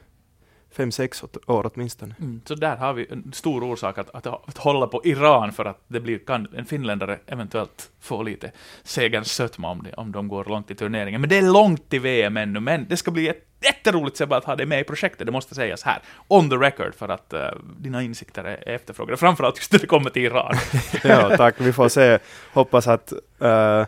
fem, 0.71 0.91
sex 0.91 1.23
år 1.47 1.71
åtminstone. 1.73 2.15
Mm, 2.19 2.41
så 2.45 2.55
där 2.55 2.77
har 2.77 2.93
vi 2.93 3.07
en 3.10 3.34
stor 3.34 3.63
orsak 3.63 3.97
att, 3.97 4.10
att, 4.10 4.27
att, 4.27 4.57
hålla 4.57 4.88
på 4.88 5.01
Iran 5.05 5.51
för 5.51 5.65
att 5.65 5.79
det 5.88 5.99
blir, 5.99 6.19
kan 6.19 6.47
en 6.55 6.65
finländare 6.65 7.19
eventuellt 7.27 7.89
få 7.99 8.23
lite 8.23 8.51
segerns 8.84 9.31
sötma 9.31 9.69
om, 9.71 9.84
det, 9.84 9.93
om 9.93 10.12
de 10.12 10.27
går 10.27 10.45
långt 10.45 10.71
i 10.71 10.75
turneringen. 10.75 11.21
Men 11.21 11.29
det 11.29 11.38
är 11.38 11.41
långt 11.41 11.89
till 11.89 12.01
VM 12.01 12.38
ännu, 12.38 12.60
men 12.60 12.86
det 12.89 12.97
ska 12.97 13.12
bli 13.12 13.27
ett 13.27 13.47
jätteroligt 13.62 14.17
Sebbe 14.17 14.38
att 14.38 14.45
ha 14.45 14.55
dig 14.55 14.65
med 14.65 14.81
i 14.81 14.84
projektet, 14.84 15.25
det 15.25 15.31
måste 15.31 15.55
sägas 15.55 15.84
här, 15.84 16.01
on 16.27 16.49
the 16.49 16.55
record, 16.55 16.95
för 16.95 17.10
att 17.10 17.34
uh, 17.34 17.39
dina 17.79 18.03
insikter 18.03 18.43
är 18.43 18.69
efterfrågade, 18.69 19.17
framförallt 19.17 19.57
just 19.57 19.71
när 19.71 19.79
det 19.79 19.88
kommer 19.88 20.10
till 20.10 20.25
Iran. 20.25 20.55
ja, 21.03 21.34
tack, 21.38 21.55
vi 21.57 21.73
får 21.73 21.89
se, 21.89 22.19
hoppas 22.53 22.88
att 22.88 23.13
uh, 23.41 23.86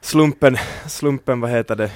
slumpen, 0.00 0.56
slumpen, 0.86 1.40
vad 1.40 1.50
heter 1.50 1.76
det, 1.76 1.90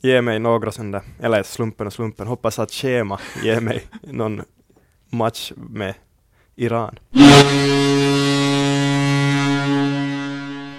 ge 0.00 0.22
mig 0.22 0.38
några 0.38 0.72
sådana, 0.72 1.02
eller 1.20 1.42
slumpen 1.42 1.86
och 1.86 1.92
slumpen, 1.92 2.26
hoppas 2.26 2.58
att 2.58 2.72
schema 2.72 3.20
ger 3.42 3.60
mig 3.60 3.82
någon 4.02 4.42
match 5.10 5.52
med 5.56 5.94
Iran. 6.56 6.98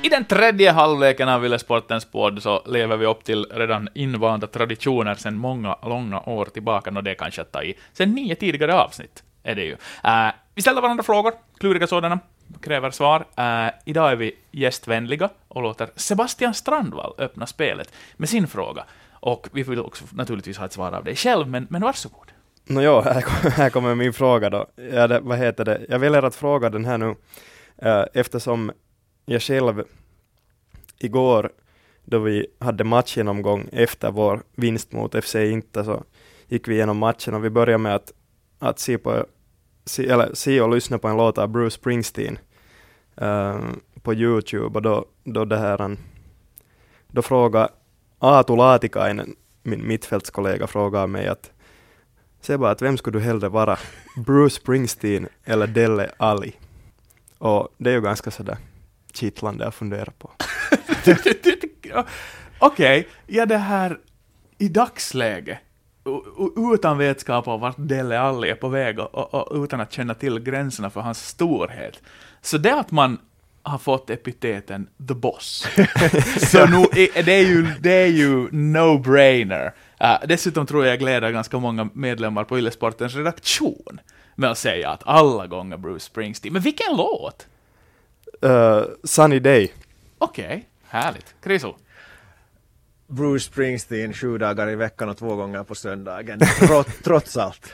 I 0.04 0.10
den 0.10 0.26
tredje 0.26 0.72
halvleken 0.72 1.30
av 1.30 1.46
Yle 1.46 1.60
Sportens 1.60 2.06
podd 2.06 2.44
så 2.44 2.64
lever 2.66 2.98
vi 2.98 3.06
upp 3.06 3.24
till 3.24 3.46
redan 3.52 3.90
invanda 3.94 4.48
traditioner 4.48 5.16
sedan 5.16 5.38
många, 5.38 5.78
långa 5.84 6.20
år 6.20 6.46
tillbaka, 6.46 6.92
och 6.92 7.04
det 7.04 7.12
är 7.12 7.16
kanske 7.16 7.42
att 7.42 7.52
ta 7.52 7.64
i. 7.64 7.78
Sen 7.94 8.12
nio 8.12 8.36
tidigare 8.36 8.74
avsnitt 8.76 9.24
är 9.44 9.56
det 9.56 9.64
ju. 9.64 9.72
Uh, 9.72 10.32
vi 10.56 10.62
ställer 10.62 10.82
varandra 10.82 11.04
frågor, 11.04 11.34
kluriga 11.60 11.88
sådana, 11.88 12.20
kräver 12.62 12.92
svar. 12.92 13.20
Uh, 13.20 13.72
idag 13.86 14.12
är 14.12 14.16
vi 14.16 14.36
gästvänliga 14.52 15.30
och 15.48 15.62
låter 15.62 15.90
Sebastian 15.96 16.54
Strandvall 16.54 17.14
öppna 17.18 17.46
spelet 17.46 17.94
med 18.18 18.30
sin 18.30 18.48
fråga. 18.48 18.84
Och 19.28 19.50
vi 19.52 19.64
vill 19.64 19.80
också 19.80 20.06
naturligtvis 20.12 20.58
ha 20.58 20.66
ett 20.66 20.74
svar 20.74 20.92
av 20.92 21.04
dig 21.04 21.16
själv, 21.16 21.48
men, 21.48 21.68
men 21.70 21.82
varsågod. 21.82 22.32
Nå 22.66 23.02
här, 23.02 23.50
här 23.50 23.70
kommer 23.70 23.96
min 23.96 24.14
fråga 24.14 24.50
då. 24.50 24.66
Ja, 24.76 25.08
det, 25.08 25.20
vad 25.20 25.38
heter 25.38 25.66
det? 25.66 25.86
Jag 25.90 26.00
väljer 26.00 26.24
att 26.24 26.36
fråga 26.36 26.70
den 26.70 26.86
här 26.86 26.98
nu 26.98 27.16
eh, 27.78 28.06
eftersom 28.14 28.72
jag 29.26 29.42
själv 29.42 29.84
igår 31.00 31.52
då 32.06 32.20
vi 32.20 32.48
hade 32.60 32.84
matchgenomgång 32.84 33.70
efter 33.72 34.12
vår 34.12 34.44
vinst 34.56 34.92
mot 34.92 35.24
FC 35.24 35.36
Inter 35.36 35.84
så 35.84 36.04
gick 36.48 36.68
vi 36.68 36.76
igenom 36.76 36.98
matchen 36.98 37.34
och 37.34 37.46
vi 37.46 37.50
började 37.50 37.78
med 37.78 37.96
att, 37.96 38.12
att 38.60 38.80
se, 38.80 38.98
på, 38.98 39.26
se, 39.86 40.10
eller, 40.10 40.34
se 40.34 40.62
och 40.62 40.70
lyssna 40.70 40.98
på 40.98 41.08
en 41.08 41.18
låt 41.18 41.38
av 41.38 41.50
Bruce 41.50 41.76
Springsteen 41.76 42.40
uh, 43.22 43.60
på 44.02 44.14
Youtube 44.14 44.76
och 44.76 44.82
då, 44.82 45.06
då 45.24 45.46
det 45.46 45.58
här 45.58 45.82
eh, 45.82 45.98
då 47.08 47.22
frågade 47.22 47.70
Aatu 48.20 48.56
Laatikainen, 48.56 49.36
min 49.64 49.88
mittfältskollega, 49.88 50.68
frågade 50.68 51.08
mig 51.08 51.28
att 51.28 51.52
se 52.42 52.58
bara 52.58 52.72
att 52.72 52.82
vem 52.82 52.98
skulle 52.98 53.20
du 53.20 53.24
hellre 53.24 53.50
vara, 53.50 53.78
Bruce 54.26 54.56
Springsteen 54.56 55.28
eller 55.44 55.68
Delle 55.68 56.12
Ali? 56.18 56.56
Och 57.38 57.68
det 57.78 57.90
är 57.90 57.94
ju 57.94 58.02
ganska 58.02 58.32
sådär 58.32 58.58
kittlande 59.14 59.68
att 59.68 59.76
fundera 59.76 60.12
på. 60.20 60.32
Okej, 62.60 63.00
okay. 63.00 63.04
ja 63.28 63.46
det 63.46 63.58
här 63.58 64.00
i 64.58 64.70
dagsläget, 64.70 65.58
utan 66.74 66.98
vetskap 66.98 67.48
om 67.48 67.62
vart 67.62 67.76
Delle 67.78 68.20
Alli 68.20 68.50
är 68.50 68.56
på 68.56 68.70
väg 68.70 69.00
och, 69.00 69.16
och, 69.16 69.34
och, 69.34 69.64
utan 69.64 69.82
att 69.82 69.92
känna 69.92 70.14
till 70.14 70.40
gränserna 70.40 70.90
för 70.90 71.02
hans 71.02 71.28
storhet. 71.28 72.02
Så 72.42 72.58
det 72.58 72.76
att 72.76 72.92
man 72.92 73.20
har 73.68 73.78
fått 73.78 74.10
epiteten 74.10 74.88
The 75.08 75.14
Boss, 75.14 75.68
så 76.52 76.66
nu 76.66 76.78
är, 76.78 77.24
det, 77.24 77.32
är 77.32 77.46
ju, 77.46 77.68
det 77.80 77.94
är 77.94 78.08
ju 78.08 78.48
no-brainer. 78.48 79.72
Uh, 80.02 80.28
dessutom 80.28 80.66
tror 80.66 80.86
jag 80.86 80.92
jag 80.92 81.00
gläder 81.00 81.32
ganska 81.32 81.60
många 81.60 81.90
medlemmar 81.94 82.44
på 82.44 82.58
Yllesportens 82.58 83.16
redaktion 83.16 84.00
med 84.36 84.52
att 84.52 84.58
säga 84.58 84.90
att 84.90 85.02
alla 85.06 85.48
gånger 85.48 85.78
Bruce 85.78 86.06
Springsteen. 86.06 86.54
Men 86.54 86.62
vilken 86.62 86.98
låt? 86.98 87.48
Uh, 88.46 88.84
Sunny 89.04 89.40
Day. 89.40 89.74
Okej, 90.18 90.46
okay, 90.46 90.62
härligt. 90.88 91.36
Kriso? 91.44 91.76
Bruce 93.08 93.46
Springsteen 93.46 94.14
sju 94.14 94.38
dagar 94.38 94.70
i 94.70 94.76
veckan 94.76 95.10
och 95.10 95.18
två 95.18 95.36
gånger 95.36 95.64
på 95.64 95.76
söndagen, 95.76 96.40
trots, 96.60 96.98
trots 97.04 97.38
allt. 97.38 97.74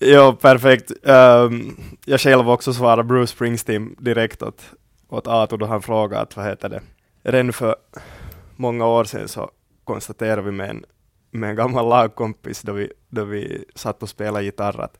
Ja, 0.04 0.36
perfekt. 0.40 0.92
Um, 1.02 1.76
jag 2.04 2.20
själv 2.20 2.50
också 2.50 2.72
svarade 2.72 3.04
Bruce 3.04 3.32
Springsteen 3.32 3.96
direkt 3.98 4.42
åt, 4.42 4.62
åt 5.08 5.26
Ato 5.26 5.56
då 5.56 5.66
han 5.66 5.82
frågade 5.82 6.22
att 6.22 6.36
vad 6.36 6.46
heter 6.46 6.68
det. 6.68 6.82
Redan 7.22 7.52
för 7.52 7.76
många 8.56 8.86
år 8.86 9.04
sedan 9.04 9.28
så 9.28 9.50
konstaterade 9.84 10.42
vi 10.42 10.50
med 10.50 10.70
en, 10.70 10.84
med 11.30 11.50
en 11.50 11.56
gammal 11.56 11.88
lagkompis 11.88 12.62
då 12.62 12.72
vi, 12.72 12.92
då 13.08 13.24
vi 13.24 13.64
satt 13.74 14.02
och 14.02 14.08
spelade 14.08 14.44
gitarr 14.44 14.80
att, 14.80 14.98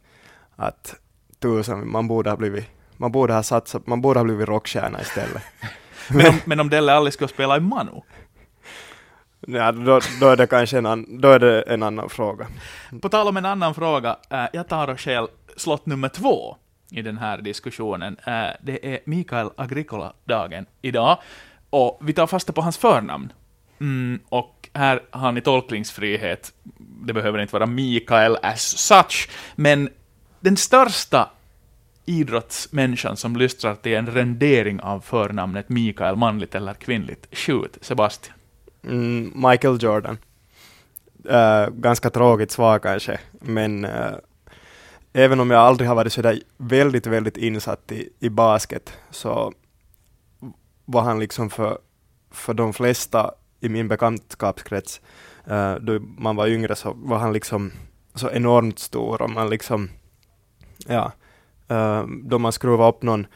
att 0.56 0.94
tusen, 1.38 1.90
man 1.90 2.08
borde 2.08 2.30
ha 2.30 2.36
blivit 2.36 2.66
man 2.96 3.12
borde 3.12 3.34
ha 3.34 3.42
satsat, 3.42 3.86
man 3.86 4.00
borde 4.00 4.20
ha 4.20 4.24
blivit 4.24 4.48
rockstjärna 4.48 5.00
istället. 5.00 5.42
men, 6.10 6.26
om, 6.26 6.40
men 6.44 6.60
om 6.60 6.70
Delle 6.70 6.92
aldrig 6.92 7.12
skulle 7.12 7.28
spela 7.28 7.56
i 7.56 7.60
Manu? 7.60 8.00
Ja, 9.52 9.72
då, 9.72 10.00
då, 10.20 10.28
är 10.28 10.36
det 10.36 10.46
kanske 10.46 10.78
en, 10.78 10.86
an, 10.86 11.20
då 11.20 11.28
är 11.28 11.38
det 11.38 11.62
en 11.62 11.82
annan 11.82 12.08
fråga. 12.08 12.46
På 13.02 13.08
tal 13.08 13.28
om 13.28 13.36
en 13.36 13.46
annan 13.46 13.74
fråga, 13.74 14.16
äh, 14.30 14.44
jag 14.52 14.68
tar 14.68 14.88
och 14.88 15.00
själv 15.00 15.28
slott 15.56 15.86
nummer 15.86 16.08
två 16.08 16.56
i 16.90 17.02
den 17.02 17.18
här 17.18 17.38
diskussionen. 17.38 18.16
Äh, 18.26 18.32
det 18.62 18.94
är 18.94 19.00
Mikael 19.04 19.50
Agricola-dagen 19.56 20.66
idag, 20.82 21.18
och 21.70 22.00
vi 22.02 22.12
tar 22.12 22.26
fasta 22.26 22.52
på 22.52 22.60
hans 22.60 22.78
förnamn. 22.78 23.32
Mm, 23.80 24.20
och 24.28 24.68
här 24.74 25.02
har 25.10 25.32
ni 25.32 25.40
tolkningsfrihet. 25.40 26.52
Det 26.78 27.12
behöver 27.12 27.38
inte 27.38 27.52
vara 27.52 27.66
Mikael 27.66 28.36
as 28.42 28.78
such, 28.78 29.28
men 29.54 29.88
den 30.40 30.56
största 30.56 31.30
idrottsmänniskan 32.04 33.16
som 33.16 33.36
lystrar 33.36 33.74
till 33.74 33.94
en 33.94 34.06
rendering 34.06 34.80
av 34.80 35.00
förnamnet 35.00 35.68
Mikael, 35.68 36.16
manligt 36.16 36.54
eller 36.54 36.74
kvinnligt. 36.74 37.36
skjut 37.36 37.78
Sebastian. 37.80 38.39
Mm, 38.84 39.32
Michael 39.34 39.78
Jordan. 39.80 40.18
Uh, 41.30 41.74
ganska 41.74 42.10
tråkigt 42.10 42.50
svar 42.50 42.78
kanske, 42.78 43.20
men 43.32 43.84
uh, 43.84 44.14
även 45.12 45.40
om 45.40 45.50
jag 45.50 45.60
aldrig 45.60 45.88
har 45.88 45.96
varit 45.96 46.12
sådär 46.12 46.40
väldigt, 46.56 47.06
väldigt 47.06 47.36
insatt 47.36 47.92
i, 47.92 48.08
i 48.18 48.28
basket, 48.28 48.92
så 49.10 49.52
var 50.84 51.02
han 51.02 51.18
liksom 51.18 51.50
för, 51.50 51.78
för 52.30 52.54
de 52.54 52.72
flesta 52.72 53.30
i 53.60 53.68
min 53.68 53.88
bekantskapskrets, 53.88 55.00
uh, 55.50 55.74
då 55.74 55.98
man 55.98 56.36
var 56.36 56.46
yngre, 56.46 56.76
så 56.76 56.92
var 56.96 57.18
han 57.18 57.32
liksom 57.32 57.72
så 58.14 58.30
enormt 58.30 58.78
stor 58.78 59.22
och 59.22 59.30
man 59.30 59.50
liksom, 59.50 59.90
ja, 60.86 61.12
uh, 61.70 62.04
då 62.22 62.38
man 62.38 62.52
skruvade 62.52 62.88
upp 62.88 63.02
någon 63.02 63.26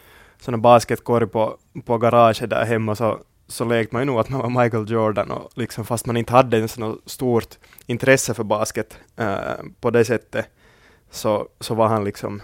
sån 0.40 0.62
basketkorg 0.62 1.26
på, 1.26 1.56
på 1.84 1.98
garaget 1.98 2.50
där 2.50 2.64
hemma 2.64 2.94
så, 2.94 3.18
så 3.46 3.64
lekte 3.64 3.94
man 3.94 4.02
ju 4.02 4.06
nog 4.06 4.18
att 4.18 4.28
man 4.28 4.40
var 4.40 4.62
Michael 4.62 4.90
Jordan 4.90 5.30
och 5.30 5.50
liksom 5.54 5.84
fast 5.84 6.06
man 6.06 6.16
inte 6.16 6.32
hade 6.32 6.56
ens 6.56 6.78
något 6.78 7.10
stort 7.10 7.58
intresse 7.86 8.34
för 8.34 8.44
basket 8.44 8.98
eh, 9.16 9.54
på 9.80 9.90
det 9.90 10.04
sättet 10.04 10.46
så, 11.10 11.48
så 11.60 11.74
var 11.74 11.88
han 11.88 12.04
liksom 12.04 12.42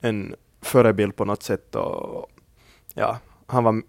en 0.00 0.34
förebild 0.62 1.16
på 1.16 1.24
något 1.24 1.42
sätt 1.42 1.74
och 1.74 2.30
ja, 2.94 3.18
han 3.46 3.64
var 3.64 3.82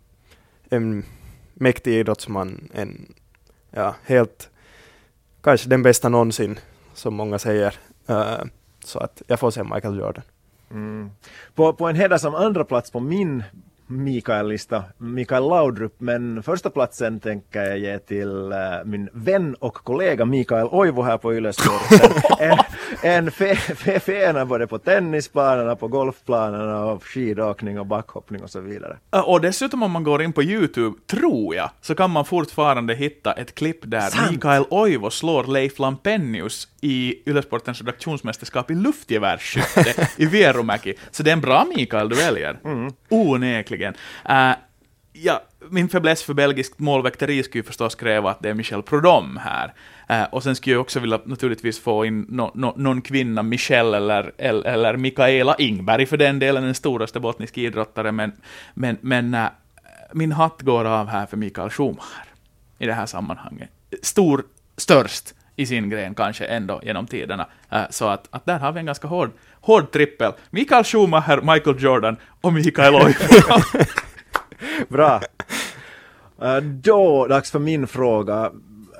en 0.69 1.05
mäktig 1.53 1.93
idrottsman, 1.93 2.69
en 2.73 3.13
ja, 3.71 3.95
helt, 4.03 4.49
kanske 5.41 5.69
den 5.69 5.83
bästa 5.83 6.09
någonsin, 6.09 6.59
som 6.93 7.15
många 7.15 7.39
säger. 7.39 7.79
Uh, 8.09 8.43
så 8.83 8.99
att 8.99 9.21
jag 9.27 9.39
får 9.39 9.51
säga 9.51 9.63
Michael 9.63 9.99
Jordan. 9.99 10.23
Mm. 10.71 11.11
På, 11.55 11.73
på 11.73 11.87
en 11.87 11.95
hedersam 11.95 12.35
andra 12.35 12.63
plats 12.63 12.91
på 12.91 12.99
min 12.99 13.43
Mikael-lista, 13.88 14.83
Mikael 14.97 15.43
Laudrup, 15.43 15.93
men 15.97 16.43
första 16.43 16.69
platsen 16.69 17.19
tänker 17.19 17.61
jag 17.63 17.77
ge 17.77 17.99
till 17.99 18.51
äh, 18.51 18.57
min 18.86 19.09
vän 19.13 19.55
och 19.59 19.73
kollega 19.73 20.25
Mikael 20.25 20.67
Oivo 20.67 21.01
här 21.01 21.17
på 21.17 21.33
Yllesporten. 21.33 22.21
en 23.05 23.25
en 23.25 23.31
fe, 23.31 23.55
fe, 23.55 23.99
fena 23.99 24.45
både 24.45 24.67
på 24.67 24.77
tennisbanorna, 24.77 25.75
på 25.75 25.87
golfplanerna 25.87 26.85
och 26.85 27.03
skidåkning 27.03 27.79
och 27.79 27.85
backhoppning 27.85 28.43
och 28.43 28.49
så 28.49 28.59
vidare. 28.59 28.97
Och 29.09 29.41
dessutom 29.41 29.83
om 29.83 29.91
man 29.91 30.03
går 30.03 30.21
in 30.21 30.33
på 30.33 30.43
Youtube, 30.43 30.97
tror 31.07 31.55
jag, 31.55 31.69
så 31.81 31.95
kan 31.95 32.11
man 32.11 32.25
fortfarande 32.25 32.95
hitta 32.95 33.33
ett 33.33 33.55
klipp 33.55 33.79
där 33.81 34.09
Sant. 34.09 34.31
Mikael 34.31 34.63
Oivo 34.69 35.09
slår 35.09 35.43
Leif 35.43 35.79
Lampenius 35.79 36.67
i 36.81 37.29
Yllesportens 37.29 37.79
redaktionsmästerskap 37.79 38.71
i 38.71 38.75
luftgevärsskytte 38.75 40.07
i 40.17 40.25
Vierumäki. 40.25 40.93
Så 41.11 41.23
det 41.23 41.29
är 41.29 41.33
en 41.33 41.41
bra 41.41 41.65
Mikael 41.75 42.09
du 42.09 42.15
väljer. 42.15 42.59
Mm. 42.63 42.93
Onekligen. 43.09 43.93
Uh, 44.29 44.51
ja, 45.24 45.41
min 45.70 45.89
fäbless 45.89 46.24
för 46.24 46.34
belgiskt 46.34 46.80
målväkteri 46.80 47.43
skulle 47.43 47.59
ju 47.59 47.63
förstås 47.63 47.95
kräva 47.95 48.32
att 48.32 48.39
det 48.41 48.49
är 48.49 48.53
Michel 48.53 48.84
Prodom 48.84 49.38
här. 49.38 49.74
Eh, 50.09 50.24
och 50.24 50.43
sen 50.43 50.55
skulle 50.55 50.74
jag 50.74 50.82
också 50.82 50.99
vilja 50.99 51.20
naturligtvis 51.26 51.80
få 51.80 52.05
in 52.05 52.26
no, 52.30 52.51
no, 52.55 52.74
någon 52.76 53.01
kvinna, 53.01 53.43
Michelle 53.43 53.97
eller, 53.97 54.32
eller, 54.38 54.70
eller 54.70 54.97
Mikaela 54.97 55.55
Ingberg 55.55 56.05
för 56.05 56.18
den 56.18 56.39
delen, 56.39 56.63
den 56.63 56.76
storaste 56.76 57.20
botniska 57.20 57.61
idrottare, 57.61 58.11
men, 58.11 58.32
men, 58.74 58.97
men 59.01 59.34
eh, 59.34 59.45
min 60.13 60.32
hatt 60.32 60.61
går 60.61 60.86
av 60.86 61.07
här 61.07 61.26
för 61.26 61.38
Mikael 61.38 61.70
Schumacher 61.70 62.26
i 62.80 62.86
det 62.86 62.93
här 62.93 63.05
sammanhanget. 63.05 63.70
Stor, 64.01 64.43
störst 64.78 65.34
i 65.55 65.66
sin 65.66 65.89
gren 65.89 66.16
kanske 66.16 66.45
ändå 66.45 66.82
genom 66.84 67.07
tiderna. 67.07 67.47
Eh, 67.72 67.84
så 67.89 68.07
att, 68.07 68.28
att 68.32 68.45
där 68.45 68.59
har 68.59 68.72
vi 68.72 68.80
en 68.80 68.86
ganska 68.86 69.07
hård, 69.07 69.32
hård 69.61 69.91
trippel. 69.91 70.32
Mikael 70.49 70.84
Schumacher, 70.84 71.53
Michael 71.53 71.84
Jordan 71.84 72.18
och 72.41 72.53
Mikael 72.53 72.95
Oivo. 72.95 73.13
Bra. 74.88 75.22
Eh, 76.41 76.57
då, 76.57 77.28
dags 77.28 77.51
för 77.51 77.59
min 77.59 77.88
fråga. 77.88 78.51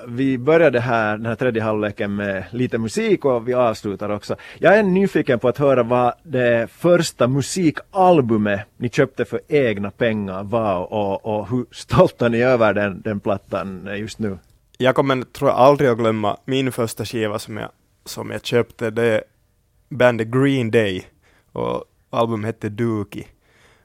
Vi 0.08 0.38
började 0.38 0.80
här, 0.80 1.16
den 1.16 1.26
här 1.26 1.34
tredje 1.34 1.62
halvleken 1.62 2.16
med 2.16 2.44
lite 2.50 2.78
musik 2.78 3.24
och 3.24 3.48
vi 3.48 3.54
avslutar 3.54 4.08
också. 4.08 4.36
Jag 4.58 4.78
är 4.78 4.82
nyfiken 4.82 5.38
på 5.38 5.48
att 5.48 5.58
höra 5.58 5.82
vad 5.82 6.12
det 6.22 6.70
första 6.70 7.28
musikalbumet 7.28 8.60
ni 8.76 8.88
köpte 8.88 9.24
för 9.24 9.40
egna 9.48 9.90
pengar 9.90 10.44
var 10.44 10.92
och, 10.92 11.26
och 11.26 11.48
hur 11.48 11.66
stolta 11.70 12.28
ni 12.28 12.40
är 12.40 12.48
över 12.48 12.74
den, 12.74 13.00
den 13.00 13.20
plattan 13.20 13.88
just 13.96 14.18
nu. 14.18 14.38
Jag 14.78 14.94
kommer 14.94 15.22
tror 15.22 15.50
jag 15.50 15.58
aldrig 15.58 15.90
att 15.90 15.98
glömma 15.98 16.36
min 16.44 16.72
första 16.72 17.04
skiva 17.04 17.38
som 17.38 17.56
jag, 17.56 17.70
som 18.04 18.30
jag 18.30 18.44
köpte. 18.44 18.90
Det 18.90 19.02
är 19.02 19.22
bandet 19.88 20.28
Green 20.28 20.70
Day 20.70 21.06
och 21.52 21.84
albumet 22.10 22.46
hette 22.46 22.68
Dookie. 22.68 23.26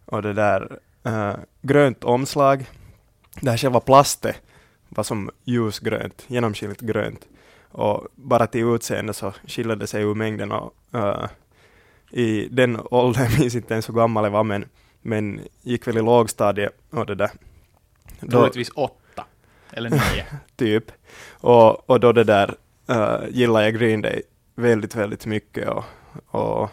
Och 0.06 0.22
det 0.22 0.34
där 0.34 0.80
uh, 1.08 1.34
grönt 1.62 2.04
omslag. 2.04 2.66
Det 3.42 3.50
här 3.50 3.58
själva 3.58 3.80
plastet 3.80 4.36
var 4.90 5.04
som 5.04 5.30
ljusgrönt, 5.44 6.24
genomskinligt 6.28 6.82
grönt. 6.82 7.28
Och 7.72 8.08
bara 8.16 8.48
till 8.48 8.66
utseende 8.66 9.14
så 9.14 9.34
skilde 9.48 9.76
det 9.76 9.88
sig 9.88 10.04
ur 10.04 10.16
mängden. 10.16 10.52
Och, 10.52 10.74
uh, 10.96 11.28
I 12.12 12.48
den 12.52 12.80
åldern, 12.92 13.24
jag 13.30 13.40
minns 13.40 13.56
inte 13.56 13.74
ens 13.74 13.90
hur 13.90 13.94
gammal 13.94 14.24
jag 14.24 14.32
var, 14.32 14.44
men, 14.44 14.66
men 15.02 15.42
gick 15.62 15.88
väl 15.88 15.98
i 15.98 16.02
lågstadiet 16.02 16.72
och 16.90 17.06
det 17.06 17.16
där. 17.16 17.32
Troligtvis 18.30 18.70
åtta, 18.70 19.26
eller 19.72 19.90
nio. 19.90 20.26
typ. 20.56 20.92
Och, 21.32 21.90
och 21.90 22.00
då 22.00 22.12
det 22.12 22.24
där 22.24 22.56
uh, 22.90 23.30
gillar 23.30 23.62
jag 23.62 23.74
Green 23.80 24.02
Day 24.02 24.22
väldigt, 24.56 24.96
väldigt 24.96 25.26
mycket. 25.26 25.70
Och, 25.70 25.84
och 26.28 26.70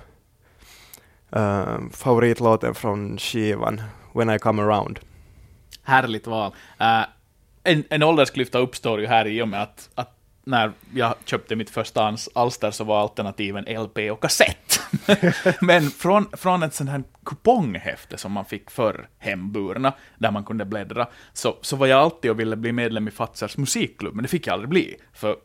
uh, 1.36 1.90
favoritlåten 1.92 2.74
från 2.74 3.18
skivan 3.18 3.82
When 4.18 4.34
I 4.34 4.38
Come 4.38 4.62
Around. 4.62 4.98
Härligt 5.82 6.26
val. 6.26 6.52
Uh, 6.80 7.06
en, 7.64 7.84
en 7.90 8.02
åldersklyfta 8.02 8.58
uppstår 8.58 9.00
ju 9.00 9.06
här 9.06 9.26
i 9.26 9.42
och 9.42 9.48
med 9.48 9.62
att, 9.62 9.90
att 9.94 10.17
när 10.48 10.72
jag 10.94 11.14
köpte 11.24 11.56
mitt 11.56 11.70
första 11.70 12.16
alster 12.34 12.70
så 12.70 12.84
var 12.84 13.00
alternativen 13.00 13.64
LP 13.82 13.98
och 14.10 14.22
kassett. 14.22 14.80
Men 15.60 15.90
från, 15.90 16.26
från 16.32 16.62
ett 16.62 16.74
sånt 16.74 16.90
här 16.90 17.02
kuponghäfte 17.26 18.18
som 18.18 18.32
man 18.32 18.44
fick 18.44 18.70
för 18.70 19.08
hemburna, 19.18 19.92
där 20.18 20.30
man 20.30 20.44
kunde 20.44 20.64
bläddra, 20.64 21.06
så, 21.32 21.56
så 21.60 21.76
var 21.76 21.86
jag 21.86 22.00
alltid 22.00 22.30
och 22.30 22.40
ville 22.40 22.56
bli 22.56 22.72
medlem 22.72 23.08
i 23.08 23.10
Fatsers 23.10 23.56
musikklubb, 23.56 24.14
men 24.14 24.22
det 24.22 24.28
fick 24.28 24.46
jag 24.46 24.52
aldrig 24.52 24.68
bli, 24.68 24.96
för 25.12 25.36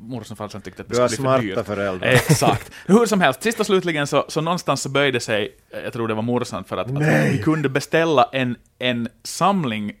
morsan 0.00 0.32
och 0.32 0.38
farsan 0.38 0.62
tyckte 0.62 0.82
att 0.82 0.88
det 0.88 1.02
Du 1.02 1.08
skulle 1.08 1.28
har 1.28 1.38
bli 1.38 1.48
för 1.48 1.54
dyrt. 1.54 1.54
smarta 1.66 1.74
föräldrar. 1.74 2.08
Exakt. 2.08 2.72
Hur 2.86 3.06
som 3.06 3.20
helst, 3.20 3.42
sist 3.42 3.60
och 3.60 3.66
slutligen 3.66 4.06
så, 4.06 4.24
så 4.28 4.40
någonstans 4.40 4.82
så 4.82 4.88
böjde 4.88 5.20
sig, 5.20 5.56
jag 5.84 5.92
tror 5.92 6.08
det 6.08 6.14
var 6.14 6.22
morsan, 6.22 6.64
för 6.64 6.76
att, 6.76 6.86
att 6.96 7.32
vi 7.32 7.42
kunde 7.44 7.68
beställa 7.68 8.28
en, 8.32 8.56
en 8.78 9.08
samling 9.22 9.92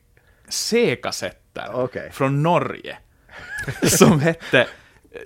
C-kassetter 0.48 1.70
Okej. 1.72 2.10
från 2.12 2.42
Norge 2.42 2.96
som 3.98 4.20
hette 4.20 4.60
eh, 4.60 4.66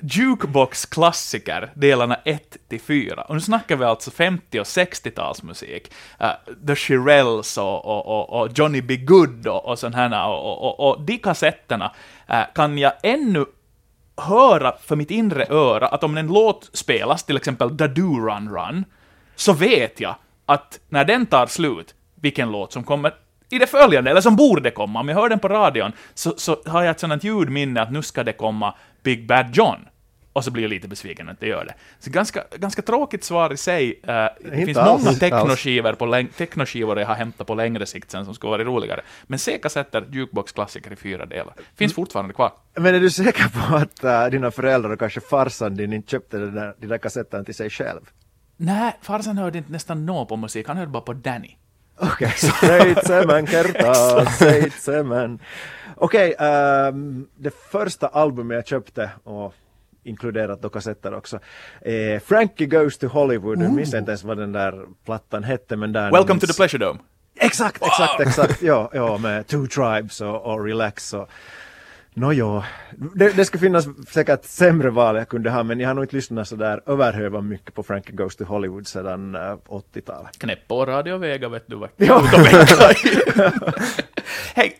Jukebox 0.03 0.87
klassiker, 0.87 1.73
delarna 1.75 2.19
1 2.25 2.57
till 2.69 2.81
4. 2.81 3.23
Och 3.23 3.35
nu 3.35 3.41
snackar 3.41 3.77
vi 3.77 3.85
alltså 3.85 4.11
50 4.11 4.61
och 4.61 4.67
60-talsmusik. 4.67 5.91
Uh, 6.21 6.27
eh, 6.27 6.67
The 6.67 6.77
Shirelles 6.77 7.59
och, 7.59 7.85
och, 7.85 8.07
och, 8.07 8.41
och 8.41 8.59
Johnny 8.59 8.83
B. 8.83 8.97
Good 8.97 9.47
och, 9.47 9.69
och 9.69 9.79
sån 9.79 9.95
här. 9.95 10.29
Och, 10.29 10.45
och, 10.45 10.63
och, 10.63 10.91
och 10.91 11.01
de 11.01 11.19
kassetterna 11.19 11.93
uh, 12.31 12.43
kan 12.55 12.79
jag 12.79 12.93
ännu 13.03 13.45
höra 14.17 14.77
för 14.83 14.97
mitt 14.97 15.11
inre 15.11 15.47
öra 15.49 15.89
att 15.89 16.05
om 16.05 16.17
en 16.17 16.27
låt 16.27 16.71
spelas, 16.73 17.25
till 17.25 17.37
exempel 17.37 17.77
Da 17.77 17.89
Do 17.89 18.27
Run 18.27 18.55
Run, 18.55 18.85
så 19.37 19.53
vet 19.53 20.01
jag 20.01 20.15
att 20.47 20.81
när 20.89 21.05
den 21.05 21.27
tar 21.27 21.47
slut, 21.47 21.95
vilken 22.15 22.53
låt 22.53 22.73
som 22.73 22.85
kommer 22.85 23.15
i 23.51 23.59
det 23.59 23.67
följande, 23.67 24.11
eller 24.11 24.21
som 24.21 24.37
borde 24.37 24.71
komma. 24.71 25.01
Om 25.01 25.09
jag 25.09 25.17
hör 25.17 25.29
den 25.29 25.39
på 25.39 25.49
radion, 25.49 25.93
så, 26.15 26.35
så 26.37 26.57
har 26.67 26.83
jag 26.83 26.91
ett 26.91 27.01
sådant 27.01 27.25
ljudminne 27.25 27.83
att 27.83 27.93
nu 27.93 28.03
ska 28.03 28.25
det 28.25 28.33
komma 28.33 28.75
Big 29.03 29.27
Bad 29.27 29.57
John. 29.57 29.79
Och 30.33 30.45
så 30.45 30.51
blir 30.51 30.63
jag 30.63 30.71
lite 30.71 30.89
besviken 30.89 31.29
att 31.29 31.41
det 31.41 31.47
gör 31.47 31.65
det. 31.65 31.75
Så 31.99 32.11
ganska, 32.11 32.45
ganska 32.57 32.83
tråkigt 32.83 33.25
svar 33.25 33.53
i 33.53 33.57
sig. 33.57 34.01
Uh, 34.09 34.15
det 34.51 34.65
finns 34.65 34.79
alls, 34.79 35.05
många 35.05 35.17
technoskivor, 35.17 35.93
på 35.93 36.25
technoskivor 36.37 36.99
jag 36.99 37.07
har 37.07 37.15
hämtat 37.15 37.47
på 37.47 37.55
längre 37.55 37.87
sikt 37.87 38.11
sen 38.11 38.25
som 38.25 38.35
skulle 38.35 38.51
vara 38.51 38.65
roligare. 38.65 39.01
Men 39.27 39.39
C-kassetter, 39.39 40.05
jukebox-klassiker 40.13 40.93
i 40.93 40.97
fyra 40.97 41.27
delar. 41.27 41.55
Finns 41.77 41.95
fortfarande 41.95 42.35
kvar. 42.35 42.53
Men 42.75 42.95
är 42.95 43.01
du 43.01 43.11
säker 43.11 43.49
på 43.49 43.77
att 43.77 44.05
äh, 44.05 44.27
dina 44.27 44.51
föräldrar 44.51 44.91
och 44.91 44.99
kanske 44.99 45.21
farsan 45.21 45.77
din 45.77 45.93
inte 45.93 46.11
köpte 46.11 46.39
den 46.39 46.55
där, 46.55 46.75
de 46.79 46.87
där 46.87 46.99
kassetterna 46.99 47.45
till 47.45 47.55
sig 47.55 47.71
själv? 47.71 48.01
Nej, 48.57 48.97
farsan 49.03 49.39
hörde 49.39 49.59
inte 49.59 49.73
nästan 49.73 50.07
nå 50.07 50.27
på 50.27 50.37
musik, 50.37 50.69
han 50.69 50.77
hörde 50.77 50.91
bara 50.91 51.03
på 51.03 51.13
Danny. 51.13 51.57
Okej, 51.97 52.31
Seitsemän 52.61 53.47
kertaa, 53.47 54.25
seitsemän. 54.25 55.39
Okej, 55.97 56.35
ehm, 56.39 57.27
det 57.37 57.55
första 57.71 58.07
albumet 58.07 58.55
jag 58.55 58.67
köpte, 58.67 59.11
och 59.25 59.55
inkluderat 60.05 60.63
då 60.63 60.69
kassetter 60.69 61.15
också, 61.15 61.39
är 61.81 62.19
Frankie 62.19 62.67
Goes 62.67 62.99
to 62.99 63.07
Hollywood. 63.07 63.63
Jag 63.63 63.73
minns 63.73 63.95
inte 63.95 64.11
ens 64.11 64.25
vad 64.25 64.39
den 64.39 64.53
där 64.53 64.85
plattan 65.05 65.45
hette, 65.45 65.77
men 65.77 65.93
där... 65.93 66.13
Welcome 66.13 66.41
to 66.41 66.47
the 66.47 66.53
Pleasure 66.53 66.85
Dome. 66.85 67.01
Exakt, 67.41 67.83
exakt, 67.83 68.21
exakt. 68.21 68.63
Ja, 68.63 68.91
ja 68.93 69.19
med 69.19 69.47
Two 69.47 69.67
Tribes 69.67 70.21
och, 70.21 70.45
och 70.45 70.65
Relax 70.65 71.15
och 71.15 71.29
Nåjo, 72.17 72.62
det, 73.14 73.37
det 73.37 73.45
skulle 73.45 73.61
finnas 73.61 73.87
säkert 74.09 74.45
sämre 74.45 74.91
val 74.91 75.17
jag 75.17 75.29
kunde 75.29 75.51
ha, 75.51 75.62
men 75.62 75.81
jag 75.81 75.89
har 75.89 75.95
nog 75.95 76.05
inte 76.05 76.17
lyssnat 76.17 76.49
sådär 76.49 76.81
överhövan 76.87 77.49
mycket 77.49 77.75
på 77.75 77.83
Frankie 77.83 78.14
Goes 78.14 78.37
to 78.37 78.45
Hollywood 78.45 78.87
sedan 78.87 79.35
äh, 79.35 79.41
80-talet. 79.69 80.39
Knäpp 80.39 80.69
på 80.69 80.87
Radio 80.87 81.17
Vega 81.19 81.49
vet 81.49 81.64
du 81.67 81.77
vad 81.77 81.89
Ja. 81.97 82.19
ut 82.19 82.35
och 82.35 82.41
vänta 82.47 82.93
i. 82.93 83.21
Hej, 84.55 84.77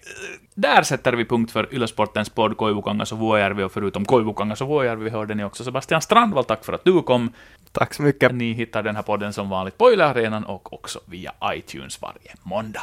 där 0.55 0.82
sätter 0.82 1.12
vi 1.12 1.24
punkt 1.24 1.53
för 1.53 1.74
Yle-sportens 1.74 2.28
podd 2.34 2.57
Koivukangas 2.57 3.12
och 3.12 3.18
Vuojärvi, 3.18 3.62
och 3.62 3.72
förutom 3.72 4.05
Koivukangas 4.05 4.61
och 4.61 4.68
Vuojärvi 4.68 5.11
hörde 5.11 5.34
ni 5.34 5.45
också 5.45 5.64
Sebastian 5.64 6.03
Strandvall, 6.03 6.45
tack 6.45 6.64
för 6.64 6.72
att 6.72 6.84
du 6.84 7.03
kom. 7.03 7.32
Tack 7.72 7.95
så 7.95 8.03
mycket. 8.03 8.34
Ni 8.34 8.53
hittar 8.53 8.82
den 8.82 8.97
här 8.97 9.03
podden 9.03 9.32
som 9.32 9.51
vanligt 9.51 9.78
på 9.78 9.93
Yle 9.93 10.05
Arenan 10.05 10.45
och 10.45 10.72
också 10.72 11.01
via 11.07 11.32
iTunes 11.55 12.03
varje 12.03 12.34
måndag. 12.43 12.82